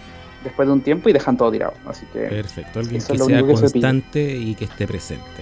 después 0.48 0.68
de 0.68 0.74
un 0.74 0.82
tiempo 0.82 1.10
y 1.10 1.14
dejan 1.14 1.38
todo 1.38 1.52
tirado. 1.52 1.74
Así 1.86 2.06
que 2.14 2.20
perfecto, 2.22 2.80
alguien 2.80 3.02
que 3.02 3.18
sea 3.18 3.45
constante 3.45 4.36
y 4.36 4.56
que 4.56 4.66
esté 4.66 4.88
presente. 4.88 5.41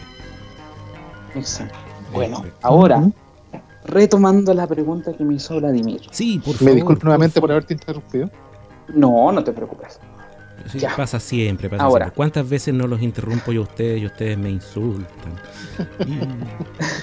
Exacto. 1.35 1.77
Bueno, 2.13 2.43
ahora 2.61 3.03
retomando 3.85 4.53
la 4.53 4.67
pregunta 4.67 5.13
que 5.13 5.23
me 5.23 5.35
hizo 5.35 5.57
Vladimir. 5.57 6.01
Sí, 6.11 6.39
por 6.39 6.55
favor. 6.55 6.69
Me 6.69 6.75
disculpo 6.75 7.03
nuevamente 7.05 7.39
por 7.39 7.51
haberte 7.51 7.73
interrumpido. 7.73 8.29
No, 8.93 9.31
no 9.31 9.43
te 9.43 9.51
preocupes. 9.51 9.99
pasa 10.95 11.19
siempre, 11.19 11.69
pasa 11.69 11.83
Ahora. 11.83 12.11
¿Cuántas 12.11 12.47
veces 12.47 12.73
no 12.73 12.87
los 12.87 13.01
interrumpo 13.01 13.51
yo 13.51 13.61
a 13.61 13.63
ustedes 13.63 14.01
y 14.01 14.05
ustedes 14.05 14.37
me 14.37 14.49
insultan? 14.49 15.33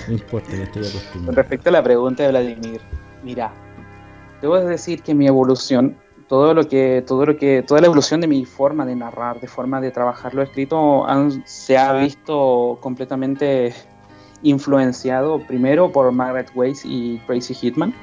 no 0.08 0.12
importa, 0.12 0.50
ya 0.50 0.64
estoy 0.64 0.86
acostumbrado. 0.86 1.26
Con 1.26 1.34
respecto 1.34 1.68
a 1.68 1.72
la 1.72 1.82
pregunta 1.82 2.22
de 2.24 2.30
Vladimir, 2.30 2.80
mira, 3.22 3.52
debo 4.40 4.58
decir 4.58 5.02
que 5.02 5.14
mi 5.14 5.26
evolución, 5.26 5.96
todo 6.32 6.54
lo 6.54 6.66
que, 6.66 7.04
todo 7.06 7.26
lo 7.26 7.36
que, 7.36 7.62
toda 7.62 7.82
la 7.82 7.88
evolución 7.88 8.22
de 8.22 8.26
mi 8.26 8.46
forma 8.46 8.86
de 8.86 8.96
narrar, 8.96 9.38
de 9.38 9.48
forma 9.48 9.82
de 9.82 9.90
trabajar 9.90 10.32
lo 10.32 10.40
escrito, 10.40 11.04
se 11.44 11.76
ha 11.76 11.92
visto 11.92 12.78
completamente 12.80 13.74
influenciado 14.42 15.40
primero 15.46 15.92
por 15.92 16.10
Margaret 16.10 16.50
Weiss 16.54 16.86
y 16.86 17.18
Crazy 17.26 17.52
Hitman 17.52 17.94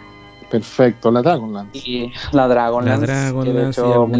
Perfecto, 0.51 1.09
la 1.09 1.23
Dragonlance. 1.23 1.79
Y 1.79 2.13
la 2.31 2.47
Dragonlance. 2.47 3.07
La 3.07 3.13
Dragonlance, 3.13 3.81
me 4.07 4.17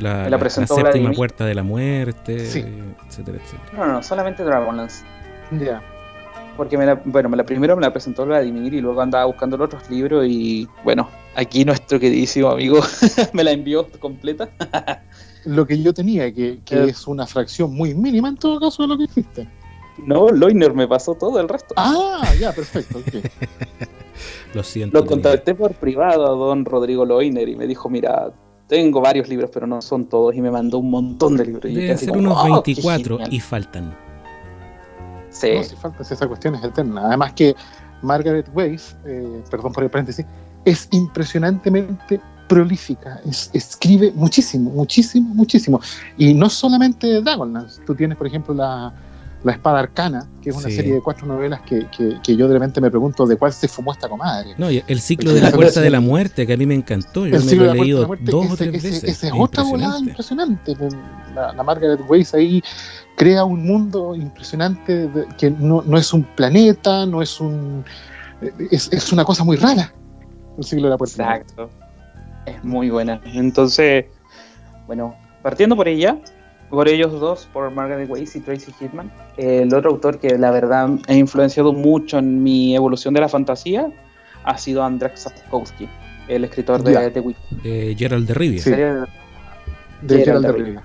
la, 0.00 0.28
la, 0.28 0.38
presentó 0.38 0.76
la 0.78 0.90
séptima 0.90 1.12
puerta 1.12 1.44
de 1.44 1.54
la 1.54 1.62
muerte, 1.62 2.34
etcétera, 2.34 3.38
etcétera. 3.38 3.38
No, 3.76 3.86
no, 3.86 4.02
solamente 4.02 4.42
Dragonlance. 4.42 5.04
Ya. 5.52 5.80
Porque 6.56 6.76
me 6.76 6.84
la, 6.84 7.00
bueno, 7.04 7.28
me 7.28 7.36
la 7.36 7.44
primero 7.44 7.76
me 7.76 7.82
la 7.82 7.92
presentó 7.92 8.26
Vladimir 8.26 8.74
y 8.74 8.80
luego 8.80 9.00
andaba 9.00 9.24
buscando 9.24 9.56
los 9.56 9.66
otros 9.66 9.88
libros 9.90 10.26
y 10.28 10.68
bueno, 10.84 11.08
aquí 11.34 11.64
nuestro 11.64 11.98
queridísimo 11.98 12.48
amigo 12.48 12.80
me 13.32 13.42
la 13.42 13.52
envió 13.52 13.86
completa. 14.00 14.50
lo 15.44 15.66
que 15.66 15.82
yo 15.82 15.92
tenía, 15.94 16.32
que, 16.32 16.60
que 16.64 16.84
es 16.84 17.06
una 17.06 17.26
fracción 17.26 17.74
muy 17.74 17.94
mínima 17.94 18.28
en 18.28 18.36
todo 18.36 18.60
caso 18.60 18.82
de 18.82 18.88
lo 18.88 18.98
que 18.98 19.04
hiciste. 19.04 19.48
No, 19.98 20.28
Loiner 20.30 20.74
me 20.74 20.88
pasó 20.88 21.14
todo 21.14 21.40
el 21.40 21.48
resto. 21.48 21.74
Ah, 21.76 22.22
ya, 22.38 22.52
perfecto. 22.52 23.00
Lo 24.54 24.62
siento. 24.62 24.98
Lo 24.98 25.06
contacté 25.06 25.54
por 25.54 25.72
privado 25.74 26.26
a 26.26 26.30
don 26.30 26.64
Rodrigo 26.64 27.04
Loiner 27.04 27.48
y 27.48 27.56
me 27.56 27.66
dijo, 27.66 27.88
mira, 27.88 28.32
tengo 28.66 29.00
varios 29.00 29.28
libros, 29.28 29.50
pero 29.52 29.66
no 29.66 29.80
son 29.82 30.06
todos, 30.06 30.34
y 30.34 30.40
me 30.40 30.50
mandó 30.50 30.78
un 30.78 30.90
montón 30.90 31.36
de 31.36 31.46
libros. 31.46 31.72
Deben 31.72 31.98
ser 31.98 32.12
unos 32.12 32.42
24 32.42 33.18
y 33.30 33.40
faltan. 33.40 33.94
Sí. 35.32 35.50
No, 35.54 35.64
si 35.64 35.76
falta, 35.76 36.02
esa 36.02 36.28
cuestión 36.28 36.54
es 36.54 36.64
eterna. 36.64 37.06
Además 37.06 37.32
que 37.32 37.54
Margaret 38.02 38.48
Weiss, 38.54 38.96
eh, 39.06 39.42
perdón 39.50 39.72
por 39.72 39.84
el 39.84 39.90
paréntesis, 39.90 40.26
es 40.64 40.88
impresionantemente 40.92 42.20
prolífica, 42.48 43.20
escribe 43.52 44.12
muchísimo, 44.14 44.70
muchísimo, 44.70 45.34
muchísimo. 45.34 45.80
Y 46.18 46.34
no 46.34 46.50
solamente 46.50 47.22
Dragonlance, 47.22 47.80
tú 47.86 47.94
tienes, 47.94 48.18
por 48.18 48.26
ejemplo, 48.26 48.52
la, 48.54 48.92
la 49.44 49.52
Espada 49.52 49.80
Arcana, 49.80 50.28
que 50.40 50.50
es 50.50 50.56
una 50.56 50.68
serie 50.68 50.94
de 50.94 51.00
cuatro 51.00 51.26
novelas 51.26 51.62
que, 51.62 51.86
que, 52.22 52.36
yo 52.36 52.46
de 52.46 52.54
repente 52.54 52.80
me 52.80 52.90
pregunto 52.90 53.26
de 53.26 53.36
cuál 53.36 53.52
se 53.52 53.68
fumó 53.68 53.92
esta 53.92 54.08
comadre. 54.08 54.54
No, 54.56 54.68
el 54.68 55.00
ciclo 55.00 55.32
de 55.32 55.40
la 55.40 55.50
Puerta 55.50 55.80
de 55.80 55.90
la 55.90 56.00
Muerte, 56.00 56.46
que 56.46 56.52
a 56.52 56.56
mí 56.56 56.66
me 56.66 56.74
encantó, 56.74 57.26
yo 57.26 57.40
me 57.40 57.54
lo 57.54 57.72
he 57.72 57.74
leído 57.74 58.16
dos 58.20 58.52
o 58.52 58.56
tres 58.56 58.72
veces. 58.72 59.04
Esa 59.04 59.28
es 59.28 59.32
otra 59.36 59.62
volada 59.64 59.98
impresionante. 59.98 60.76
La, 61.34 61.62
Margaret 61.62 62.00
Weiss 62.08 62.34
ahí 62.34 62.62
crea 63.16 63.44
un 63.44 63.66
mundo 63.66 64.14
impresionante 64.14 65.08
que 65.38 65.50
no, 65.50 65.82
no, 65.82 65.98
es 65.98 66.12
un 66.12 66.24
planeta, 66.24 67.06
no 67.06 67.22
es 67.22 67.40
un... 67.40 67.84
Es, 68.70 68.92
es, 68.92 69.12
una 69.12 69.24
cosa 69.24 69.44
muy 69.44 69.56
rara, 69.56 69.92
el 70.58 70.64
ciclo 70.64 70.86
de 70.86 70.90
la 70.90 70.98
Puerta. 70.98 71.22
Exacto. 71.22 71.70
Es 72.46 72.64
muy 72.64 72.90
buena. 72.90 73.20
Entonces, 73.24 74.06
bueno, 74.86 75.14
partiendo 75.42 75.76
por 75.76 75.86
ella, 75.86 76.18
por 76.72 76.88
ellos 76.88 77.20
dos, 77.20 77.48
por 77.52 77.70
Margaret 77.70 78.08
Weiss 78.10 78.34
y 78.34 78.40
Tracy 78.40 78.72
Hitman. 78.72 79.12
El 79.36 79.72
otro 79.74 79.90
autor 79.90 80.18
que 80.18 80.38
la 80.38 80.50
verdad 80.50 80.88
ha 81.06 81.14
influenciado 81.14 81.72
mucho 81.72 82.18
en 82.18 82.42
mi 82.42 82.74
evolución 82.74 83.14
de 83.14 83.20
la 83.20 83.28
fantasía 83.28 83.92
ha 84.44 84.58
sido 84.58 84.82
Andrzej 84.82 85.16
Sapkowski, 85.16 85.88
el 86.28 86.44
escritor 86.44 86.82
de 86.82 87.10
The 87.10 87.20
Witcher. 87.20 87.96
Gerald 87.96 88.26
de 88.26 88.34
Rivia. 88.34 88.62
Sí. 88.62 88.70
De, 88.70 89.06
Gerald, 90.08 90.46
de 90.46 90.52
Rivia. 90.52 90.82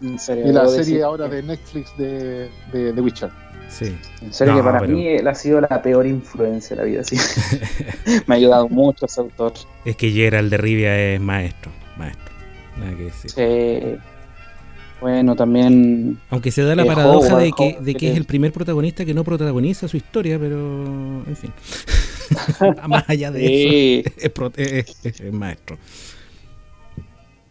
Y 0.00 0.52
la 0.52 0.68
serie 0.68 1.02
ahora 1.02 1.28
de 1.28 1.42
Netflix 1.42 1.96
de, 1.96 2.50
The 2.72 3.00
Witcher. 3.00 3.30
Sí. 3.68 3.96
En 4.22 4.32
serio 4.32 4.56
que 4.56 4.62
para 4.62 4.80
mí 4.82 5.06
él 5.06 5.28
ha 5.28 5.34
sido 5.34 5.60
la 5.60 5.82
peor 5.82 6.06
influencia 6.06 6.74
de 6.74 6.82
la 6.82 6.88
vida. 6.88 7.04
Sí. 7.04 7.16
Me 8.26 8.34
ha 8.34 8.38
ayudado 8.38 8.68
mucho 8.68 9.06
ese 9.06 9.20
autor. 9.20 9.52
Es 9.84 9.96
que 9.96 10.10
Gerald 10.10 10.50
de 10.50 10.56
Rivia 10.56 11.14
es 11.14 11.20
maestro, 11.20 11.70
maestro. 11.96 12.32
Nada 12.78 12.96
que 12.96 13.04
decir. 13.04 13.30
Sí. 13.30 13.98
Bueno, 15.00 15.36
también. 15.36 16.18
Aunque 16.30 16.50
se 16.50 16.62
da 16.62 16.74
la 16.74 16.84
paradoja 16.84 17.36
de 17.38 17.52
que, 17.52 17.78
de 17.80 17.94
que 17.94 18.10
es 18.10 18.16
el 18.16 18.24
primer 18.24 18.52
protagonista 18.52 19.04
que 19.04 19.14
no 19.14 19.22
protagoniza 19.22 19.86
su 19.86 19.96
historia, 19.96 20.38
pero. 20.38 20.56
En 21.26 21.36
fin. 21.36 21.52
Más 22.88 23.04
allá 23.08 23.30
de 23.30 24.00
eso, 24.00 24.52
es, 24.56 25.32
maestro. 25.32 25.78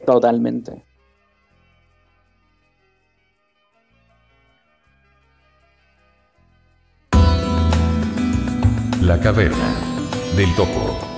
Totalmente. 0.05 0.83
La 9.07 9.17
caverna 9.17 9.73
del 10.35 10.53
topo. 10.53 11.16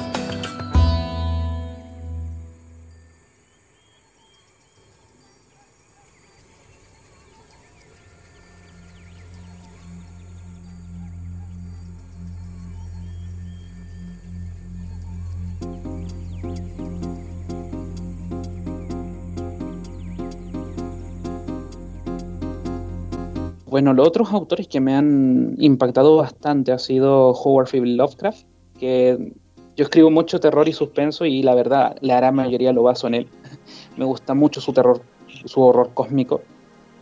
Bueno, 23.69 23.93
los 23.93 24.07
otros 24.07 24.31
autores 24.33 24.67
que 24.67 24.79
me 24.79 24.95
han 24.95 25.53
impactado 25.59 26.17
bastante 26.17 26.71
ha 26.71 26.79
sido 26.79 27.31
Howard 27.33 27.69
Philip 27.69 27.97
Lovecraft, 27.97 28.47
que 28.79 29.33
yo 29.75 29.83
escribo 29.83 30.09
mucho 30.09 30.39
terror 30.39 30.67
y 30.67 30.73
suspenso 30.73 31.23
y 31.25 31.43
la 31.43 31.53
verdad, 31.53 31.95
la 32.01 32.17
gran 32.17 32.33
mayoría 32.33 32.73
lo 32.73 32.81
baso 32.81 33.05
en 33.07 33.13
él. 33.13 33.27
me 33.97 34.05
gusta 34.05 34.33
mucho 34.33 34.59
su 34.59 34.73
terror, 34.73 35.01
su 35.45 35.61
horror 35.61 35.91
cósmico. 35.93 36.41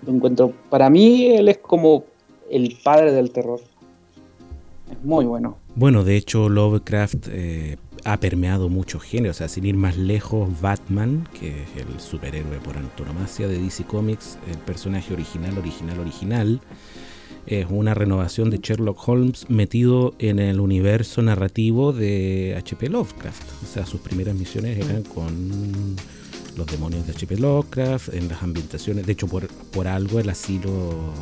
Lo 0.05 0.11
encuentro, 0.13 0.51
para 0.69 0.89
mí 0.89 1.27
él 1.27 1.47
es 1.47 1.59
como 1.59 2.03
el 2.49 2.77
padre 2.83 3.13
del 3.13 3.31
terror. 3.31 3.61
Es 4.91 5.03
muy 5.05 5.25
bueno. 5.25 5.57
Bueno, 5.77 6.03
de 6.03 6.17
hecho 6.17 6.49
Lovecraft 6.49 7.27
eh, 7.29 7.77
ha 8.03 8.19
permeado 8.19 8.67
muchos 8.67 9.03
géneros, 9.03 9.35
o 9.35 9.37
sea, 9.37 9.47
sin 9.47 9.63
ir 9.63 9.75
más 9.75 9.95
lejos, 9.95 10.59
Batman, 10.59 11.29
que 11.39 11.49
es 11.49 11.69
el 11.77 11.99
superhéroe 11.99 12.57
por 12.57 12.77
antonomasia 12.77 13.47
de 13.47 13.59
DC 13.59 13.83
Comics, 13.83 14.39
el 14.49 14.57
personaje 14.57 15.13
original, 15.13 15.55
original, 15.55 15.99
original, 15.99 16.61
es 17.45 17.67
una 17.69 17.93
renovación 17.93 18.49
de 18.49 18.57
Sherlock 18.57 19.07
Holmes 19.07 19.51
metido 19.51 20.15
en 20.17 20.39
el 20.39 20.59
universo 20.59 21.21
narrativo 21.21 21.93
de 21.93 22.55
H.P. 22.57 22.89
Lovecraft. 22.89 23.63
O 23.63 23.67
sea, 23.71 23.85
sus 23.85 24.01
primeras 24.01 24.33
misiones 24.33 24.83
eran 24.83 25.03
con 25.03 25.95
los 26.57 26.65
demonios 26.65 27.05
de 27.05 27.13
H.P. 27.13 27.37
Lovecraft, 27.37 28.15
en 28.15 28.29
las 28.29 28.41
ambientaciones, 28.41 29.05
de 29.05 29.11
hecho 29.11 29.27
por, 29.27 29.47
por 29.47 29.87
algo 29.87 30.19
el 30.19 30.31
asilo 30.31 31.13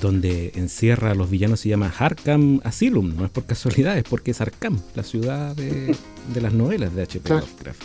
donde 0.00 0.52
encierra 0.54 1.12
a 1.12 1.14
los 1.14 1.30
villanos 1.30 1.60
se 1.60 1.68
llama 1.68 1.92
Arkham 1.98 2.60
Asylum, 2.64 3.16
no 3.16 3.24
es 3.24 3.30
por 3.30 3.44
casualidad, 3.44 3.96
es 3.96 4.04
porque 4.04 4.32
es 4.32 4.40
Arkham, 4.40 4.80
la 4.94 5.02
ciudad 5.02 5.54
de, 5.56 5.96
las 6.40 6.52
novelas 6.52 6.94
de 6.94 7.02
H.P. 7.02 7.28
Lovecraft. 7.28 7.82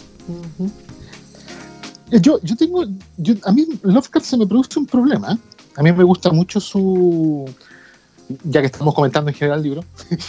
Eh, 2.12 2.20
yo, 2.22 2.40
yo 2.44 2.56
tengo, 2.56 2.84
a 2.84 3.52
mí 3.52 3.68
Lovecraft 3.84 4.26
se 4.26 4.38
me 4.38 4.46
produce 4.46 4.80
un 4.80 4.86
problema. 4.86 5.38
A 5.76 5.84
mí 5.84 5.92
me 5.92 6.04
gusta 6.04 6.32
mucho 6.32 6.60
su, 6.60 7.50
ya 8.44 8.62
que 8.62 8.68
estamos 8.68 8.94
comentando 8.94 9.30
en 9.30 9.36
general 9.36 9.60
el 9.60 9.64
libro, 9.64 9.86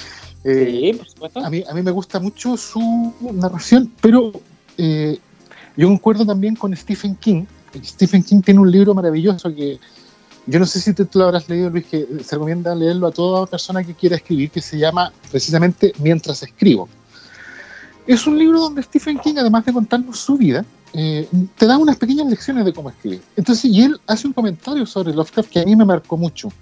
Eh, 0.45 0.91
sí, 0.93 0.99
por 0.99 1.09
supuesto. 1.09 1.45
A 1.45 1.51
mí, 1.51 1.63
a 1.69 1.73
mí 1.73 1.83
me 1.83 1.91
gusta 1.91 2.19
mucho 2.19 2.57
su 2.57 3.13
narración, 3.33 3.93
pero 4.01 4.33
eh, 4.77 5.19
yo 5.77 5.87
concuerdo 5.89 6.27
también 6.27 6.57
con 6.57 6.77
Stephen 6.77 7.15
King. 7.17 7.45
Stephen 7.85 8.23
King 8.23 8.41
tiene 8.41 8.61
un 8.61 8.71
libro 8.71 8.93
maravilloso 8.93 9.55
que 9.55 9.79
yo 10.47 10.59
no 10.59 10.67
sé 10.67 10.81
si 10.81 10.93
tú 10.93 11.07
lo 11.15 11.25
habrás 11.25 11.49
leído, 11.49 11.71
Luis, 11.71 11.87
que 11.87 12.07
se 12.25 12.35
recomienda 12.35 12.75
leerlo 12.75 13.07
a 13.07 13.13
toda 13.13 13.47
persona 13.47 13.85
que 13.85 13.95
quiera 13.95 14.17
escribir, 14.17 14.51
que 14.51 14.61
se 14.61 14.77
llama 14.77 15.13
precisamente 15.31 15.93
Mientras 15.99 16.43
escribo. 16.43 16.89
Es 18.07 18.27
un 18.27 18.37
libro 18.37 18.61
donde 18.61 18.83
Stephen 18.83 19.19
King, 19.19 19.35
además 19.39 19.65
de 19.65 19.73
contarnos 19.73 20.19
su 20.19 20.37
vida, 20.37 20.65
eh, 20.95 21.29
te 21.57 21.67
da 21.67 21.79
unas 21.79 21.97
pequeñas 21.97 22.27
lecciones 22.27 22.65
de 22.65 22.73
cómo 22.73 22.91
escribir. 22.91 23.23
Entonces, 23.37 23.67
y 23.67 23.83
él 23.83 24.01
hace 24.09 24.27
un 24.27 24.33
comentario 24.33 24.85
sobre 24.85 25.15
Lovecraft 25.15 25.49
que 25.49 25.61
a 25.61 25.65
mí 25.65 25.77
me 25.77 25.85
marcó 25.85 26.17
mucho. 26.17 26.53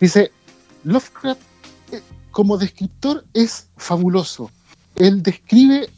Dice, 0.00 0.32
Lovecraft 0.82 1.40
eh, 1.92 2.02
como 2.32 2.58
descriptor 2.58 3.24
es 3.32 3.68
fabuloso. 3.76 4.50
Él 4.96 5.22
describe, 5.22 5.88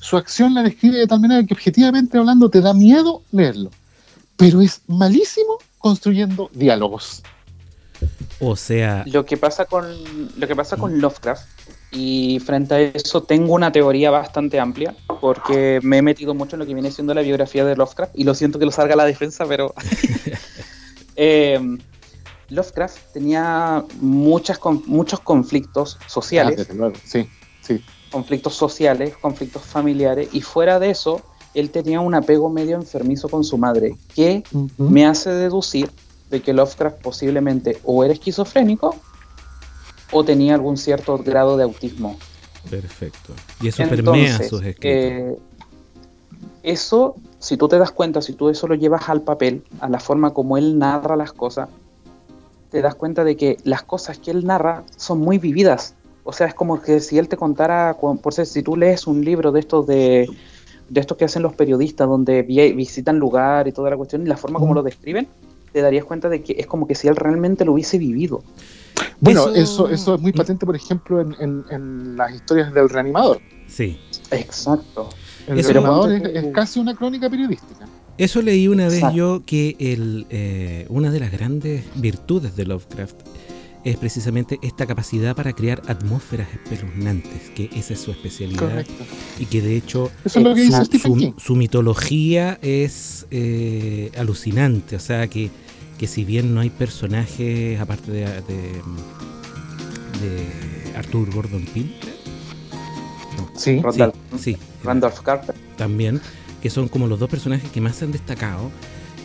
su 0.00 0.16
acción 0.16 0.54
la 0.54 0.62
describe 0.62 0.98
de 0.98 1.06
tal 1.08 1.20
manera 1.20 1.44
que 1.44 1.54
objetivamente 1.54 2.16
hablando 2.16 2.48
te 2.48 2.60
da 2.60 2.72
miedo 2.72 3.22
leerlo. 3.32 3.70
Pero 4.36 4.60
es 4.60 4.80
malísimo 4.86 5.58
construyendo 5.78 6.50
diálogos. 6.52 7.22
O 8.40 8.56
sea. 8.56 9.04
Lo 9.06 9.24
que 9.24 9.36
pasa 9.36 9.64
con. 9.64 9.86
Lo 10.36 10.46
que 10.46 10.54
pasa 10.54 10.76
con 10.76 11.00
Lovecraft. 11.00 11.46
Y 11.90 12.38
frente 12.40 12.74
a 12.74 12.80
eso 12.80 13.22
tengo 13.22 13.54
una 13.54 13.72
teoría 13.72 14.10
bastante 14.10 14.60
amplia. 14.60 14.94
Porque 15.20 15.80
me 15.82 15.98
he 15.98 16.02
metido 16.02 16.34
mucho 16.34 16.56
en 16.56 16.60
lo 16.60 16.66
que 16.66 16.74
viene 16.74 16.90
siendo 16.90 17.14
la 17.14 17.22
biografía 17.22 17.64
de 17.64 17.76
Lovecraft. 17.76 18.12
Y 18.14 18.24
lo 18.24 18.34
siento 18.34 18.58
que 18.58 18.64
lo 18.64 18.70
salga 18.70 18.94
a 18.94 18.96
la 18.96 19.04
defensa, 19.04 19.44
pero. 19.46 19.74
Eh, 21.20 21.58
Lovecraft 22.48 23.12
tenía 23.12 23.84
muchas, 24.00 24.60
muchos 24.86 25.18
conflictos 25.18 25.98
sociales. 26.06 26.68
Ah, 26.80 26.92
sí, 27.04 27.28
sí. 27.60 27.84
Conflictos 28.12 28.54
sociales, 28.54 29.16
conflictos 29.20 29.62
familiares. 29.62 30.28
Y 30.32 30.42
fuera 30.42 30.78
de 30.78 30.90
eso, 30.90 31.20
él 31.60 31.70
tenía 31.70 32.00
un 32.00 32.14
apego 32.14 32.48
medio 32.48 32.76
enfermizo 32.76 33.28
con 33.28 33.44
su 33.44 33.58
madre. 33.58 33.96
Que 34.14 34.42
me 34.76 35.06
hace 35.06 35.30
deducir 35.30 35.90
de 36.30 36.40
que 36.40 36.52
Lovecraft 36.52 37.00
posiblemente 37.00 37.78
o 37.84 38.04
era 38.04 38.12
esquizofrénico 38.12 38.94
o 40.12 40.24
tenía 40.24 40.54
algún 40.54 40.76
cierto 40.76 41.18
grado 41.18 41.56
de 41.56 41.64
autismo. 41.64 42.16
Perfecto. 42.70 43.32
Y 43.60 43.68
eso 43.68 43.82
permea 43.88 44.36
sus 44.38 44.62
escritos. 44.62 44.80
Eh, 44.82 45.36
eso, 46.62 47.16
si 47.38 47.56
tú 47.56 47.68
te 47.68 47.78
das 47.78 47.90
cuenta, 47.90 48.20
si 48.20 48.34
tú 48.34 48.48
eso 48.48 48.66
lo 48.66 48.74
llevas 48.74 49.08
al 49.08 49.22
papel, 49.22 49.64
a 49.80 49.88
la 49.88 50.00
forma 50.00 50.32
como 50.32 50.58
él 50.58 50.78
narra 50.78 51.16
las 51.16 51.32
cosas, 51.32 51.68
te 52.70 52.82
das 52.82 52.94
cuenta 52.94 53.24
de 53.24 53.36
que 53.36 53.56
las 53.64 53.82
cosas 53.82 54.18
que 54.18 54.30
él 54.30 54.44
narra 54.44 54.84
son 54.96 55.20
muy 55.20 55.38
vividas. 55.38 55.94
O 56.24 56.32
sea, 56.32 56.46
es 56.46 56.54
como 56.54 56.82
que 56.82 57.00
si 57.00 57.16
él 57.16 57.28
te 57.28 57.38
contara, 57.38 57.96
por 57.98 58.34
ser, 58.34 58.44
si 58.44 58.62
tú 58.62 58.76
lees 58.76 59.06
un 59.06 59.24
libro 59.24 59.50
de 59.50 59.60
estos 59.60 59.86
de, 59.86 60.28
de 60.88 61.00
estos 61.00 61.16
que 61.16 61.24
hacen 61.24 61.42
los 61.42 61.54
periodistas, 61.54 62.08
donde 62.08 62.42
visitan 62.42 63.18
lugar 63.18 63.68
y 63.68 63.72
toda 63.72 63.90
la 63.90 63.96
cuestión, 63.96 64.22
y 64.22 64.26
la 64.26 64.36
forma 64.36 64.58
como 64.58 64.74
lo 64.74 64.82
describen, 64.82 65.28
te 65.72 65.82
darías 65.82 66.04
cuenta 66.04 66.28
de 66.28 66.42
que 66.42 66.54
es 66.58 66.66
como 66.66 66.86
que 66.86 66.94
si 66.94 67.08
él 67.08 67.16
realmente 67.16 67.64
lo 67.64 67.72
hubiese 67.72 67.98
vivido. 67.98 68.42
Bueno, 69.20 69.48
eso, 69.54 69.88
eso, 69.88 70.14
es 70.14 70.20
muy 70.20 70.32
patente, 70.32 70.64
por 70.64 70.76
ejemplo, 70.76 71.20
en, 71.20 72.16
las 72.16 72.32
historias 72.32 72.72
del 72.72 72.88
reanimador. 72.88 73.40
Sí. 73.66 73.98
Exacto. 74.30 75.08
El 75.46 75.62
reanimador 75.62 76.12
es, 76.12 76.52
casi 76.52 76.78
una 76.78 76.94
crónica 76.94 77.28
periodística. 77.28 77.86
Eso 78.16 78.42
leí 78.42 78.66
una 78.68 78.88
vez 78.88 79.02
yo 79.14 79.42
que 79.44 79.76
el, 79.78 80.26
eh, 80.30 80.86
una 80.88 81.10
de 81.10 81.20
las 81.20 81.30
grandes 81.30 81.84
virtudes 81.94 82.56
de 82.56 82.66
Lovecraft 82.66 83.16
es 83.84 83.96
precisamente 83.96 84.58
esta 84.62 84.86
capacidad 84.86 85.36
para 85.36 85.52
crear 85.52 85.82
atmósferas 85.86 86.48
espeluznantes, 86.52 87.50
que 87.54 87.70
esa 87.74 87.94
es 87.94 88.00
su 88.00 88.10
especialidad. 88.10 88.84
Y 89.38 89.46
que 89.46 89.62
de 89.62 89.76
hecho 89.76 90.10
su, 90.26 91.56
mitología 91.56 92.58
es 92.62 93.26
eh, 93.30 94.10
alucinante, 94.16 94.96
o 94.96 95.00
sea 95.00 95.28
que, 95.28 95.50
que 95.98 96.06
si 96.06 96.24
bien 96.24 96.54
no 96.54 96.60
hay 96.60 96.70
personajes 96.70 97.80
aparte 97.80 98.10
de, 98.12 98.24
de, 98.24 98.82
Arthur 100.96 101.32
Gordon 101.32 101.64
Pym, 101.72 101.90
sí, 103.54 103.80
sí, 104.38 104.56
Randolph 104.82 105.20
Carter. 105.20 105.54
También, 105.76 106.20
que 106.60 106.70
son 106.70 106.88
como 106.88 107.06
los 107.06 107.20
dos 107.20 107.30
personajes 107.30 107.70
que 107.70 107.80
más 107.80 107.96
se 107.96 108.04
han 108.04 108.12
destacado 108.12 108.70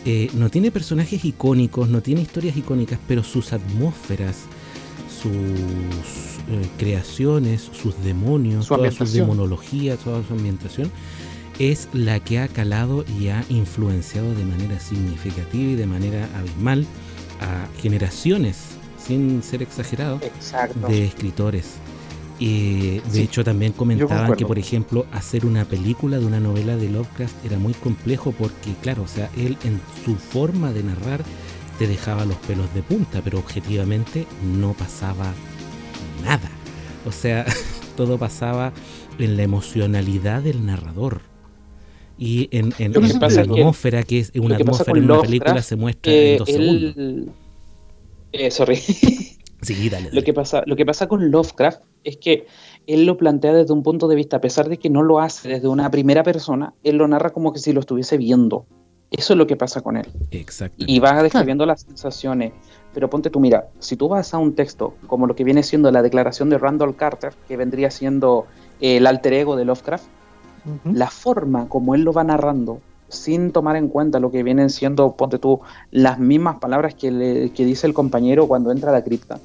eh, 0.04 0.30
no 0.34 0.50
tiene 0.50 0.70
personajes 0.70 1.24
icónicos, 1.24 1.88
no 1.88 2.02
tiene 2.02 2.20
historias 2.20 2.56
icónicas, 2.56 2.98
pero 3.08 3.22
sus 3.22 3.52
atmósferas, 3.52 4.42
sus 5.08 5.32
eh, 5.32 6.68
creaciones, 6.78 7.70
sus 7.72 8.02
demonios, 8.04 8.68
toda 8.68 8.90
su 8.90 9.06
demonología, 9.06 9.96
toda 9.96 10.22
su 10.26 10.34
ambientación, 10.34 10.90
es 11.58 11.88
la 11.92 12.20
que 12.20 12.38
ha 12.38 12.48
calado 12.48 13.04
y 13.18 13.28
ha 13.28 13.44
influenciado 13.48 14.34
de 14.34 14.44
manera 14.44 14.78
significativa 14.78 15.72
y 15.72 15.76
de 15.76 15.86
manera 15.86 16.28
abismal 16.36 16.86
a 17.40 17.66
generaciones, 17.80 18.58
sin 18.98 19.42
ser 19.42 19.62
exagerado, 19.62 20.20
de 20.88 21.04
escritores. 21.06 21.76
Y 22.46 23.00
de 23.10 23.22
hecho 23.22 23.42
también 23.42 23.72
comentaban 23.72 24.34
que, 24.34 24.44
por 24.44 24.58
ejemplo, 24.58 25.06
hacer 25.12 25.46
una 25.46 25.64
película 25.64 26.18
de 26.18 26.26
una 26.26 26.40
novela 26.40 26.76
de 26.76 26.90
Lovecraft 26.90 27.42
era 27.46 27.58
muy 27.58 27.72
complejo 27.72 28.32
porque, 28.32 28.74
claro, 28.82 29.04
o 29.04 29.08
sea, 29.08 29.30
él 29.34 29.56
en 29.64 29.80
su 30.04 30.14
forma 30.16 30.70
de 30.70 30.82
narrar 30.82 31.24
te 31.78 31.86
dejaba 31.86 32.26
los 32.26 32.36
pelos 32.36 32.72
de 32.74 32.82
punta, 32.82 33.22
pero 33.24 33.38
objetivamente 33.38 34.26
no 34.42 34.74
pasaba 34.74 35.32
nada. 36.22 36.50
O 37.06 37.12
sea, 37.12 37.46
todo 37.96 38.18
pasaba 38.18 38.74
en 39.18 39.38
la 39.38 39.42
emocionalidad 39.42 40.42
del 40.42 40.66
narrador. 40.66 41.22
Y 42.18 42.50
en, 42.52 42.74
la 42.78 43.40
atmósfera, 43.40 44.02
que, 44.02 44.18
es 44.18 44.32
una 44.34 44.56
atmósfera 44.56 44.98
en 44.98 45.10
una 45.10 45.22
película, 45.22 45.62
se 45.62 45.76
muestra 45.76 46.12
en 46.12 46.38
dos 46.38 46.48
segundos. 46.50 47.34
Eh, 48.32 48.50
sorry. 48.50 48.78
Lo 50.12 50.22
que, 50.22 50.34
pasa, 50.34 50.62
lo 50.66 50.76
que 50.76 50.84
pasa 50.84 51.08
con 51.08 51.30
Lovecraft 51.30 51.80
es 52.04 52.16
que 52.18 52.46
él 52.86 53.06
lo 53.06 53.16
plantea 53.16 53.52
desde 53.52 53.72
un 53.72 53.82
punto 53.82 54.08
de 54.08 54.14
vista, 54.14 54.36
a 54.36 54.40
pesar 54.40 54.68
de 54.68 54.78
que 54.78 54.90
no 54.90 55.02
lo 55.02 55.20
hace 55.20 55.48
desde 55.48 55.68
una 55.68 55.90
primera 55.90 56.22
persona, 56.22 56.74
él 56.84 56.96
lo 56.96 57.08
narra 57.08 57.30
como 57.30 57.52
que 57.52 57.58
si 57.58 57.72
lo 57.72 57.80
estuviese 57.80 58.16
viendo. 58.18 58.66
Eso 59.10 59.34
es 59.34 59.38
lo 59.38 59.46
que 59.46 59.56
pasa 59.56 59.80
con 59.80 59.96
él. 59.96 60.06
Exacto. 60.32 60.84
Y 60.86 60.98
vas 60.98 61.22
describiendo 61.22 61.66
las 61.66 61.82
sensaciones. 61.82 62.52
Pero 62.92 63.08
ponte 63.08 63.30
tú, 63.30 63.38
mira, 63.40 63.68
si 63.78 63.96
tú 63.96 64.08
vas 64.08 64.34
a 64.34 64.38
un 64.38 64.54
texto 64.54 64.94
como 65.06 65.26
lo 65.26 65.36
que 65.36 65.44
viene 65.44 65.62
siendo 65.62 65.90
la 65.90 66.02
declaración 66.02 66.50
de 66.50 66.58
Randall 66.58 66.96
Carter, 66.96 67.32
que 67.46 67.56
vendría 67.56 67.90
siendo 67.90 68.46
el 68.80 69.06
alter 69.06 69.34
ego 69.34 69.56
de 69.56 69.64
Lovecraft, 69.64 70.06
la 70.84 71.10
forma 71.10 71.68
como 71.68 71.94
él 71.94 72.02
lo 72.02 72.12
va 72.12 72.24
narrando, 72.24 72.80
sin 73.08 73.52
tomar 73.52 73.76
en 73.76 73.88
cuenta 73.88 74.18
lo 74.18 74.30
que 74.30 74.42
vienen 74.42 74.70
siendo, 74.70 75.12
ponte 75.12 75.38
tú, 75.38 75.60
las 75.90 76.18
mismas 76.18 76.58
palabras 76.58 76.94
que, 76.94 77.10
le, 77.10 77.50
que 77.50 77.64
dice 77.64 77.86
el 77.86 77.94
compañero 77.94 78.48
cuando 78.48 78.72
entra 78.72 78.90
a 78.90 78.94
la 78.94 79.04
cripta, 79.04 79.38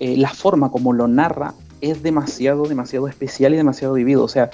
eh, 0.00 0.16
la 0.16 0.30
forma 0.30 0.70
como 0.70 0.92
lo 0.92 1.06
narra 1.06 1.54
es 1.82 2.02
demasiado, 2.02 2.62
demasiado 2.64 3.08
especial 3.08 3.52
y 3.52 3.56
demasiado 3.56 3.94
vivido. 3.94 4.24
O 4.24 4.28
sea, 4.28 4.50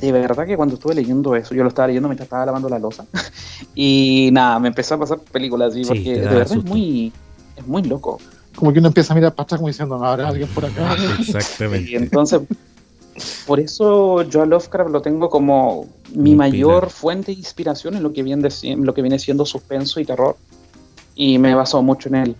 de 0.00 0.12
verdad 0.12 0.46
que 0.46 0.56
cuando 0.56 0.76
estuve 0.76 0.94
leyendo 0.94 1.34
eso, 1.34 1.54
yo 1.54 1.62
lo 1.62 1.68
estaba 1.68 1.88
leyendo 1.88 2.08
mientras 2.08 2.26
estaba 2.26 2.46
lavando 2.46 2.68
la 2.68 2.78
losa. 2.78 3.04
y 3.74 4.30
nada, 4.32 4.58
me 4.60 4.68
empezó 4.68 4.94
a 4.94 4.98
pasar 4.98 5.18
películas 5.18 5.72
así, 5.72 5.82
porque 5.84 6.20
de 6.20 6.28
verdad 6.28 6.56
es 6.56 6.64
muy, 6.64 7.12
es 7.56 7.66
muy 7.66 7.82
loco. 7.82 8.18
Como 8.54 8.72
que 8.72 8.78
uno 8.78 8.88
empieza 8.88 9.12
a 9.12 9.16
mirar 9.16 9.34
para 9.34 9.44
atrás 9.44 9.58
como 9.58 9.68
diciendo, 9.68 9.98
no, 9.98 10.04
habrá 10.04 10.28
alguien 10.28 10.48
por 10.48 10.64
acá. 10.64 10.96
Exactamente. 11.18 11.90
Y 11.90 11.96
entonces, 11.96 12.40
por 13.44 13.58
eso 13.58 14.22
yo 14.22 14.42
a 14.42 14.46
Lovecraft 14.46 14.90
lo 14.90 15.02
tengo 15.02 15.28
como 15.28 15.88
mi 16.14 16.36
mayor 16.36 16.90
fuente 16.90 17.32
de 17.32 17.38
inspiración 17.38 17.96
en 17.96 18.04
lo 18.04 18.12
que 18.12 18.22
viene, 18.22 18.48
lo 18.76 18.94
que 18.94 19.02
viene 19.02 19.18
siendo 19.18 19.44
suspenso 19.44 19.98
y 19.98 20.04
terror. 20.04 20.36
Y 21.16 21.38
me 21.38 21.50
he 21.50 21.54
basado 21.54 21.82
mucho 21.82 22.08
en 22.08 22.14
él. 22.14 22.36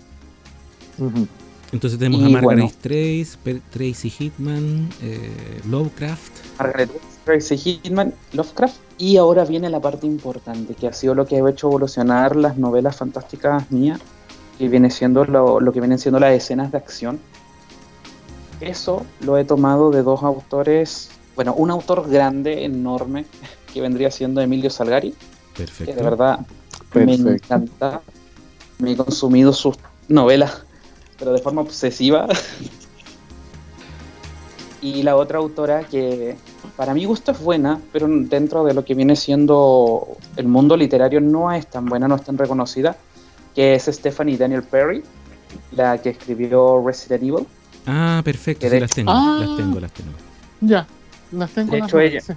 Entonces 1.72 1.98
tenemos 1.98 2.24
a 2.24 2.28
Margaret 2.28 2.72
Trace, 2.80 3.60
Tracy 3.70 4.10
Hitman, 4.10 4.88
eh, 5.02 5.60
Lovecraft. 5.68 6.58
Margaret 6.58 6.90
Tracy 7.24 7.56
Hitman, 7.56 8.14
Lovecraft. 8.32 8.76
Y 8.98 9.16
ahora 9.16 9.44
viene 9.44 9.68
la 9.68 9.80
parte 9.80 10.06
importante, 10.06 10.74
que 10.74 10.86
ha 10.86 10.92
sido 10.92 11.14
lo 11.14 11.26
que 11.26 11.36
ha 11.36 11.50
hecho 11.50 11.68
evolucionar 11.68 12.36
las 12.36 12.56
novelas 12.56 12.96
fantásticas 12.96 13.70
mías, 13.70 14.00
que 14.58 14.68
viene 14.68 14.90
siendo 14.90 15.24
lo, 15.24 15.60
lo 15.60 15.72
que 15.72 15.80
vienen 15.80 15.98
siendo 15.98 16.20
las 16.20 16.32
escenas 16.32 16.70
de 16.70 16.78
acción. 16.78 17.18
Eso 18.60 19.04
lo 19.20 19.36
he 19.36 19.44
tomado 19.44 19.90
de 19.90 20.02
dos 20.02 20.22
autores, 20.22 21.10
bueno, 21.34 21.52
un 21.54 21.70
autor 21.70 22.08
grande, 22.08 22.64
enorme, 22.64 23.26
que 23.72 23.80
vendría 23.80 24.10
siendo 24.10 24.40
Emilio 24.40 24.70
Salgari. 24.70 25.14
Perfecto. 25.54 25.92
Que 25.92 25.98
de 25.98 26.02
verdad 26.02 26.46
me 26.94 27.14
encanta. 27.14 28.02
Me 28.78 28.92
he 28.92 28.96
consumido 28.96 29.52
sus 29.52 29.76
novelas 30.08 30.65
pero 31.18 31.32
de 31.32 31.38
forma 31.40 31.60
obsesiva. 31.62 32.26
y 34.82 35.02
la 35.02 35.16
otra 35.16 35.38
autora 35.38 35.84
que 35.84 36.36
para 36.76 36.94
mi 36.94 37.04
gusto 37.06 37.32
es 37.32 37.40
buena, 37.40 37.80
pero 37.92 38.06
dentro 38.08 38.64
de 38.64 38.74
lo 38.74 38.84
que 38.84 38.94
viene 38.94 39.16
siendo 39.16 40.16
el 40.36 40.46
mundo 40.46 40.76
literario 40.76 41.20
no 41.20 41.50
es 41.52 41.66
tan 41.66 41.86
buena, 41.86 42.06
no 42.06 42.16
es 42.16 42.22
tan 42.24 42.36
reconocida, 42.38 42.96
que 43.54 43.74
es 43.74 43.84
Stephanie 43.84 44.36
Daniel 44.36 44.62
Perry, 44.62 45.02
la 45.72 45.98
que 46.00 46.10
escribió 46.10 46.82
Resident 46.86 47.22
Evil. 47.22 47.46
Ah, 47.86 48.20
perfecto, 48.24 48.68
sí, 48.68 48.78
las 48.80 48.90
tengo, 48.90 49.10
Ah. 49.14 49.38
las 49.40 49.56
tengo, 49.56 49.80
las 49.80 49.92
tengo. 49.92 50.10
Ya, 50.60 50.86
las 51.32 51.50
tengo. 51.50 51.72
De 51.72 51.78
las 51.80 51.88
hecho, 51.88 52.00
ella- 52.00 52.20
sí. 52.20 52.32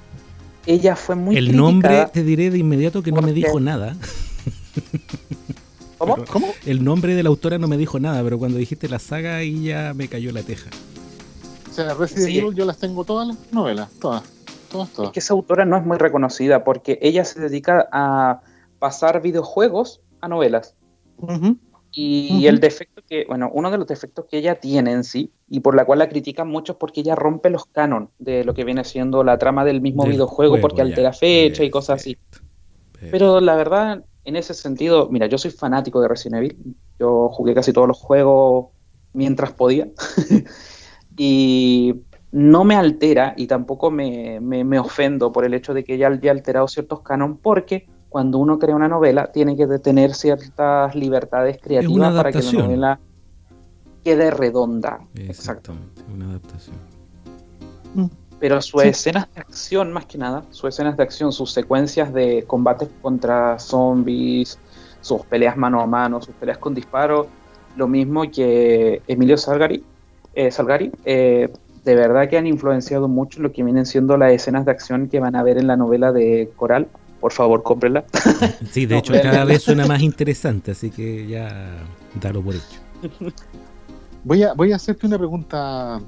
Ella 0.66 0.96
fue 0.96 1.16
muy 1.16 1.36
El 1.38 1.56
nombre, 1.56 2.08
te 2.14 2.24
diré 2.24 2.52
de 2.52 2.58
inmediato 2.60 3.02
que 3.02 3.12
no 3.12 3.22
me 3.22 3.34
dijo 3.34 3.60
nada. 3.60 3.96
¿Cómo? 6.00 6.16
pero- 6.16 6.28
¿Cómo? 6.32 6.48
El 6.66 6.84
nombre 6.84 7.14
de 7.14 7.22
la 7.24 7.30
autora 7.30 7.58
no 7.60 7.68
me 7.68 7.78
dijo 7.78 8.00
nada, 8.00 8.24
pero 8.24 8.40
cuando 8.40 8.58
dijiste 8.58 8.90
la 8.90 8.98
saga 9.00 9.36
ahí 9.36 9.66
ya 9.66 9.94
me 9.94 10.08
cayó 10.08 10.32
la 10.32 10.42
teja. 10.42 10.70
O 11.70 11.74
sea, 11.74 11.94
Resident 11.94 12.26
Sí. 12.28 12.40
Evil 12.40 12.56
yo 12.56 12.66
las 12.66 12.80
tengo 12.80 13.04
todas 13.06 13.28
las 13.28 13.38
novelas, 13.54 13.90
todas, 14.02 14.24
todas, 14.72 14.88
Es 14.90 14.94
todas. 14.96 15.12
que 15.12 15.20
esa 15.20 15.34
autora 15.34 15.66
no 15.66 15.78
es 15.78 15.86
muy 15.86 15.98
reconocida 15.98 16.64
porque 16.64 16.98
ella 17.02 17.24
se 17.24 17.40
dedica 17.40 17.88
a 17.92 18.42
pasar 18.80 19.22
videojuegos 19.22 20.02
a 20.22 20.28
novelas. 20.28 20.76
Y 21.92 22.46
el 22.46 22.60
defecto 22.60 23.02
que, 23.08 23.26
bueno, 23.28 23.50
uno 23.54 23.72
de 23.72 23.78
los 23.80 23.88
defectos 23.88 24.26
que 24.30 24.38
ella 24.38 24.60
tiene 24.60 24.92
en 24.92 25.04
sí, 25.04 25.32
y 25.50 25.60
por 25.62 25.76
la 25.76 25.86
cual 25.86 26.00
la 26.00 26.08
critican 26.08 26.48
mucho, 26.48 26.74
es 26.74 26.78
porque 26.78 27.02
ella 27.02 27.16
rompe 27.16 27.50
los 27.50 27.66
canon 27.66 28.10
de 28.20 28.44
lo 28.44 28.54
que 28.54 28.64
viene 28.64 28.84
siendo 28.84 29.24
la 29.24 29.38
trama 29.40 29.66
del 29.66 29.82
mismo 29.82 30.04
Del 30.04 30.14
videojuego, 30.14 30.52
juego, 30.54 30.62
porque 30.62 30.78
ya. 30.78 30.84
altera 30.84 31.14
fecha 31.14 31.64
y 31.64 31.70
cosas 31.72 32.00
así. 32.02 32.16
Perfecto. 32.16 32.48
Pero 33.12 33.42
la 33.42 33.56
verdad, 33.56 34.04
en 34.26 34.36
ese 34.36 34.54
sentido, 34.54 35.10
mira, 35.10 35.28
yo 35.28 35.38
soy 35.38 35.52
fanático 35.52 36.02
de 36.02 36.08
Resident 36.08 36.38
Evil. 36.44 36.76
Yo 37.00 37.30
jugué 37.30 37.54
casi 37.54 37.74
todos 37.74 37.88
los 37.88 37.98
juegos 37.98 38.68
mientras 39.14 39.54
podía. 39.54 39.88
y 41.18 41.96
no 42.32 42.64
me 42.64 42.76
altera 42.76 43.34
y 43.38 43.48
tampoco 43.48 43.90
me, 43.92 44.40
me- 44.40 44.64
me 44.64 44.78
ofendo 44.80 45.32
por 45.32 45.46
el 45.46 45.54
hecho 45.54 45.74
de 45.74 45.84
que 45.84 45.96
ella 45.96 46.08
haya 46.10 46.32
alterado 46.32 46.68
ciertos 46.68 47.02
canon, 47.02 47.38
porque 47.38 47.88
cuando 48.10 48.38
uno 48.38 48.60
crea 48.60 48.76
una 48.76 48.88
novela 48.88 49.32
tiene 49.32 49.56
que 49.56 49.66
tener 49.80 50.14
ciertas 50.14 50.96
libertades 50.96 51.58
creativas 51.62 52.14
para 52.18 52.32
que 52.32 52.40
la 52.40 52.44
novela 52.64 53.00
quede 54.04 54.32
redonda. 54.32 55.00
Exacto. 55.16 55.74
Exactamente, 55.74 56.02
una 56.14 56.30
adaptación. 56.30 56.76
Pero 58.40 58.62
sus 58.62 58.82
Sí. 58.84 58.90
escenas 58.90 59.28
de 59.36 59.42
acción, 59.42 59.92
más 59.92 60.06
que 60.06 60.18
nada, 60.18 60.44
sus 60.52 60.70
escenas 60.70 60.96
de 60.98 61.04
acción, 61.04 61.32
sus 61.34 61.52
secuencias 61.52 62.14
de 62.14 62.44
combates 62.48 62.88
contra 63.02 63.60
zombies, 63.60 64.58
sus 65.02 65.22
peleas 65.26 65.58
mano 65.58 65.82
a 65.82 65.86
mano, 65.86 66.22
sus 66.22 66.34
peleas 66.36 66.58
con 66.58 66.74
disparos, 66.74 67.28
lo 67.76 67.88
mismo 67.88 68.24
que 68.32 69.02
Emilio 69.08 69.38
Salgari, 69.38 69.84
eh, 70.34 70.52
Salgari 70.52 70.92
eh, 71.06 71.50
de 71.84 71.96
verdad 71.96 72.30
que 72.30 72.38
han 72.38 72.46
influenciado 72.48 73.08
mucho 73.08 73.42
lo 73.42 73.52
que 73.52 73.64
vienen 73.64 73.86
siendo 73.86 74.16
las 74.18 74.32
escenas 74.32 74.66
de 74.66 74.72
acción 74.72 75.08
que 75.10 75.20
van 75.20 75.36
a 75.36 75.44
ver 75.44 75.58
en 75.58 75.68
la 75.68 75.76
novela 75.78 76.12
de 76.12 76.50
Coral. 76.56 76.88
Por 77.20 77.32
favor, 77.34 77.64
cómprenla. 77.64 78.06
Sí, 78.72 78.86
de 78.86 78.98
hecho 78.98 79.14
cada 79.22 79.44
vez 79.44 79.64
suena 79.64 79.86
más 79.86 80.02
interesante, 80.02 80.72
así 80.72 80.90
que 80.92 81.28
ya 81.28 81.50
dalo 82.22 82.42
por 82.42 82.56
hecho. 82.56 83.22
Voy 84.24 84.44
a, 84.44 84.54
voy 84.54 84.72
a 84.74 84.76
hacerte 84.76 85.08
una 85.08 85.18
pregunta, 85.18 86.00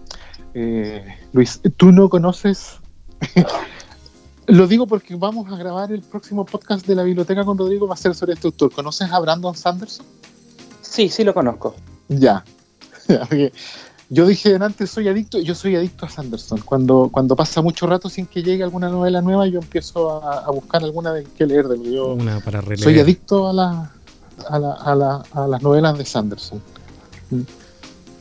eh, 0.53 1.03
Luis. 1.33 1.59
¿Tú 1.77 1.91
no 1.91 2.09
conoces? 2.09 2.77
Lo 4.47 4.67
digo 4.67 4.87
porque 4.87 5.15
vamos 5.15 5.51
a 5.51 5.55
grabar 5.55 5.91
el 5.91 6.01
próximo 6.01 6.45
podcast 6.45 6.85
de 6.85 6.95
la 6.95 7.03
biblioteca 7.03 7.45
con 7.45 7.57
Rodrigo, 7.57 7.87
va 7.87 7.93
a 7.93 7.97
ser 7.97 8.13
sobre 8.15 8.33
este 8.33 8.47
autor. 8.47 8.71
¿Conoces 8.71 9.09
a 9.11 9.19
Brandon 9.19 9.55
Sanderson? 9.55 10.05
Sí, 10.81 11.09
sí 11.09 11.23
lo 11.23 11.33
conozco. 11.33 11.75
Ya. 12.09 12.43
Yo 14.09 14.27
dije 14.27 14.55
antes 14.59 14.89
soy 14.91 15.07
adicto, 15.07 15.39
yo 15.39 15.55
soy 15.55 15.77
adicto 15.77 16.05
a 16.05 16.09
Sanderson. 16.09 16.59
Cuando, 16.65 17.07
cuando 17.09 17.33
pasa 17.37 17.61
mucho 17.61 17.87
rato 17.87 18.09
sin 18.09 18.25
que 18.25 18.43
llegue 18.43 18.61
alguna 18.61 18.89
novela 18.89 19.21
nueva, 19.21 19.47
yo 19.47 19.59
empiezo 19.59 20.21
a, 20.21 20.39
a 20.39 20.51
buscar 20.51 20.83
alguna 20.83 21.13
de 21.13 21.23
que 21.23 21.45
leer. 21.45 21.69
de 21.69 21.93
yo 21.93 22.07
Una 22.07 22.41
para 22.41 22.59
releer. 22.59 22.79
soy 22.81 22.99
adicto 22.99 23.47
a, 23.47 23.53
la, 23.53 23.91
a, 24.49 24.59
la- 24.59 24.73
a 24.73 24.95
la- 24.95 25.23
a 25.31 25.47
las 25.47 25.61
novelas 25.61 25.97
de 25.97 26.03
Sanderson. 26.03 26.61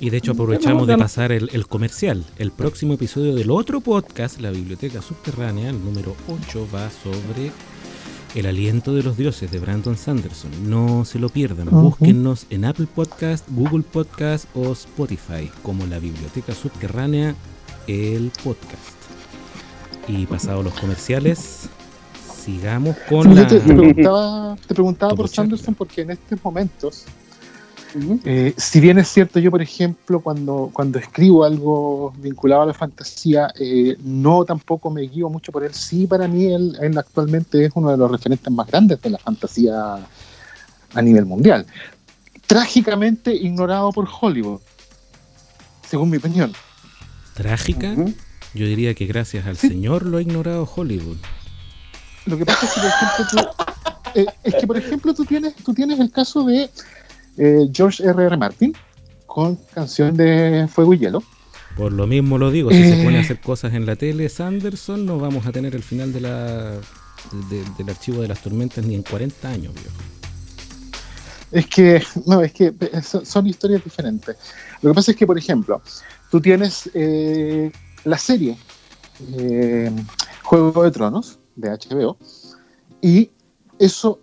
Y 0.00 0.08
de 0.08 0.16
hecho 0.16 0.32
aprovechamos 0.32 0.86
de 0.86 0.96
pasar 0.96 1.30
el, 1.30 1.50
el 1.52 1.66
comercial. 1.66 2.24
El 2.38 2.52
próximo 2.52 2.94
episodio 2.94 3.34
del 3.34 3.50
otro 3.50 3.82
podcast, 3.82 4.40
La 4.40 4.50
Biblioteca 4.50 5.02
Subterránea, 5.02 5.68
el 5.68 5.84
número 5.84 6.16
8, 6.26 6.68
va 6.74 6.88
sobre 6.90 7.52
El 8.34 8.46
aliento 8.46 8.94
de 8.94 9.02
los 9.02 9.18
dioses 9.18 9.50
de 9.50 9.58
Brandon 9.58 9.98
Sanderson. 9.98 10.70
No 10.70 11.04
se 11.04 11.18
lo 11.18 11.28
pierdan. 11.28 11.68
Ujú. 11.68 11.80
Búsquennos 11.82 12.46
en 12.48 12.64
Apple 12.64 12.86
Podcast, 12.86 13.46
Google 13.50 13.82
Podcast 13.82 14.46
o 14.54 14.72
Spotify 14.72 15.50
como 15.62 15.84
La 15.86 15.98
Biblioteca 15.98 16.54
Subterránea, 16.54 17.34
el 17.86 18.32
podcast. 18.42 18.96
Y 20.08 20.24
pasados 20.24 20.64
los 20.64 20.72
comerciales, 20.80 21.68
sigamos 22.42 22.96
con 23.06 23.34
la... 23.34 23.46
te, 23.46 23.60
preguntaba, 23.60 24.56
te 24.66 24.74
preguntaba 24.74 25.14
por. 25.14 25.28
Sanderson 25.28 25.74
porque 25.74 26.00
en 26.00 26.12
estos 26.12 26.42
momentos, 26.42 27.04
eh, 28.24 28.54
si 28.56 28.80
bien 28.80 28.98
es 28.98 29.08
cierto, 29.08 29.38
yo 29.38 29.50
por 29.50 29.62
ejemplo 29.62 30.20
cuando, 30.20 30.70
cuando 30.72 30.98
escribo 30.98 31.44
algo 31.44 32.12
vinculado 32.18 32.62
a 32.62 32.66
la 32.66 32.74
fantasía, 32.74 33.52
eh, 33.58 33.96
no 34.02 34.44
tampoco 34.44 34.90
me 34.90 35.02
guío 35.02 35.28
mucho 35.28 35.52
por 35.52 35.64
él. 35.64 35.74
Sí, 35.74 36.06
para 36.06 36.28
mí 36.28 36.52
él, 36.52 36.76
él 36.80 36.96
actualmente 36.96 37.64
es 37.64 37.72
uno 37.74 37.90
de 37.90 37.96
los 37.96 38.10
referentes 38.10 38.52
más 38.52 38.66
grandes 38.66 39.00
de 39.02 39.10
la 39.10 39.18
fantasía 39.18 39.96
a 40.94 41.02
nivel 41.02 41.26
mundial. 41.26 41.66
Trágicamente 42.46 43.34
ignorado 43.34 43.92
por 43.92 44.08
Hollywood, 44.20 44.60
según 45.88 46.10
mi 46.10 46.16
opinión. 46.16 46.52
Trágica, 47.34 47.94
yo 48.54 48.66
diría 48.66 48.94
que 48.94 49.06
gracias 49.06 49.46
al 49.46 49.56
Sí. 49.56 49.68
Señor 49.68 50.04
lo 50.04 50.18
ha 50.18 50.22
ignorado 50.22 50.68
Hollywood. 50.74 51.16
Lo 52.26 52.36
que 52.36 52.44
pasa 52.44 52.66
es 52.66 52.72
que, 52.72 52.80
por 52.80 52.88
ejemplo, 52.90 53.26
tú, 53.30 54.18
eh, 54.20 54.26
es 54.44 54.54
que, 54.54 54.66
por 54.66 54.76
ejemplo, 54.76 55.14
tú 55.14 55.24
tienes, 55.24 55.54
tú 55.56 55.72
tienes 55.72 55.98
el 56.00 56.10
caso 56.10 56.44
de 56.44 56.68
eh, 57.40 57.68
George 57.72 58.02
R. 58.04 58.24
R. 58.26 58.36
Martin 58.36 58.72
con 59.26 59.56
canción 59.74 60.16
de 60.16 60.68
Fuego 60.72 60.94
y 60.94 60.98
Hielo. 60.98 61.22
Por 61.76 61.92
lo 61.92 62.06
mismo 62.06 62.36
lo 62.36 62.50
digo, 62.50 62.70
si 62.70 62.82
se 62.82 63.00
Eh. 63.00 63.04
pone 63.04 63.18
a 63.18 63.20
hacer 63.22 63.40
cosas 63.40 63.72
en 63.74 63.86
la 63.86 63.96
tele, 63.96 64.28
Sanderson, 64.28 65.06
no 65.06 65.18
vamos 65.18 65.46
a 65.46 65.52
tener 65.52 65.74
el 65.74 65.82
final 65.82 66.12
de 66.12 66.20
la, 66.20 66.72
de- 67.48 67.64
del 67.78 67.88
archivo 67.88 68.20
de 68.22 68.28
las 68.28 68.42
tormentas 68.42 68.84
ni 68.84 68.94
en 68.94 69.02
40 69.02 69.48
años, 69.48 69.72
viejo. 69.74 69.96
Es 71.52 71.66
que, 71.66 72.02
no, 72.26 72.40
es 72.42 72.52
que 72.52 72.66
eh, 72.80 73.02
son, 73.02 73.24
son 73.26 73.46
historias 73.46 73.82
diferentes. 73.82 74.36
Lo 74.82 74.90
que 74.90 74.94
pasa 74.94 75.10
es 75.12 75.16
que, 75.16 75.26
por 75.26 75.38
ejemplo, 75.38 75.80
tú 76.30 76.40
tienes 76.40 76.90
eh, 76.94 77.70
la 78.04 78.18
serie 78.18 78.56
Juego 80.42 80.82
de 80.84 80.90
Tronos 80.90 81.38
de 81.56 81.70
HBO 81.70 82.16
y 83.02 83.30
eso 83.78 84.18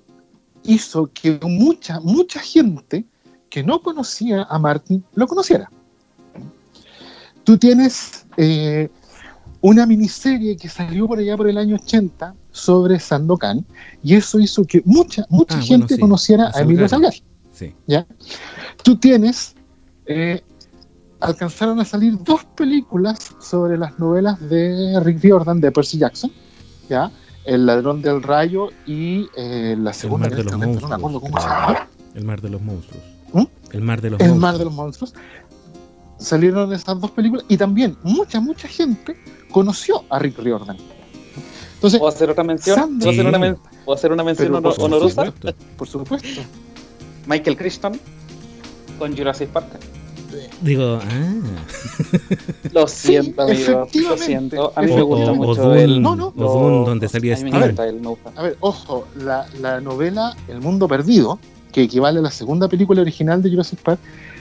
hizo 0.67 1.09
que 1.13 1.39
mucha, 1.41 1.99
mucha 2.01 2.39
gente 2.39 3.05
que 3.49 3.63
no 3.63 3.81
conocía 3.81 4.43
a 4.43 4.59
Martin 4.59 5.03
lo 5.15 5.25
conociera. 5.27 5.71
Tú 7.43 7.57
tienes 7.57 8.25
eh, 8.35 8.89
una 9.61 9.85
miniserie 9.85 10.57
que 10.57 10.69
salió 10.69 11.07
por 11.07 11.19
allá 11.19 11.37
por 11.37 11.47
el 11.49 11.57
año 11.57 11.75
80 11.75 12.35
sobre 12.51 12.99
Sandokan 12.99 13.65
y 14.03 14.15
eso 14.15 14.39
hizo 14.39 14.63
que 14.65 14.81
mucha, 14.85 15.25
mucha 15.29 15.55
Ah, 15.55 15.57
bueno, 15.59 15.67
gente 15.67 15.95
sí, 15.95 15.99
conociera 16.01 16.47
a 16.49 16.57
a 16.57 16.61
Emilio. 16.61 16.87
Salgari. 16.87 17.23
Sí. 17.53 17.73
Tú 18.83 18.97
tienes, 18.97 19.55
eh, 20.05 20.41
alcanzaron 21.21 21.79
a 21.79 21.85
salir 21.85 22.21
dos 22.23 22.43
películas 22.43 23.33
sobre 23.39 23.77
las 23.77 23.97
novelas 23.97 24.39
de 24.49 24.99
Rick 25.03 25.23
Riordan, 25.23 25.59
de 25.61 25.71
Percy 25.71 25.97
Jackson, 25.97 26.31
¿ya? 26.89 27.09
El 27.47 27.65
ladrón 27.65 28.01
del 28.01 28.21
rayo 28.21 28.69
y 28.85 29.27
eh, 29.37 29.75
la 29.79 29.93
segunda, 29.93 30.27
mar 30.27 30.37
de 30.37 30.43
los 30.43 30.53
este 30.53 30.65
no 30.81 30.87
me 30.89 30.95
acuerdo 30.95 31.19
cómo 31.21 31.39
se 31.41 31.47
llama, 31.47 31.87
El 32.13 32.23
mar 32.25 32.41
de 32.41 32.49
los 32.49 32.61
monstruos. 32.61 33.03
¿Mm? 33.33 33.43
El 33.71 33.81
mar 33.81 34.01
de 34.01 34.09
los 34.11 34.19
El 34.19 34.27
monstruos. 34.27 34.41
mar 34.51 34.57
de 34.59 34.65
los 34.65 34.73
monstruos. 34.73 35.13
Salieron 36.19 36.73
esas 36.73 36.99
dos 36.99 37.11
películas 37.11 37.45
y 37.47 37.57
también 37.57 37.95
mucha, 38.03 38.39
mucha 38.39 38.67
gente 38.67 39.15
conoció 39.51 40.03
a 40.09 40.19
Rick 40.19 40.39
Riordan. 40.39 40.77
Entonces, 41.75 41.99
¿Puedo 41.99 42.13
hacer 42.13 42.29
otra 42.31 42.43
mención? 42.43 42.75
Sandy. 42.75 43.05
¿Puedo 43.05 43.11
hacer 43.11 43.27
una, 43.27 43.39
men- 43.39 43.57
¿puedo 43.85 43.95
hacer 43.97 44.11
una 44.11 44.23
mención 44.23 44.55
honor- 44.55 44.75
por 44.75 44.85
honorosa? 44.85 45.25
supuesto. 45.27 45.63
por 45.77 45.87
supuesto, 45.87 46.41
Michael 47.27 47.55
Crichton 47.55 47.99
con 48.99 49.15
Jurassic 49.15 49.49
Park. 49.49 49.67
Digo, 50.61 50.99
ah. 51.01 51.41
Lo 52.73 52.87
siento, 52.87 53.41
amigo. 53.43 53.71
Lo 53.71 53.83
efectivamente. 53.83 54.25
siento. 54.25 54.73
A 54.75 54.81
mí 54.81 54.91
O, 54.91 54.95
me 54.95 55.01
gusta 55.03 55.31
o 55.31 55.35
mucho 55.35 55.61
Dune, 55.69 55.83
él. 55.83 56.01
No, 56.01 56.15
no. 56.15 56.33
o 56.35 56.59
Dune, 56.59 56.85
donde 56.89 57.07
salía 57.09 57.35
A 57.35 57.37
gusta. 58.09 58.31
A 58.35 58.41
ver, 58.43 58.57
ojo, 58.59 59.07
la, 59.15 59.45
la 59.61 59.79
novela 59.81 60.35
El 60.47 60.61
Mundo 60.61 60.87
Perdido, 60.87 61.39
que 61.71 61.83
equivale 61.83 62.19
a 62.19 62.21
la 62.21 62.31
segunda 62.31 62.67
película 62.67 63.01
original 63.01 63.41
de 63.41 63.49
Jurassic 63.51 63.79
Park, 63.81 63.99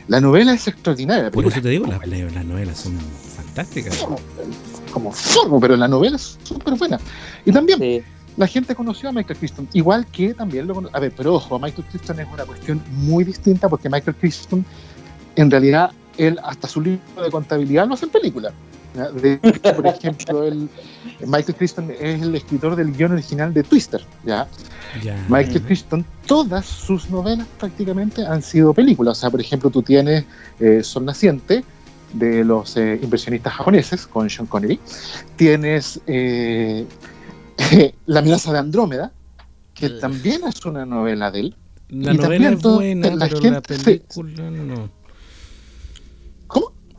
la 0.09 0.21
novela 0.21 0.55
es 0.55 0.67
extraordinaria. 0.69 1.31
Por 1.31 1.47
eso 1.47 1.61
te 1.61 1.69
digo, 1.69 1.87
las, 1.87 2.07
las 2.07 2.45
novelas 2.45 2.79
son 2.79 2.97
fantásticas. 3.37 3.97
como, 3.99 4.17
como 4.93 5.13
formo, 5.13 5.61
pero 5.61 5.77
la 5.77 5.89
novela 5.89 6.17
es 6.17 6.39
súper 6.45 6.75
buena. 6.77 6.99
Y 7.45 7.53
también 7.53 7.79
Sí. 7.79 8.03
la 8.37 8.47
gente 8.47 8.75
conoció 8.75 9.09
a 9.09 9.13
Michael 9.13 9.39
Crichton, 9.39 9.69
igual 9.73 10.07
que 10.07 10.33
también 10.33 10.67
lo 10.67 10.75
cono- 10.75 10.89
A 10.93 11.01
ver, 11.01 11.13
pero 11.17 11.35
ojo, 11.35 11.59
Michael 11.59 11.87
Crichton 11.91 12.21
es 12.21 12.29
una 12.33 12.45
cuestión 12.45 12.83
muy 12.93 13.25
distinta 13.25 13.69
porque 13.69 13.89
Michael 13.91 14.17
Crichton, 14.17 14.65
en 15.35 15.51
realidad, 15.51 15.91
él 16.19 16.39
hasta 16.43 16.69
su 16.69 16.81
libro 16.81 17.23
de 17.23 17.31
contabilidad 17.31 17.87
lo 17.87 17.95
hace 17.95 18.07
en 18.07 18.13
película. 18.13 18.53
De 19.21 19.37
por 19.75 19.87
ejemplo, 19.87 20.45
él- 20.45 20.69
Michael 21.21 21.55
Crichton 21.55 21.91
es 22.01 22.23
el 22.23 22.35
escritor 22.35 22.77
del 22.77 22.93
guion 22.93 23.13
original 23.13 23.53
de 23.53 23.63
Twister, 23.63 24.03
¿ya? 24.25 24.47
Michael. 25.29 25.63
Crichton, 25.63 26.05
todas 26.27 26.65
sus 26.65 27.11
novelas 27.11 27.47
prácticamente 27.59 28.25
han 28.25 28.43
sido 28.43 28.73
películas. 28.73 29.19
O 29.19 29.21
sea, 29.21 29.31
por 29.31 29.41
ejemplo, 29.41 29.71
tú 29.71 29.83
tienes 29.83 30.25
eh, 30.61 30.83
Sol 30.83 31.05
Naciente, 31.05 31.65
de 32.15 32.45
los 32.45 32.77
eh, 32.77 32.99
inversionistas 33.03 33.53
japoneses 33.55 34.07
con 34.07 34.31
Sean 34.31 34.47
Connery. 34.47 34.79
Tienes 35.37 36.01
La 38.07 38.21
amenaza 38.21 38.53
de 38.53 38.59
Andrómeda, 38.59 39.13
que 39.75 39.87
también 40.01 40.43
es 40.47 40.65
una 40.65 40.87
novela 40.87 41.31
de 41.31 41.41
él. 41.41 41.57
La 41.89 42.15
novela 42.15 42.51
es 42.51 42.57
buena, 42.77 43.09
pero 43.29 43.41
la 43.51 43.61
película 43.63 44.51
no. 44.51 44.89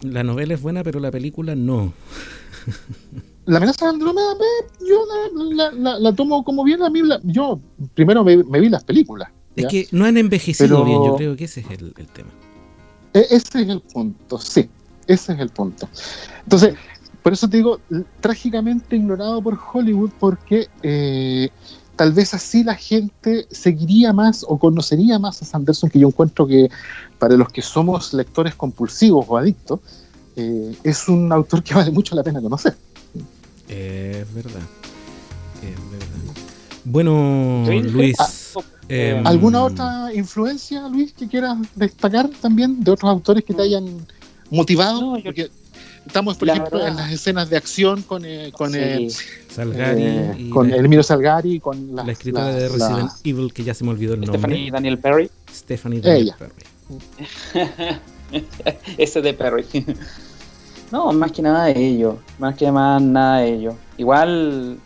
La 0.01 0.23
novela 0.23 0.53
es 0.53 0.61
buena, 0.61 0.83
pero 0.83 0.99
la 0.99 1.11
película 1.11 1.55
no. 1.55 1.93
la 3.45 3.57
amenaza 3.57 3.85
de 3.85 3.91
Andrómeda, 3.91 4.35
yo 4.87 5.03
la, 5.77 6.13
tomo 6.13 6.43
como 6.43 6.63
bien. 6.63 6.83
A 6.83 6.89
mí, 6.89 7.01
yo 7.23 7.59
primero 7.93 8.23
me, 8.23 8.37
vi 8.37 8.69
las 8.69 8.83
películas. 8.83 9.29
Es 9.55 9.65
que 9.67 9.87
no 9.91 10.05
han 10.05 10.17
envejecido 10.17 10.85
bien, 10.85 11.03
yo 11.03 11.15
creo 11.15 11.35
que 11.35 11.45
ese 11.45 11.61
es 11.61 11.69
el, 11.71 11.93
tema. 11.93 12.29
E, 13.13 13.25
ese 13.31 13.61
es 13.61 13.69
el 13.69 13.81
punto, 13.81 14.37
sí. 14.37 14.69
Ese 15.07 15.33
es 15.33 15.39
el 15.39 15.49
punto. 15.49 15.89
Entonces, 16.43 16.75
por 17.23 17.33
eso 17.33 17.49
te 17.49 17.57
digo, 17.57 17.79
trágicamente 18.21 18.95
ignorado 18.95 19.41
por 19.41 19.57
Hollywood, 19.73 20.11
porque 20.19 20.67
eh, 20.83 21.49
tal 21.95 22.13
vez 22.13 22.33
así 22.33 22.63
la 22.63 22.75
gente 22.75 23.47
seguiría 23.49 24.13
más 24.13 24.45
o 24.47 24.57
conocería 24.57 25.17
más 25.19 25.41
a 25.41 25.45
Sanderson, 25.45 25.89
que 25.89 25.99
yo 25.99 26.07
encuentro 26.07 26.45
que 26.45 26.69
para 27.19 27.35
los 27.35 27.49
que 27.49 27.61
somos 27.61 28.13
lectores 28.13 28.55
compulsivos 28.55 29.25
o 29.27 29.37
adictos, 29.37 29.79
eh, 30.35 30.75
es 30.83 31.07
un 31.07 31.31
autor 31.31 31.63
que 31.63 31.73
vale 31.75 31.91
mucho 31.91 32.15
la 32.15 32.23
pena 32.23 32.41
conocer. 32.41 32.75
Es 33.67 34.33
verdad. 34.33 34.61
Es 35.61 35.91
verdad. 35.91 36.17
Bueno, 36.85 37.65
Luis. 37.67 38.15
Ah, 38.19 38.29
em, 38.87 39.27
¿Alguna 39.27 39.63
otra 39.63 40.13
influencia, 40.13 40.87
Luis, 40.87 41.11
que 41.11 41.27
quieras 41.27 41.57
destacar 41.75 42.29
también 42.41 42.81
de 42.81 42.91
otros 42.91 43.11
autores 43.11 43.43
que 43.43 43.53
te 43.53 43.61
hayan 43.61 44.07
motivado? 44.49 45.17
Porque 45.21 45.49
estamos, 46.05 46.37
por 46.37 46.47
ejemplo, 46.47 46.87
en 46.87 46.95
las 46.95 47.11
escenas 47.11 47.49
de 47.49 47.57
acción 47.57 48.03
con, 48.03 48.23
eh, 48.23 48.51
con 48.53 48.73
eh, 48.73 49.09
Salgari. 49.49 50.01
Eh, 50.01 50.49
con 50.49 50.73
Emilio 50.73 51.03
Salgari, 51.03 51.59
con 51.59 51.93
la, 51.93 52.09
escritora 52.09 52.47
de 52.47 52.69
Resident 52.69 53.11
Evil, 53.25 53.51
que 53.51 53.65
ya 53.65 53.73
se 53.73 53.83
me 53.83 53.91
olvidó 53.91 54.13
el 54.13 54.21
nombre. 54.21 54.39
Stephanie 54.39 54.71
Daniel 54.71 54.97
Perry. 54.97 55.29
Stephanie 55.53 55.99
Daniel 55.99 56.35
Perry. 56.39 56.76
Ese 58.97 59.21
de 59.21 59.33
Perry. 59.33 59.65
No, 60.89 61.11
más 61.11 61.33
que 61.33 61.41
nada 61.41 61.65
de 61.65 61.85
ello. 61.85 62.17
Más 62.39 62.55
que 62.55 62.71
más 62.71 63.01
nada 63.01 63.39
de 63.39 63.55
ello. 63.55 63.75
Igual, 63.97 64.79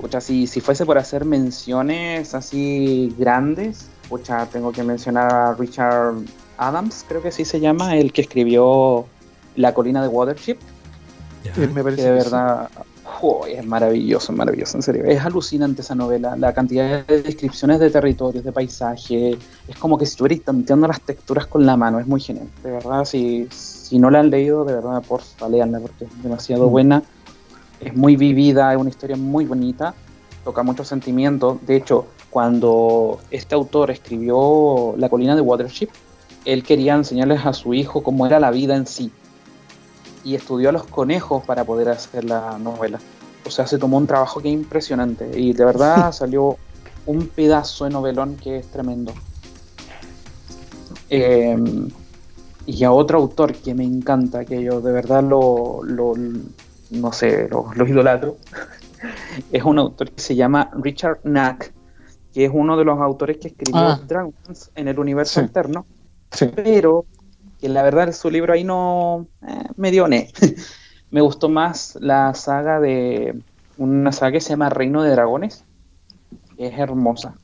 pucha, 0.00 0.22
si, 0.22 0.46
si 0.46 0.62
fuese 0.62 0.86
por 0.86 0.96
hacer 0.96 1.26
menciones 1.26 2.34
así 2.34 3.14
grandes, 3.18 3.90
pucha, 4.08 4.46
tengo 4.46 4.72
que 4.72 4.82
mencionar 4.82 5.30
a 5.30 5.54
Richard 5.54 6.14
Adams, 6.56 7.04
creo 7.06 7.20
que 7.20 7.28
así 7.28 7.44
se 7.44 7.60
llama, 7.60 7.94
el 7.96 8.10
que 8.10 8.22
escribió 8.22 9.04
La 9.54 9.74
colina 9.74 10.00
de 10.00 10.08
Watership. 10.08 10.56
me 11.56 11.82
parece 11.82 12.04
que 12.04 12.08
de 12.08 12.14
verdad 12.14 12.70
es 13.48 13.64
maravilloso, 13.64 14.32
maravilloso, 14.32 14.78
en 14.78 14.82
serio. 14.82 15.04
Es 15.04 15.24
alucinante 15.24 15.82
esa 15.82 15.94
novela. 15.94 16.36
La 16.36 16.52
cantidad 16.52 17.04
de 17.06 17.22
descripciones 17.22 17.80
de 17.80 17.90
territorios, 17.90 18.44
de 18.44 18.52
paisaje. 18.52 19.38
Es 19.68 19.76
como 19.78 19.98
que 19.98 20.06
si 20.06 20.12
estuvieras 20.12 20.44
tanteando 20.44 20.86
las 20.86 21.00
texturas 21.00 21.46
con 21.46 21.64
la 21.64 21.76
mano. 21.76 22.00
Es 22.00 22.06
muy 22.06 22.20
genial. 22.20 22.48
De 22.62 22.70
verdad, 22.70 23.04
si, 23.04 23.46
si 23.50 23.98
no 23.98 24.10
la 24.10 24.20
han 24.20 24.30
leído, 24.30 24.64
de 24.64 24.74
verdad, 24.74 25.02
por 25.02 25.20
leanla 25.50 25.80
porque 25.80 26.04
es 26.04 26.22
demasiado 26.22 26.68
mm. 26.68 26.70
buena. 26.70 27.02
Es 27.80 27.94
muy 27.94 28.16
vivida, 28.16 28.72
es 28.72 28.78
una 28.78 28.90
historia 28.90 29.16
muy 29.16 29.44
bonita. 29.44 29.94
Toca 30.44 30.62
muchos 30.62 30.88
sentimientos. 30.88 31.64
De 31.66 31.76
hecho, 31.76 32.06
cuando 32.30 33.20
este 33.30 33.54
autor 33.54 33.90
escribió 33.90 34.94
La 34.96 35.08
colina 35.08 35.34
de 35.34 35.40
Watership, 35.40 35.88
él 36.44 36.62
quería 36.62 36.94
enseñarles 36.94 37.46
a 37.46 37.52
su 37.52 37.74
hijo 37.74 38.02
cómo 38.02 38.26
era 38.26 38.40
la 38.40 38.50
vida 38.50 38.74
en 38.74 38.86
sí 38.86 39.12
y 40.24 40.34
estudió 40.34 40.68
a 40.68 40.72
los 40.72 40.84
conejos 40.84 41.44
para 41.44 41.64
poder 41.64 41.88
hacer 41.88 42.24
la 42.24 42.58
novela. 42.58 42.98
O 43.44 43.50
sea, 43.50 43.66
se 43.66 43.78
tomó 43.78 43.98
un 43.98 44.06
trabajo 44.06 44.40
que 44.40 44.48
es 44.48 44.54
impresionante 44.54 45.38
y 45.38 45.52
de 45.52 45.64
verdad 45.64 46.12
salió 46.12 46.56
un 47.06 47.28
pedazo 47.28 47.84
de 47.84 47.90
novelón 47.90 48.36
que 48.36 48.58
es 48.58 48.68
tremendo. 48.68 49.12
Em, 51.08 51.88
y 52.66 52.84
a 52.84 52.92
otro 52.92 53.18
autor 53.18 53.54
que 53.54 53.74
me 53.74 53.84
encanta, 53.84 54.44
que 54.44 54.62
yo 54.62 54.80
de 54.80 54.92
verdad 54.92 55.22
lo, 55.22 55.82
no 55.84 57.12
sé, 57.12 57.48
lo, 57.48 57.86
idolatro, 57.86 58.36
es 59.52 59.62
un 59.64 59.78
autor 59.78 60.10
que 60.12 60.22
se 60.22 60.36
llama 60.36 60.70
Richard 60.74 61.20
Knack, 61.22 61.72
que 62.32 62.46
es 62.46 62.50
uno 62.54 62.76
de 62.76 62.84
los 62.84 62.98
autores 63.00 63.38
que 63.38 63.48
escribió 63.48 63.80
ah. 63.80 64.00
Dragons 64.06 64.70
en 64.74 64.88
el 64.88 64.98
universo 64.98 65.40
alterno, 65.40 65.84
pero 66.54 67.04
que 67.62 67.68
la 67.68 67.84
verdad 67.84 68.12
su 68.12 68.28
libro 68.28 68.52
ahí 68.52 68.64
no 68.64 69.28
eh, 69.46 69.68
me 69.76 69.92
dio 69.92 70.08
ne. 70.08 70.32
me 71.12 71.20
gustó 71.20 71.48
más 71.48 71.96
la 72.00 72.34
saga 72.34 72.80
de 72.80 73.40
una 73.78 74.10
saga 74.10 74.32
que 74.32 74.40
se 74.40 74.50
llama 74.50 74.68
Reino 74.68 75.04
de 75.04 75.12
Dragones, 75.12 75.64
que 76.56 76.66
es 76.66 76.76
hermosa. 76.76 77.36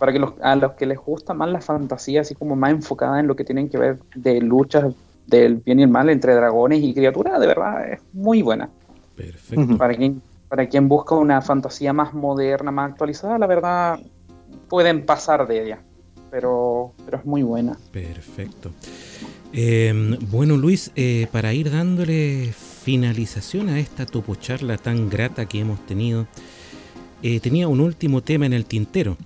Para 0.00 0.12
que 0.12 0.18
los, 0.18 0.32
a 0.42 0.56
los 0.56 0.72
que 0.72 0.86
les 0.86 0.98
gusta 0.98 1.34
más 1.34 1.50
la 1.50 1.60
fantasía, 1.60 2.22
así 2.22 2.34
como 2.34 2.56
más 2.56 2.72
enfocada 2.72 3.20
en 3.20 3.28
lo 3.28 3.36
que 3.36 3.44
tienen 3.44 3.68
que 3.68 3.78
ver 3.78 4.00
de 4.16 4.40
luchas 4.40 4.92
del 5.28 5.58
bien 5.58 5.78
y 5.78 5.84
el 5.84 5.88
mal 5.88 6.10
entre 6.10 6.34
dragones 6.34 6.82
y 6.82 6.92
criaturas, 6.92 7.38
de 7.38 7.46
verdad 7.46 7.92
es 7.92 8.00
muy 8.12 8.42
buena. 8.42 8.70
Perfecto. 9.14 9.78
Para 9.78 9.94
quien, 9.94 10.20
para 10.48 10.68
quien 10.68 10.88
busca 10.88 11.14
una 11.14 11.40
fantasía 11.42 11.92
más 11.92 12.12
moderna, 12.12 12.72
más 12.72 12.90
actualizada, 12.90 13.38
la 13.38 13.46
verdad 13.46 14.00
pueden 14.68 15.06
pasar 15.06 15.46
de 15.46 15.62
ella 15.62 15.78
pero, 16.32 16.94
pero 17.04 17.18
es 17.18 17.26
muy 17.26 17.42
buena. 17.42 17.78
Perfecto. 17.92 18.72
Em, 19.52 20.16
bueno, 20.30 20.56
Luis, 20.56 20.90
eh, 20.96 21.26
para 21.30 21.52
ir 21.52 21.70
dándole 21.70 22.54
finalización 22.54 23.68
a 23.68 23.78
esta 23.78 24.06
topo 24.06 24.34
charla 24.34 24.78
tan 24.78 25.10
grata 25.10 25.44
que 25.46 25.60
hemos 25.60 25.84
tenido, 25.86 26.26
eh, 27.22 27.38
tenía 27.38 27.68
un 27.68 27.80
último 27.80 28.22
tema 28.22 28.46
en 28.46 28.54
el 28.54 28.64
tintero. 28.64 29.18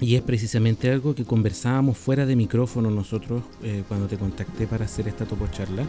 Y 0.00 0.14
es 0.16 0.22
precisamente 0.22 0.90
algo 0.90 1.14
que 1.14 1.26
conversábamos 1.26 1.98
fuera 1.98 2.24
de 2.24 2.34
micrófono 2.34 2.90
nosotros 2.90 3.42
eh, 3.62 3.84
cuando 3.86 4.06
te 4.06 4.16
contacté 4.16 4.66
para 4.66 4.86
hacer 4.86 5.08
esta 5.08 5.26
topo 5.26 5.46
charla. 5.48 5.84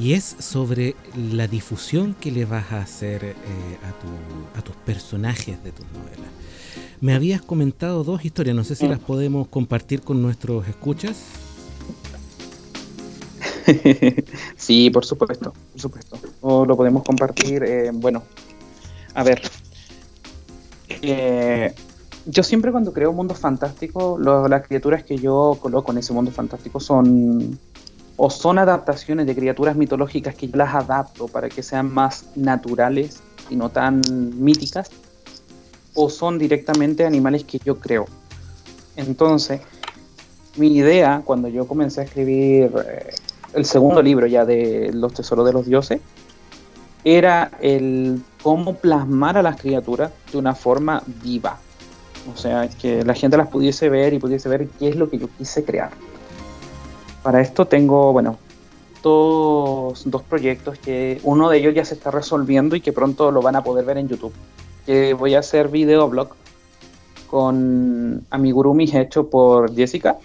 Y 0.00 0.12
es 0.12 0.36
sobre 0.38 0.94
la 1.32 1.48
difusión 1.48 2.14
que 2.14 2.30
le 2.30 2.44
vas 2.44 2.70
a 2.70 2.82
hacer 2.82 3.34
a, 3.82 4.58
a 4.58 4.62
tus 4.62 4.76
personajes 4.76 5.62
de 5.64 5.72
tus 5.72 5.86
novelas. 5.86 6.41
Me 7.02 7.16
habías 7.16 7.42
comentado 7.42 8.04
dos 8.04 8.24
historias, 8.24 8.54
no 8.54 8.62
sé 8.62 8.76
si 8.76 8.86
las 8.86 9.00
podemos 9.00 9.48
compartir 9.48 10.02
con 10.02 10.22
nuestros 10.22 10.68
escuchas. 10.68 11.20
sí, 14.56 14.88
por 14.88 15.04
supuesto, 15.04 15.52
por 15.72 15.80
supuesto. 15.80 16.16
O 16.42 16.64
lo 16.64 16.76
podemos 16.76 17.02
compartir. 17.02 17.64
Eh, 17.64 17.90
bueno, 17.92 18.22
a 19.14 19.24
ver. 19.24 19.42
Eh, 20.88 21.74
yo 22.26 22.44
siempre 22.44 22.70
cuando 22.70 22.92
creo 22.92 23.12
mundos 23.12 23.40
fantásticos, 23.40 24.20
las 24.20 24.64
criaturas 24.64 25.02
que 25.02 25.18
yo 25.18 25.58
coloco 25.60 25.90
en 25.90 25.98
ese 25.98 26.12
mundo 26.12 26.30
fantástico 26.30 26.78
son 26.78 27.58
o 28.16 28.30
son 28.30 28.60
adaptaciones 28.60 29.26
de 29.26 29.34
criaturas 29.34 29.74
mitológicas 29.74 30.36
que 30.36 30.46
yo 30.46 30.56
las 30.56 30.72
adapto 30.72 31.26
para 31.26 31.48
que 31.48 31.64
sean 31.64 31.92
más 31.92 32.26
naturales 32.36 33.24
y 33.50 33.56
no 33.56 33.70
tan 33.70 34.02
míticas 34.40 34.88
o 35.94 36.08
son 36.08 36.38
directamente 36.38 37.04
animales 37.04 37.44
que 37.44 37.58
yo 37.58 37.78
creo. 37.78 38.06
Entonces, 38.96 39.60
mi 40.56 40.76
idea 40.76 41.22
cuando 41.24 41.48
yo 41.48 41.66
comencé 41.66 42.02
a 42.02 42.04
escribir 42.04 42.70
eh, 42.86 43.14
el 43.54 43.64
segundo 43.64 44.02
libro 44.02 44.26
ya 44.26 44.44
de 44.44 44.90
Los 44.92 45.14
Tesoros 45.14 45.46
de 45.46 45.52
los 45.52 45.66
Dioses, 45.66 46.00
era 47.04 47.50
el 47.60 48.22
cómo 48.42 48.74
plasmar 48.74 49.36
a 49.36 49.42
las 49.42 49.60
criaturas 49.60 50.12
de 50.30 50.38
una 50.38 50.54
forma 50.54 51.02
viva. 51.22 51.58
O 52.32 52.36
sea, 52.36 52.68
que 52.68 53.04
la 53.04 53.14
gente 53.14 53.36
las 53.36 53.48
pudiese 53.48 53.88
ver 53.88 54.14
y 54.14 54.18
pudiese 54.18 54.48
ver 54.48 54.68
qué 54.78 54.88
es 54.88 54.96
lo 54.96 55.10
que 55.10 55.18
yo 55.18 55.28
quise 55.36 55.64
crear. 55.64 55.90
Para 57.22 57.40
esto 57.40 57.66
tengo, 57.66 58.12
bueno, 58.12 58.38
dos, 59.02 60.02
dos 60.06 60.22
proyectos 60.22 60.78
que 60.78 61.20
uno 61.24 61.48
de 61.50 61.58
ellos 61.58 61.74
ya 61.74 61.84
se 61.84 61.94
está 61.94 62.12
resolviendo 62.12 62.76
y 62.76 62.80
que 62.80 62.92
pronto 62.92 63.32
lo 63.32 63.42
van 63.42 63.56
a 63.56 63.64
poder 63.64 63.84
ver 63.84 63.98
en 63.98 64.08
YouTube 64.08 64.32
que 64.86 65.14
voy 65.14 65.34
a 65.34 65.40
hacer 65.40 65.68
videoblog 65.68 66.30
con 67.28 68.26
amigurumi 68.30 68.84
hecho 68.92 69.28
por 69.30 69.74
Jessica. 69.74 70.18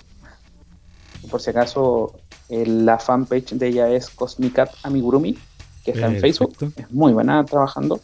Por 1.30 1.42
si 1.42 1.50
acaso, 1.50 2.14
la 2.50 3.00
fanpage 3.00 3.54
de 3.54 3.68
ella 3.68 3.90
es 3.90 4.10
Cosmicat 4.10 4.72
Amigurumi, 4.84 5.38
que 5.84 5.92
está 5.92 6.08
en 6.08 6.20
Facebook. 6.20 6.56
Es 6.76 6.92
muy 6.92 7.14
buena 7.14 7.46
trabajando. 7.46 8.00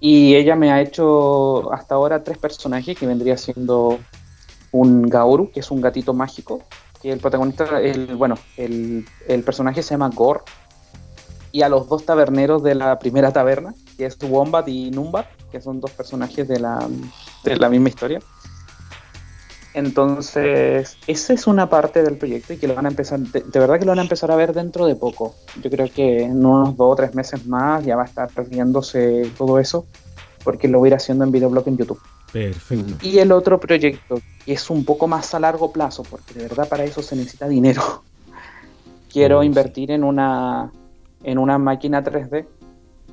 Y 0.00 0.34
ella 0.34 0.56
me 0.56 0.72
ha 0.72 0.80
hecho 0.80 1.72
hasta 1.72 1.94
ahora 1.94 2.24
tres 2.24 2.38
personajes 2.38 2.96
que 2.96 3.06
vendría 3.06 3.36
siendo 3.36 3.98
un 4.72 5.02
Gaoru, 5.02 5.50
que 5.50 5.60
es 5.60 5.70
un 5.70 5.80
gatito 5.80 6.14
mágico, 6.14 6.62
que 7.02 7.12
el 7.12 7.18
protagonista, 7.18 7.80
el, 7.80 8.16
bueno, 8.16 8.36
el, 8.56 9.04
el 9.28 9.42
personaje 9.42 9.82
se 9.82 9.90
llama 9.90 10.10
Gore, 10.10 10.40
y 11.52 11.62
a 11.62 11.68
los 11.68 11.88
dos 11.88 12.04
taberneros 12.04 12.62
de 12.62 12.74
la 12.74 12.98
primera 12.98 13.32
taberna, 13.32 13.74
que 13.96 14.06
es 14.06 14.16
Wombat 14.22 14.68
y 14.68 14.90
Numbat, 14.90 15.26
que 15.50 15.60
son 15.60 15.80
dos 15.80 15.90
personajes 15.90 16.46
de 16.46 16.60
la, 16.60 16.86
de 17.44 17.56
la 17.56 17.68
misma 17.68 17.88
historia. 17.88 18.20
Entonces, 19.72 20.96
esa 21.06 21.32
es 21.32 21.46
una 21.46 21.68
parte 21.68 22.02
del 22.02 22.16
proyecto 22.16 22.52
y 22.52 22.56
que 22.56 22.66
lo 22.66 22.74
van 22.74 22.86
a 22.86 22.88
empezar, 22.88 23.20
de, 23.20 23.58
verdad 23.58 23.78
que 23.78 23.84
lo 23.84 23.92
van 23.92 24.00
a 24.00 24.02
empezar 24.02 24.30
a 24.30 24.36
ver 24.36 24.52
dentro 24.52 24.86
de 24.86 24.96
poco. 24.96 25.36
Yo 25.62 25.70
creo 25.70 25.88
que 25.92 26.24
en 26.24 26.44
unos 26.44 26.76
dos 26.76 26.92
o 26.92 26.96
tres 26.96 27.14
meses 27.14 27.46
más 27.46 27.84
ya 27.84 27.94
va 27.94 28.02
a 28.02 28.06
estar 28.06 28.28
viéndose 28.48 29.30
todo 29.38 29.60
eso, 29.60 29.86
porque 30.42 30.66
lo 30.66 30.80
voy 30.80 30.88
a 30.88 30.90
ir 30.90 30.94
haciendo 30.94 31.24
en 31.24 31.30
videoblog 31.30 31.68
en 31.68 31.76
YouTube. 31.76 32.00
Perfecto. 32.32 33.06
Y 33.06 33.18
el 33.18 33.30
otro 33.30 33.60
proyecto, 33.60 34.20
que 34.44 34.52
es 34.52 34.70
un 34.70 34.84
poco 34.84 35.06
más 35.06 35.34
a 35.34 35.40
largo 35.40 35.72
plazo, 35.72 36.02
porque 36.02 36.34
de 36.34 36.42
verdad 36.42 36.68
para 36.68 36.84
eso 36.84 37.00
se 37.02 37.14
necesita 37.14 37.46
dinero. 37.46 38.02
Quiero 39.12 39.42
invertir 39.44 39.92
en 39.92 40.02
una, 40.02 40.72
en 41.22 41.38
una 41.38 41.58
máquina 41.58 42.02
3D 42.02 42.46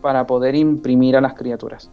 para 0.02 0.26
poder 0.26 0.56
imprimir 0.56 1.16
a 1.18 1.22
las 1.22 1.34
criaturas. 1.34 1.90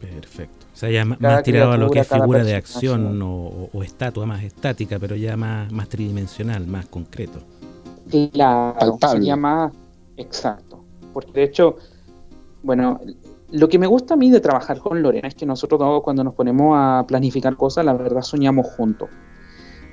Perfecto. 0.00 0.66
O 0.72 0.76
sea, 0.76 0.90
ya 0.90 1.04
más 1.04 1.42
tirado 1.42 1.72
a 1.72 1.76
lo 1.76 1.90
que 1.90 2.00
es 2.00 2.08
figura 2.08 2.44
de 2.44 2.54
acción 2.54 3.20
o, 3.22 3.82
estatua 3.82 4.26
más 4.26 4.44
estática, 4.44 4.98
pero 4.98 5.16
ya 5.16 5.36
más, 5.36 5.72
más 5.72 5.88
tridimensional, 5.88 6.66
más 6.66 6.86
concreto. 6.86 7.40
Claro, 8.32 8.98
sería 9.10 9.36
más 9.36 9.72
exacto. 10.16 10.84
Porque 11.12 11.32
de 11.32 11.42
hecho, 11.42 11.76
bueno, 12.62 13.00
lo 13.50 13.68
que 13.68 13.78
me 13.78 13.86
gusta 13.86 14.14
a 14.14 14.16
mí 14.16 14.30
de 14.30 14.40
trabajar 14.40 14.78
con 14.78 15.02
Lorena 15.02 15.26
es 15.26 15.34
que 15.34 15.46
nosotros 15.46 16.02
cuando 16.02 16.22
nos 16.22 16.34
ponemos 16.34 16.76
a 16.76 17.04
planificar 17.08 17.56
cosas, 17.56 17.84
la 17.84 17.94
verdad 17.94 18.22
soñamos 18.22 18.66
juntos. 18.66 19.08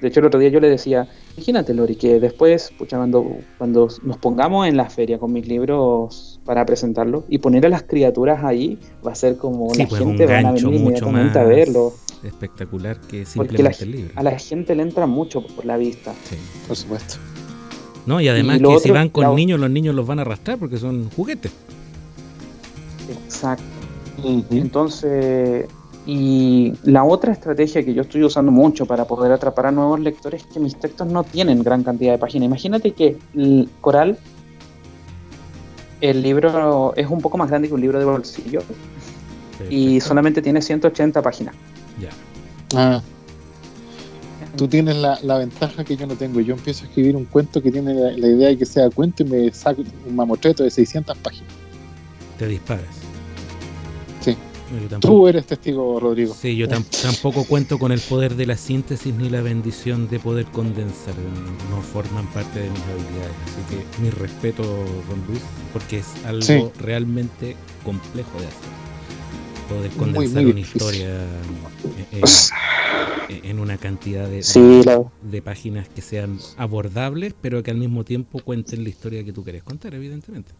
De 0.05 0.09
hecho, 0.09 0.19
el 0.19 0.27
otro 0.27 0.39
día 0.39 0.49
yo 0.49 0.59
le 0.59 0.69
decía, 0.69 1.07
imagínate, 1.35 1.73
Lori, 1.73 1.95
que 1.95 2.19
después, 2.19 2.71
pucha, 2.77 2.97
cuando, 2.97 3.37
cuando 3.57 3.87
nos 4.03 4.17
pongamos 4.17 4.67
en 4.67 4.77
la 4.77 4.87
feria 4.87 5.17
con 5.17 5.33
mis 5.33 5.47
libros 5.47 6.39
para 6.45 6.63
presentarlo 6.63 7.23
y 7.27 7.39
poner 7.39 7.65
a 7.65 7.69
las 7.69 7.81
criaturas 7.81 8.43
ahí, 8.43 8.77
va 9.03 9.13
a 9.13 9.15
ser 9.15 9.35
como 9.35 9.73
la 9.73 9.87
pues, 9.87 9.99
gente 9.99 10.27
va 10.27 10.37
a 10.37 10.51
venir 10.51 10.63
inmediatamente 10.63 11.39
a 11.39 11.43
verlo. 11.43 11.91
Espectacular 12.23 13.01
que 13.01 13.25
simplemente 13.25 13.83
el 13.83 13.91
libro. 13.93 14.13
A 14.15 14.21
la 14.21 14.37
gente 14.37 14.75
le 14.75 14.83
entra 14.83 15.07
mucho 15.07 15.43
por 15.43 15.65
la 15.65 15.75
vista. 15.75 16.13
Sí, 16.29 16.35
por 16.67 16.77
supuesto. 16.77 17.15
No, 18.05 18.21
y 18.21 18.27
además 18.27 18.59
que 18.59 18.79
si 18.81 18.91
van 18.91 19.09
con 19.09 19.35
niños, 19.35 19.59
los 19.59 19.71
niños 19.71 19.95
los 19.95 20.05
van 20.05 20.19
a 20.19 20.21
arrastrar 20.21 20.59
porque 20.59 20.77
son 20.77 21.09
juguetes. 21.15 21.51
Exacto. 23.09 23.63
Entonces, 24.51 25.65
y 26.05 26.73
la 26.83 27.03
otra 27.03 27.33
estrategia 27.33 27.83
que 27.83 27.93
yo 27.93 28.03
estoy 28.03 28.23
usando 28.23 28.51
mucho 28.51 28.85
para 28.85 29.05
poder 29.05 29.31
atrapar 29.31 29.67
a 29.67 29.71
nuevos 29.71 29.99
lectores 29.99 30.43
es 30.43 30.53
que 30.53 30.59
mis 30.59 30.75
textos 30.75 31.07
no 31.07 31.23
tienen 31.23 31.63
gran 31.63 31.83
cantidad 31.83 32.11
de 32.11 32.19
páginas. 32.19 32.45
Imagínate 32.45 32.91
que 32.91 33.17
el 33.33 33.69
Coral, 33.81 34.17
el 36.01 36.21
libro 36.21 36.93
es 36.95 37.09
un 37.09 37.21
poco 37.21 37.37
más 37.37 37.49
grande 37.49 37.69
que 37.69 37.73
un 37.73 37.81
libro 37.81 37.97
de 37.97 38.05
bolsillo 38.05 38.61
y 39.69 39.99
solamente 39.99 40.43
tiene 40.43 40.61
180 40.61 41.21
páginas. 41.23 41.55
Ya. 41.99 42.09
Ah. 42.75 43.01
Tú 44.55 44.67
tienes 44.67 44.95
la, 44.95 45.37
ventaja 45.37 45.83
que 45.83 45.97
yo 45.97 46.05
no 46.05 46.15
tengo. 46.15 46.39
Yo 46.39 46.53
empiezo 46.53 46.85
a 46.85 46.87
escribir 46.87 47.15
un 47.15 47.25
cuento 47.25 47.61
que 47.61 47.71
tiene 47.71 47.93
la, 47.93 48.27
idea 48.27 48.49
de 48.49 48.57
que 48.57 48.65
sea 48.65 48.89
cuento 48.89 49.23
y 49.23 49.25
me 49.25 49.51
saco 49.51 49.81
un 50.05 50.15
mamotreto 50.15 50.63
de 50.63 50.69
600 50.69 51.17
páginas. 51.17 51.51
Te 52.37 52.47
disparas. 52.47 53.04
Sí. 54.69 54.97
Tú 54.99 55.27
eres 55.27 55.45
testigo, 55.45 55.99
Rodrigo. 55.99 56.33
Sí, 56.33 56.55
yo 56.55 56.67
tampoco 56.67 57.45
cuento 57.45 57.77
con 57.77 57.91
el 57.91 57.99
poder 57.99 58.35
de 58.35 58.47
la 58.47 58.57
síntesis 58.57 59.13
ni 59.13 59.29
la 59.29 59.41
bendición 59.41 60.09
de 60.09 60.19
poder 60.19 60.45
condensar. 60.45 61.13
No 61.69 61.81
forman 61.81 62.25
parte 62.27 62.61
de 62.61 62.69
mis 62.69 62.81
habilidades. 62.81 63.35
Así 63.45 63.75
que 63.75 64.01
mi 64.01 64.09
respeto, 64.09 64.63
don 64.63 65.23
Luis, 65.27 65.41
porque 65.71 65.99
es 65.99 66.07
algo 66.25 66.71
realmente 66.79 67.55
complejo 67.83 68.39
de 68.39 68.47
hacer. 68.47 68.75
Poder 69.69 69.91
condensar 69.91 70.45
una 70.45 70.59
historia 70.59 71.09
en, 73.29 73.59
una 73.59 73.77
cantidad 73.77 74.27
de, 74.27 74.43
de 75.23 75.41
páginas 75.41 75.89
que 75.89 76.01
sean 76.01 76.39
abordables, 76.57 77.33
pero 77.39 77.63
que 77.63 77.71
al 77.71 77.77
mismo 77.77 78.03
tiempo 78.03 78.39
cuenten 78.39 78.83
la 78.83 78.89
historia 78.89 79.23
que 79.23 79.33
tú 79.33 79.43
quieres 79.43 79.63
contar, 79.63 79.93
evidentemente. 79.95 80.51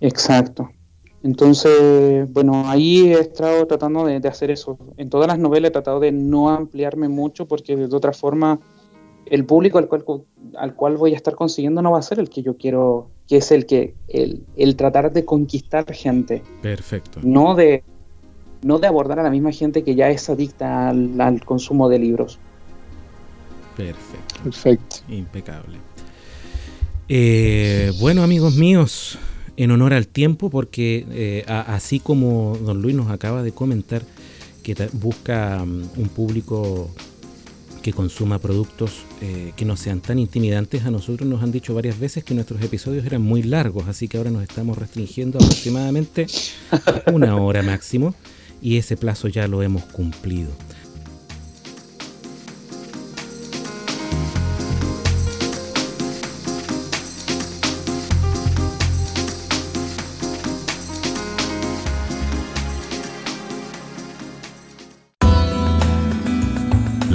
Exacto. 0.00 0.70
Entonces, 1.22 2.32
bueno, 2.32 2.68
ahí 2.68 3.12
he 3.12 3.18
estado 3.18 3.66
tratando 3.66 4.04
de, 4.04 4.16
hacer 4.28 4.50
eso. 4.50 4.78
En 4.96 5.10
todas 5.10 5.26
las 5.26 5.38
novelas 5.38 5.70
he 5.70 5.72
tratado 5.72 6.00
de 6.00 6.12
no 6.12 6.50
ampliarme 6.50 7.08
mucho 7.08 7.46
porque 7.46 7.76
de 7.76 7.94
otra 7.94 8.12
forma 8.12 8.60
el 9.26 9.44
público 9.44 9.78
al 9.78 9.88
cual, 9.88 10.04
al 10.56 10.74
cual 10.74 10.96
voy 10.96 11.12
a 11.12 11.16
estar 11.16 11.34
consiguiendo 11.34 11.82
no 11.82 11.92
va 11.92 11.98
a 11.98 12.02
ser 12.02 12.18
el 12.18 12.30
que 12.30 12.42
yo 12.42 12.56
quiero, 12.56 13.10
que 13.26 13.38
es 13.38 13.50
el 13.50 13.66
que 13.66 13.94
el, 14.06 14.44
el 14.56 14.76
tratar 14.76 15.12
de 15.12 15.24
conquistar 15.24 15.92
gente. 15.92 16.42
Perfecto. 16.62 17.20
No 17.22 17.54
de 17.54 17.82
no 18.62 18.78
de 18.78 18.88
abordar 18.88 19.20
a 19.20 19.22
la 19.22 19.30
misma 19.30 19.52
gente 19.52 19.84
que 19.84 19.94
ya 19.94 20.10
es 20.10 20.28
adicta 20.28 20.88
al, 20.88 21.20
al 21.20 21.44
consumo 21.44 21.88
de 21.88 21.98
libros. 21.98 22.38
Perfecto. 23.76 24.42
Perfecto. 24.42 24.96
Impecable. 25.08 25.78
Eh, 27.08 27.92
bueno, 28.00 28.22
amigos 28.22 28.56
míos, 28.56 29.18
en 29.58 29.72
honor 29.72 29.92
al 29.92 30.06
tiempo, 30.06 30.50
porque 30.50 31.04
eh, 31.10 31.44
así 31.48 31.98
como 31.98 32.56
don 32.64 32.80
Luis 32.80 32.94
nos 32.94 33.10
acaba 33.10 33.42
de 33.42 33.50
comentar 33.50 34.02
que 34.62 34.74
busca 34.92 35.64
mm, 35.64 35.82
un 35.96 36.08
público 36.08 36.88
que 37.82 37.92
consuma 37.92 38.38
productos 38.38 39.02
eh, 39.20 39.52
que 39.56 39.64
no 39.64 39.76
sean 39.76 40.00
tan 40.00 40.20
intimidantes, 40.20 40.84
a 40.84 40.92
nosotros 40.92 41.28
nos 41.28 41.42
han 41.42 41.50
dicho 41.50 41.74
varias 41.74 41.98
veces 41.98 42.22
que 42.22 42.34
nuestros 42.34 42.62
episodios 42.62 43.04
eran 43.04 43.22
muy 43.22 43.42
largos, 43.42 43.88
así 43.88 44.06
que 44.06 44.18
ahora 44.18 44.30
nos 44.30 44.44
estamos 44.44 44.78
restringiendo 44.78 45.38
aproximadamente 45.38 46.26
una 47.12 47.36
hora 47.36 47.62
máximo 47.62 48.14
y 48.62 48.76
ese 48.76 48.96
plazo 48.96 49.26
ya 49.26 49.48
lo 49.48 49.62
hemos 49.64 49.82
cumplido. 49.84 50.50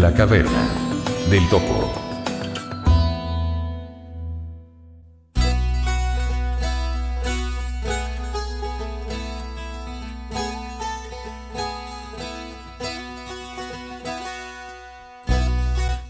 La 0.04 0.14
caverna 0.14 0.68
del 1.30 1.47
topo. 1.47 1.89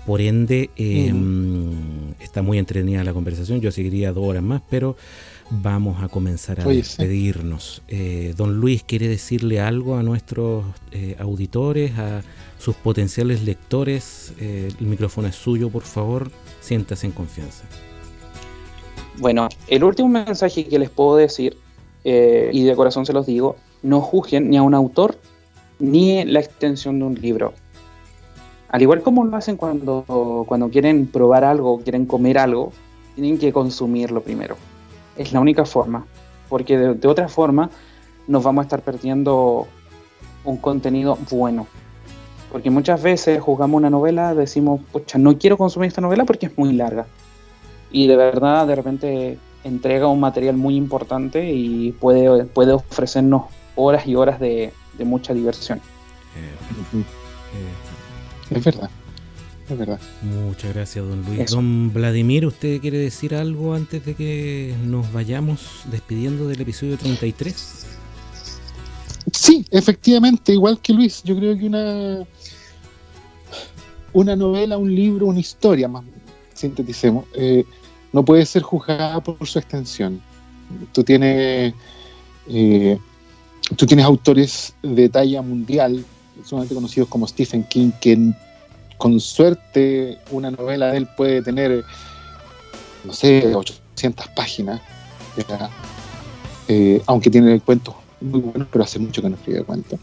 Por 0.08 0.22
ende, 0.22 0.72
em, 0.76 1.93
está 2.34 2.42
muy 2.42 2.58
entretenida 2.58 3.04
la 3.04 3.14
conversación. 3.14 3.62
Yo 3.62 3.72
seguiría 3.72 4.12
dos 4.12 4.26
horas 4.26 4.42
más, 4.42 4.64
pero 4.68 4.98
vamos 5.52 6.02
a 6.02 6.08
comenzar 6.08 6.60
a 6.60 6.66
despedirnos. 6.66 7.84
Eh, 7.88 8.34
don 8.36 8.56
Luis, 8.60 8.82
¿quiere 8.82 9.08
decirle 9.08 9.62
algo 9.62 9.98
a 9.98 10.02
nuestros 10.02 10.66
eh, 10.92 11.16
auditores, 11.20 11.96
a 12.00 12.24
sus 12.58 12.76
potenciales 12.76 13.44
lectores. 13.44 14.34
Eh, 14.40 14.72
el 14.80 14.88
micrófono 14.88 15.28
es 15.28 15.36
suyo, 15.36 15.70
por 15.70 15.84
favor, 15.84 16.32
siéntase 16.60 17.06
en 17.06 17.12
confianza. 17.12 17.66
Bueno, 19.20 19.48
el 19.68 19.84
último 19.84 20.10
mensaje 20.10 20.66
que 20.66 20.80
les 20.80 20.90
puedo 20.90 21.18
decir, 21.18 21.56
eh, 22.04 22.50
y 22.52 22.64
de 22.64 22.76
corazón 22.76 23.06
se 23.06 23.14
los 23.14 23.28
digo, 23.28 23.58
no 23.84 24.02
juzguen 24.02 24.50
ni 24.50 24.58
a 24.58 24.64
un 24.64 24.74
autor 24.74 25.20
ni 25.78 26.26
la 26.26 26.40
extensión 26.40 26.98
de 26.98 27.06
un 27.06 27.16
libro. 27.16 27.54
Al 28.74 28.82
igual 28.82 29.04
como 29.04 29.24
lo 29.24 29.38
hacen 29.38 29.56
cuando, 29.56 30.46
cuando 30.48 30.68
quieren 30.70 31.06
probar 31.06 31.44
algo, 31.44 31.80
quieren 31.82 32.08
comer 32.08 32.40
algo, 32.40 32.72
tienen 33.14 33.38
que 33.38 33.54
consumirlo 33.54 34.22
primero. 34.22 34.58
Es 35.16 35.32
la 35.32 35.40
única 35.40 35.64
forma, 35.64 36.08
porque 36.50 36.76
de 36.80 37.08
otra 37.08 37.30
forma 37.30 37.70
nos 38.28 38.44
vamos 38.44 38.64
a 38.64 38.66
estar 38.66 38.82
perdiendo 38.82 39.68
un 40.44 40.58
contenido 40.58 41.20
bueno. 41.30 41.68
Porque 42.52 42.72
muchas 42.72 43.04
veces 43.04 43.40
juzgamos 43.40 43.78
una 43.78 43.92
novela, 43.92 44.34
decimos, 44.34 44.82
pucha, 44.92 45.20
no 45.20 45.38
quiero 45.38 45.56
consumir 45.56 45.90
esta 45.90 46.02
novela 46.02 46.26
porque 46.26 46.48
es 46.48 46.58
muy 46.58 46.74
larga. 46.74 47.06
Y 47.92 48.08
de 48.08 48.16
verdad, 48.16 48.66
de 48.66 48.74
repente 48.74 49.38
entrega 49.64 50.08
un 50.08 50.20
material 50.20 50.58
muy 50.58 50.76
importante 50.78 51.52
y 51.52 51.92
puede, 51.92 52.46
puede 52.46 52.72
ofrecernos 52.72 53.44
horas 53.76 54.08
y 54.08 54.16
horas 54.16 54.40
de, 54.40 54.74
mucha 55.06 55.36
diversión. 55.36 55.80
Es 58.56 58.64
verdad. 58.64 58.90
Es 59.70 59.78
verdad. 59.78 60.00
Muchas 60.22 60.74
gracias, 60.74 61.06
don 61.08 61.24
Luis. 61.24 61.52
Don 61.52 61.94
Vladimir, 61.94 62.46
¿usted 62.46 62.82
quiere 62.82 62.98
decir 62.98 63.34
algo 63.34 63.74
antes 63.74 64.06
de 64.06 64.14
que 64.14 64.76
nos 64.86 65.12
vayamos 65.14 65.84
despidiendo 65.90 66.48
del 66.48 66.62
episodio 66.62 66.98
33? 66.98 67.86
Sí, 69.32 69.66
efectivamente, 69.72 70.52
igual 70.52 70.80
que 70.80 70.94
Luis, 70.94 71.24
yo 71.24 71.38
creo 71.38 71.58
que 71.58 71.66
una 71.66 72.26
una 74.14 74.36
novela, 74.36 74.78
un 74.78 74.94
libro, 74.94 75.28
una 75.28 75.40
historia, 75.40 75.88
más 75.88 76.04
sinteticemos, 76.54 77.26
eh, 77.34 77.66
no 78.14 78.24
puede 78.24 78.46
ser 78.46 78.62
juzgada 78.62 79.22
por 79.22 79.46
su 79.46 79.60
extensión. 79.60 80.22
Tú 80.94 81.04
tienes, 81.04 81.74
eh, 82.48 82.98
tú 83.76 83.86
tienes 83.86 84.06
autores 84.06 84.76
de 84.82 85.10
talla 85.10 85.42
mundial 85.42 86.06
sumamente 86.46 86.76
conocidos 86.76 87.10
como 87.10 87.28
Stephen 87.28 87.64
King, 87.64 87.92
que 88.00 88.34
con 89.04 89.20
suerte 89.20 90.18
una 90.32 90.50
novela 90.50 90.88
de 90.88 91.00
él 91.00 91.08
puede 91.18 91.42
tener, 91.42 91.84
no 93.04 93.12
sé, 93.12 93.54
800 93.54 94.30
páginas, 94.30 94.80
eh, 96.70 97.04
aunque 97.06 97.30
tiene 97.30 97.60
cuentos 97.60 97.96
muy 98.22 98.40
buenos, 98.40 98.66
pero 98.72 98.86
hace 98.86 99.00
mucho 99.00 99.22
que 99.22 99.28
no 99.28 99.36
escribe 99.36 99.66
cuentos. 99.66 100.00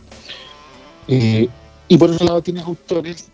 Eh, 1.09 1.49
y 1.89 1.97
por 1.97 2.11
otro 2.11 2.27
lado 2.27 2.43
tienes 2.43 2.63
autores, 2.63 3.31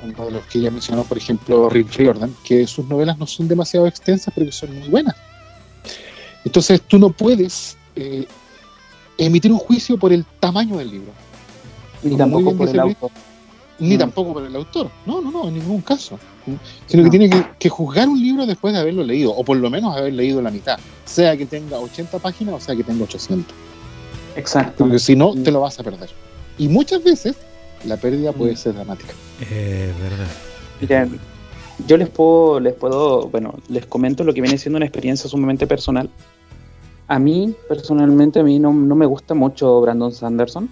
uno 0.00 0.26
de 0.26 0.30
los 0.30 0.46
que 0.46 0.60
ya 0.60 0.70
mencionó, 0.70 1.02
por 1.02 1.18
ejemplo, 1.18 1.68
Rick 1.68 1.92
Riordan, 1.96 2.32
que 2.44 2.64
sus 2.68 2.86
novelas 2.86 3.18
no 3.18 3.26
son 3.26 3.48
demasiado 3.48 3.88
extensas, 3.88 4.32
pero 4.32 4.46
que 4.46 4.52
son 4.52 4.78
muy 4.78 4.90
buenas. 4.90 5.16
Entonces 6.44 6.80
tú 6.82 7.00
no 7.00 7.10
puedes 7.10 7.76
eh, 7.96 8.28
emitir 9.18 9.50
un 9.50 9.58
juicio 9.58 9.98
por 9.98 10.12
el 10.12 10.24
tamaño 10.38 10.76
del 10.76 10.92
libro. 10.92 11.10
Ni 12.04 12.16
tampoco 12.16 12.56
por 12.56 12.68
el 12.68 12.78
autor. 12.78 13.10
Ni 13.78 13.96
mm. 13.96 13.98
tampoco 13.98 14.34
por 14.34 14.44
el 14.44 14.54
autor. 14.54 14.90
No, 15.06 15.20
no, 15.20 15.30
no, 15.30 15.48
en 15.48 15.54
ningún 15.54 15.80
caso. 15.80 16.18
Sino 16.86 17.04
que 17.04 17.10
tiene 17.10 17.28
que, 17.28 17.44
que, 17.58 17.68
juzgar 17.68 18.08
un 18.08 18.20
libro 18.20 18.46
después 18.46 18.74
de 18.74 18.80
haberlo 18.80 19.02
leído, 19.02 19.32
o 19.34 19.44
por 19.44 19.56
lo 19.56 19.70
menos 19.70 19.96
haber 19.96 20.12
leído 20.12 20.40
la 20.42 20.50
mitad. 20.50 20.78
Sea 21.04 21.36
que 21.36 21.46
tenga 21.46 21.78
80 21.78 22.18
páginas 22.18 22.54
o 22.54 22.60
sea 22.60 22.76
que 22.76 22.84
tenga 22.84 23.04
800. 23.04 23.54
Exacto. 24.36 24.84
Porque 24.84 24.98
si 24.98 25.16
no, 25.16 25.34
te 25.34 25.50
lo 25.50 25.60
vas 25.60 25.78
a 25.80 25.82
perder. 25.82 26.10
Y 26.58 26.68
muchas 26.68 27.02
veces 27.02 27.36
la 27.84 27.96
pérdida 27.96 28.32
puede 28.32 28.52
mm. 28.52 28.56
ser 28.56 28.74
dramática. 28.74 29.12
Es 29.40 29.98
verdad. 30.00 30.28
Miren, 30.80 31.20
yo 31.86 31.96
les 31.96 32.08
puedo, 32.08 32.60
les 32.60 32.74
puedo, 32.74 33.28
bueno, 33.28 33.54
les 33.68 33.86
comento 33.86 34.24
lo 34.24 34.32
que 34.32 34.40
viene 34.40 34.58
siendo 34.58 34.76
una 34.76 34.86
experiencia 34.86 35.28
sumamente 35.28 35.66
personal. 35.66 36.08
A 37.08 37.18
mí, 37.18 37.54
personalmente, 37.68 38.40
a 38.40 38.42
mí 38.42 38.58
no, 38.58 38.72
me 38.72 39.06
gusta 39.06 39.34
mucho 39.34 39.80
Brandon 39.80 40.12
Sanderson, 40.12 40.70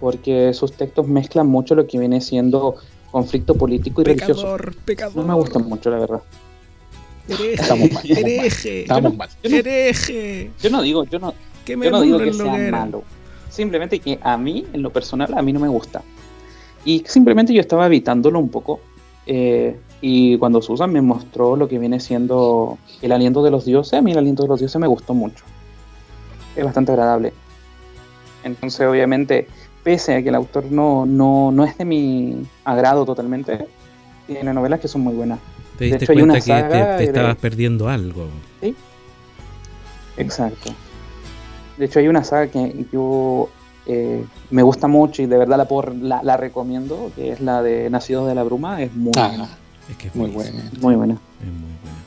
porque 0.00 0.52
sus 0.54 0.72
textos 0.72 1.06
mezclan 1.06 1.46
mucho 1.46 1.74
lo 1.74 1.86
que 1.86 1.98
viene 1.98 2.20
siendo 2.20 2.76
conflicto 3.10 3.54
político 3.54 4.02
y 4.02 4.04
religioso. 4.04 4.56
No 5.14 5.22
me 5.22 5.34
gustan 5.34 5.68
mucho, 5.68 5.90
la 5.90 5.98
verdad. 5.98 6.22
Hereje, 7.28 7.54
estamos 7.54 7.92
mal. 7.92 8.02
Hereje. 8.04 8.80
Estamos 8.82 9.16
mal. 9.16 9.28
Yo 9.42 9.50
no, 9.50 9.56
Yo 10.62 10.70
no 10.70 10.82
digo, 10.82 11.04
yo 11.04 11.18
no, 11.18 11.34
yo 11.66 11.90
no 11.90 12.00
digo 12.00 12.18
que 12.18 12.32
sea 12.32 12.70
malo. 12.70 13.04
Simplemente 13.48 13.98
que 13.98 14.18
a 14.22 14.36
mí, 14.36 14.64
en 14.72 14.82
lo 14.82 14.90
personal, 14.90 15.34
a 15.36 15.42
mí 15.42 15.52
no 15.52 15.60
me 15.60 15.68
gusta. 15.68 16.02
Y 16.84 17.04
simplemente 17.06 17.52
yo 17.52 17.60
estaba 17.60 17.86
evitándolo 17.86 18.38
un 18.38 18.48
poco. 18.48 18.80
Eh, 19.26 19.76
y 20.00 20.38
cuando 20.38 20.62
Susan 20.62 20.92
me 20.92 21.02
mostró 21.02 21.56
lo 21.56 21.68
que 21.68 21.78
viene 21.78 22.00
siendo 22.00 22.78
el 23.02 23.12
aliento 23.12 23.42
de 23.42 23.50
los 23.50 23.64
dioses, 23.64 23.94
a 23.94 24.02
mí 24.02 24.12
el 24.12 24.18
aliento 24.18 24.44
de 24.44 24.48
los 24.48 24.60
dioses 24.60 24.80
me 24.80 24.86
gustó 24.86 25.14
mucho. 25.14 25.44
Es 26.56 26.64
bastante 26.64 26.92
agradable. 26.92 27.32
Entonces, 28.44 28.80
obviamente, 28.86 29.46
pese 29.82 30.16
a 30.16 30.22
que 30.22 30.28
el 30.28 30.34
autor 30.34 30.70
no, 30.70 31.06
no, 31.06 31.50
no 31.52 31.64
es 31.64 31.76
de 31.78 31.84
mi 31.84 32.42
agrado 32.64 33.04
totalmente, 33.04 33.66
tiene 34.26 34.52
novelas 34.52 34.80
que 34.80 34.88
son 34.88 35.02
muy 35.02 35.14
buenas. 35.14 35.38
Te 35.78 35.86
diste 35.86 36.06
cuenta 36.06 36.40
que 36.40 36.52
te, 36.52 37.04
estabas 37.04 37.36
perdiendo 37.36 37.88
algo. 37.88 38.28
Sí. 38.60 38.74
Exacto. 40.16 40.72
De 41.78 41.86
hecho, 41.86 41.98
hay 41.98 42.08
una 42.08 42.22
saga 42.22 42.48
que 42.48 42.86
yo 42.92 43.48
eh, 43.86 44.24
me 44.50 44.62
gusta 44.62 44.86
mucho 44.86 45.22
y 45.22 45.26
de 45.26 45.38
verdad 45.38 45.56
la, 45.56 45.66
por, 45.66 45.94
la, 45.94 46.36
recomiendo, 46.36 47.10
que 47.16 47.32
es 47.32 47.40
la 47.40 47.62
de 47.62 47.88
Nacidos 47.88 48.28
de 48.28 48.34
la 48.34 48.42
Bruma. 48.42 48.82
Es 48.82 48.94
muy 48.94 49.12
ah, 49.16 49.48
Es 49.88 49.96
que 49.96 50.08
es 50.08 50.14
muy 50.14 50.30
buena. 50.30 50.70
Muy 50.80 50.94
buena. 50.94 51.14
Es 51.14 51.46
muy 51.46 51.70
buena. 51.82 51.98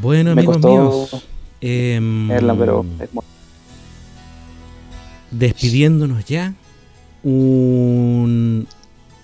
Bueno, 0.00 0.30
amigos 0.32 0.58
míos. 0.58 1.26
Em, 1.60 2.28
pero 2.28 2.84
Despidiéndonos 5.32 6.24
ya. 6.24 6.54
Un 7.24 8.66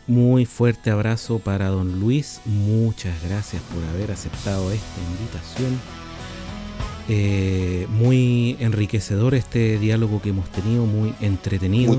muy 0.07 0.47
fuerte 0.47 0.91
abrazo 0.91 1.39
para 1.39 1.69
don 1.69 2.01
Luis. 2.01 2.41
Muchas 2.45 3.15
gracias 3.29 3.63
por 3.63 3.85
haber 3.85 4.11
aceptado 4.11 4.73
esta 4.73 5.01
invitación 5.13 5.79
eh, 7.11 7.87
muy 7.89 8.57
enriquecedor 8.61 9.35
este 9.35 9.79
diálogo 9.79 10.21
que 10.21 10.29
hemos 10.29 10.51
tenido, 10.51 10.85
muy 10.85 11.15
entretenido. 11.21 11.97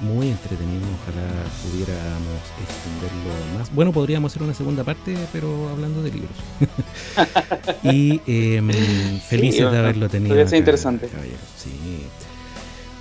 Muy 0.00 0.28
entretenido, 0.28 0.86
ojalá 1.02 1.26
pudiéramos 1.64 2.40
extenderlo 2.62 3.58
más. 3.58 3.74
Bueno, 3.74 3.92
podríamos 3.92 4.30
hacer 4.30 4.44
una 4.44 4.54
segunda 4.54 4.84
parte, 4.84 5.16
pero 5.32 5.70
hablando 5.70 6.02
de 6.02 6.12
libros. 6.12 6.36
y 7.82 8.20
em, 8.26 8.70
felices 9.20 9.68
de 9.72 9.78
haberlo 9.78 10.08
tenido. 10.08 10.46
Ser 10.46 10.58
interesante. 10.58 11.08
Sí. 11.56 11.70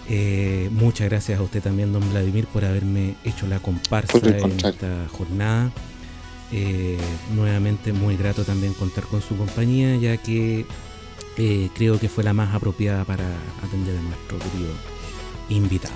Eh, 0.10 0.70
muchas 0.72 1.10
gracias 1.10 1.40
a 1.40 1.42
usted 1.42 1.62
también, 1.62 1.92
don 1.92 2.10
Vladimir, 2.12 2.48
por 2.48 2.64
haberme 2.64 3.16
hecho 3.24 3.48
la 3.48 3.60
comparsa 3.60 4.18
en 4.18 4.52
esta 4.52 5.08
jornada. 5.12 5.72
Eh, 6.52 6.98
nuevamente 7.36 7.92
muy 7.92 8.16
grato 8.16 8.44
también 8.46 8.74
contar 8.74 9.04
con 9.06 9.22
su 9.22 9.36
compañía, 9.36 9.98
ya 9.98 10.16
que 10.16 10.66
eh, 11.38 11.70
creo 11.76 12.00
que 12.00 12.10
fue 12.10 12.24
la 12.24 12.34
más 12.34 12.56
apropiada 12.56 13.06
para 13.06 13.26
atender 13.64 13.96
a 13.96 14.02
nuestro 14.02 14.40
querido 14.40 14.72
invitado. 15.50 15.94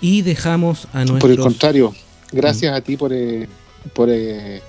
Y 0.00 0.22
dejamos 0.22 0.88
a 0.92 0.98
nuestro. 0.98 1.18
Por 1.18 1.30
el 1.30 1.38
contrario, 1.38 1.94
gracias 2.32 2.74
a 2.74 2.80
ti 2.80 2.96
por, 2.96 3.12
eh, 3.12 3.48
por 3.92 4.08
eh, 4.10 4.62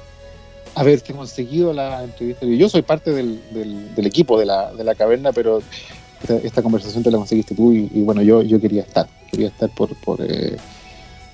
haberte 0.75 1.13
conseguido 1.13 1.71
la 1.71 2.03
entrevista. 2.03 2.45
Yo 2.45 2.67
soy 2.67 2.81
parte 2.81 3.11
del, 3.11 3.39
del, 3.95 4.05
equipo 4.05 4.37
de 4.37 4.45
la, 4.45 4.73
de 4.73 4.83
la, 4.83 4.95
caverna, 4.95 5.31
pero 5.31 5.61
esta, 6.43 6.61
conversación 6.61 7.03
te 7.03 7.11
la 7.11 7.17
conseguiste 7.17 7.55
tú 7.55 7.72
y, 7.74 7.88
bueno, 8.01 8.22
yo, 8.22 8.41
yo 8.41 8.59
quería 8.59 8.84
estar. 8.84 9.07
Quería 9.32 9.47
estar 9.47 9.70
por, 9.70 9.95
por, 9.95 10.20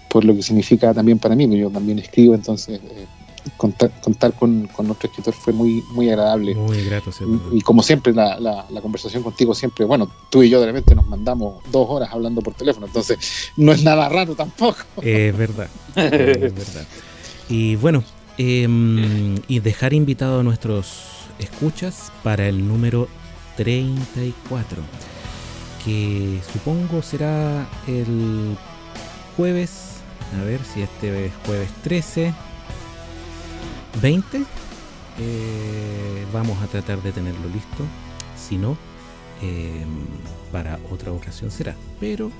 por 0.10 0.26
lo 0.26 0.36
que 0.36 0.42
significa 0.42 0.94
también 0.94 1.20
para 1.20 1.36
mí, 1.36 1.48
yo 1.58 1.70
también 1.70 2.00
escribo, 2.00 2.36
entonces 2.36 2.80
contar, 3.58 3.92
contar 4.02 4.34
con, 4.34 4.68
con, 4.68 4.88
nuestro 4.88 5.10
escritor 5.10 5.34
fue 5.34 5.54
muy, 5.54 5.84
muy 5.92 6.10
agradable. 6.10 6.56
Muy 6.56 6.84
grato, 6.86 7.12
Y, 7.52 7.62
como 7.62 7.84
siempre, 7.84 8.14
la, 8.14 8.40
la, 8.40 8.82
conversación 8.82 9.24
contigo 9.24 9.54
siempre, 9.54 9.86
bueno, 9.86 10.12
tú 10.30 10.44
y 10.44 10.50
yo 10.50 10.60
de 10.60 10.68
repente 10.68 10.96
nos 10.96 11.08
mandamos 11.08 11.64
dos 11.72 11.88
horas 11.90 12.10
hablando 12.12 12.42
por 12.42 12.54
teléfono, 12.54 12.88
entonces 12.88 13.18
no 13.58 13.72
es 13.72 13.84
nada 13.84 14.10
raro 14.10 14.36
tampoco. 14.36 14.80
Es 15.02 15.38
verdad, 15.38 15.68
es 15.96 16.54
verdad. 16.54 16.86
Y 17.50 17.76
bueno, 17.76 18.04
em, 18.38 19.36
y 19.48 19.60
dejar 19.60 19.94
invitado 19.94 20.40
a 20.40 20.44
nuestros 20.44 21.04
escuchas 21.40 22.12
para 22.24 22.48
el 22.48 22.68
número 22.68 23.08
34, 23.56 24.82
que 25.84 26.40
supongo 26.52 27.02
será 27.02 27.68
el 27.88 28.58
jueves, 29.38 30.02
a 30.40 30.44
ver 30.44 30.60
si 30.64 30.82
este 30.82 31.28
es 31.28 31.32
jueves 31.46 31.70
13 31.84 32.34
20. 34.02 34.44
Eh, 35.18 36.26
vamos 36.34 36.62
a 36.62 36.68
tratar 36.68 37.02
de 37.02 37.12
tenerlo 37.12 37.48
listo. 37.50 37.84
Si 38.38 38.58
no, 38.58 38.78
em, 39.42 40.06
para 40.52 40.80
otra 40.92 41.12
ocasión 41.12 41.52
será. 41.52 41.76
Pero 42.00 42.32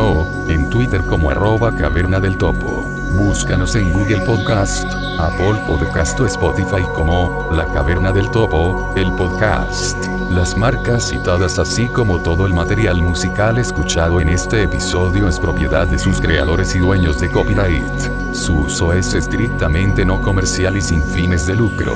o 0.00 0.46
en 0.48 0.70
Twitter 0.70 1.02
como 1.02 1.30
arroba 1.30 1.72
caverna 1.72 2.20
del 2.20 2.36
topo. 2.36 2.95
Búscanos 3.12 3.74
en 3.76 3.92
Google 3.92 4.20
Podcast, 4.22 4.84
Apple 5.18 5.62
Podcast 5.66 6.18
o 6.20 6.26
Spotify 6.26 6.82
como 6.94 7.48
La 7.52 7.66
Caverna 7.66 8.12
del 8.12 8.30
Topo, 8.30 8.92
el 8.96 9.12
podcast. 9.12 9.96
Las 10.30 10.56
marcas 10.56 11.08
citadas 11.08 11.58
así 11.58 11.88
como 11.88 12.20
todo 12.20 12.46
el 12.46 12.52
material 12.52 13.00
musical 13.00 13.58
escuchado 13.58 14.20
en 14.20 14.28
este 14.28 14.62
episodio 14.62 15.28
es 15.28 15.38
propiedad 15.38 15.86
de 15.86 15.98
sus 15.98 16.20
creadores 16.20 16.74
y 16.74 16.78
dueños 16.78 17.20
de 17.20 17.30
copyright. 17.30 18.34
Su 18.34 18.60
uso 18.60 18.92
es 18.92 19.14
estrictamente 19.14 20.04
no 20.04 20.20
comercial 20.20 20.76
y 20.76 20.80
sin 20.80 21.02
fines 21.02 21.46
de 21.46 21.56
lucro. 21.56 21.94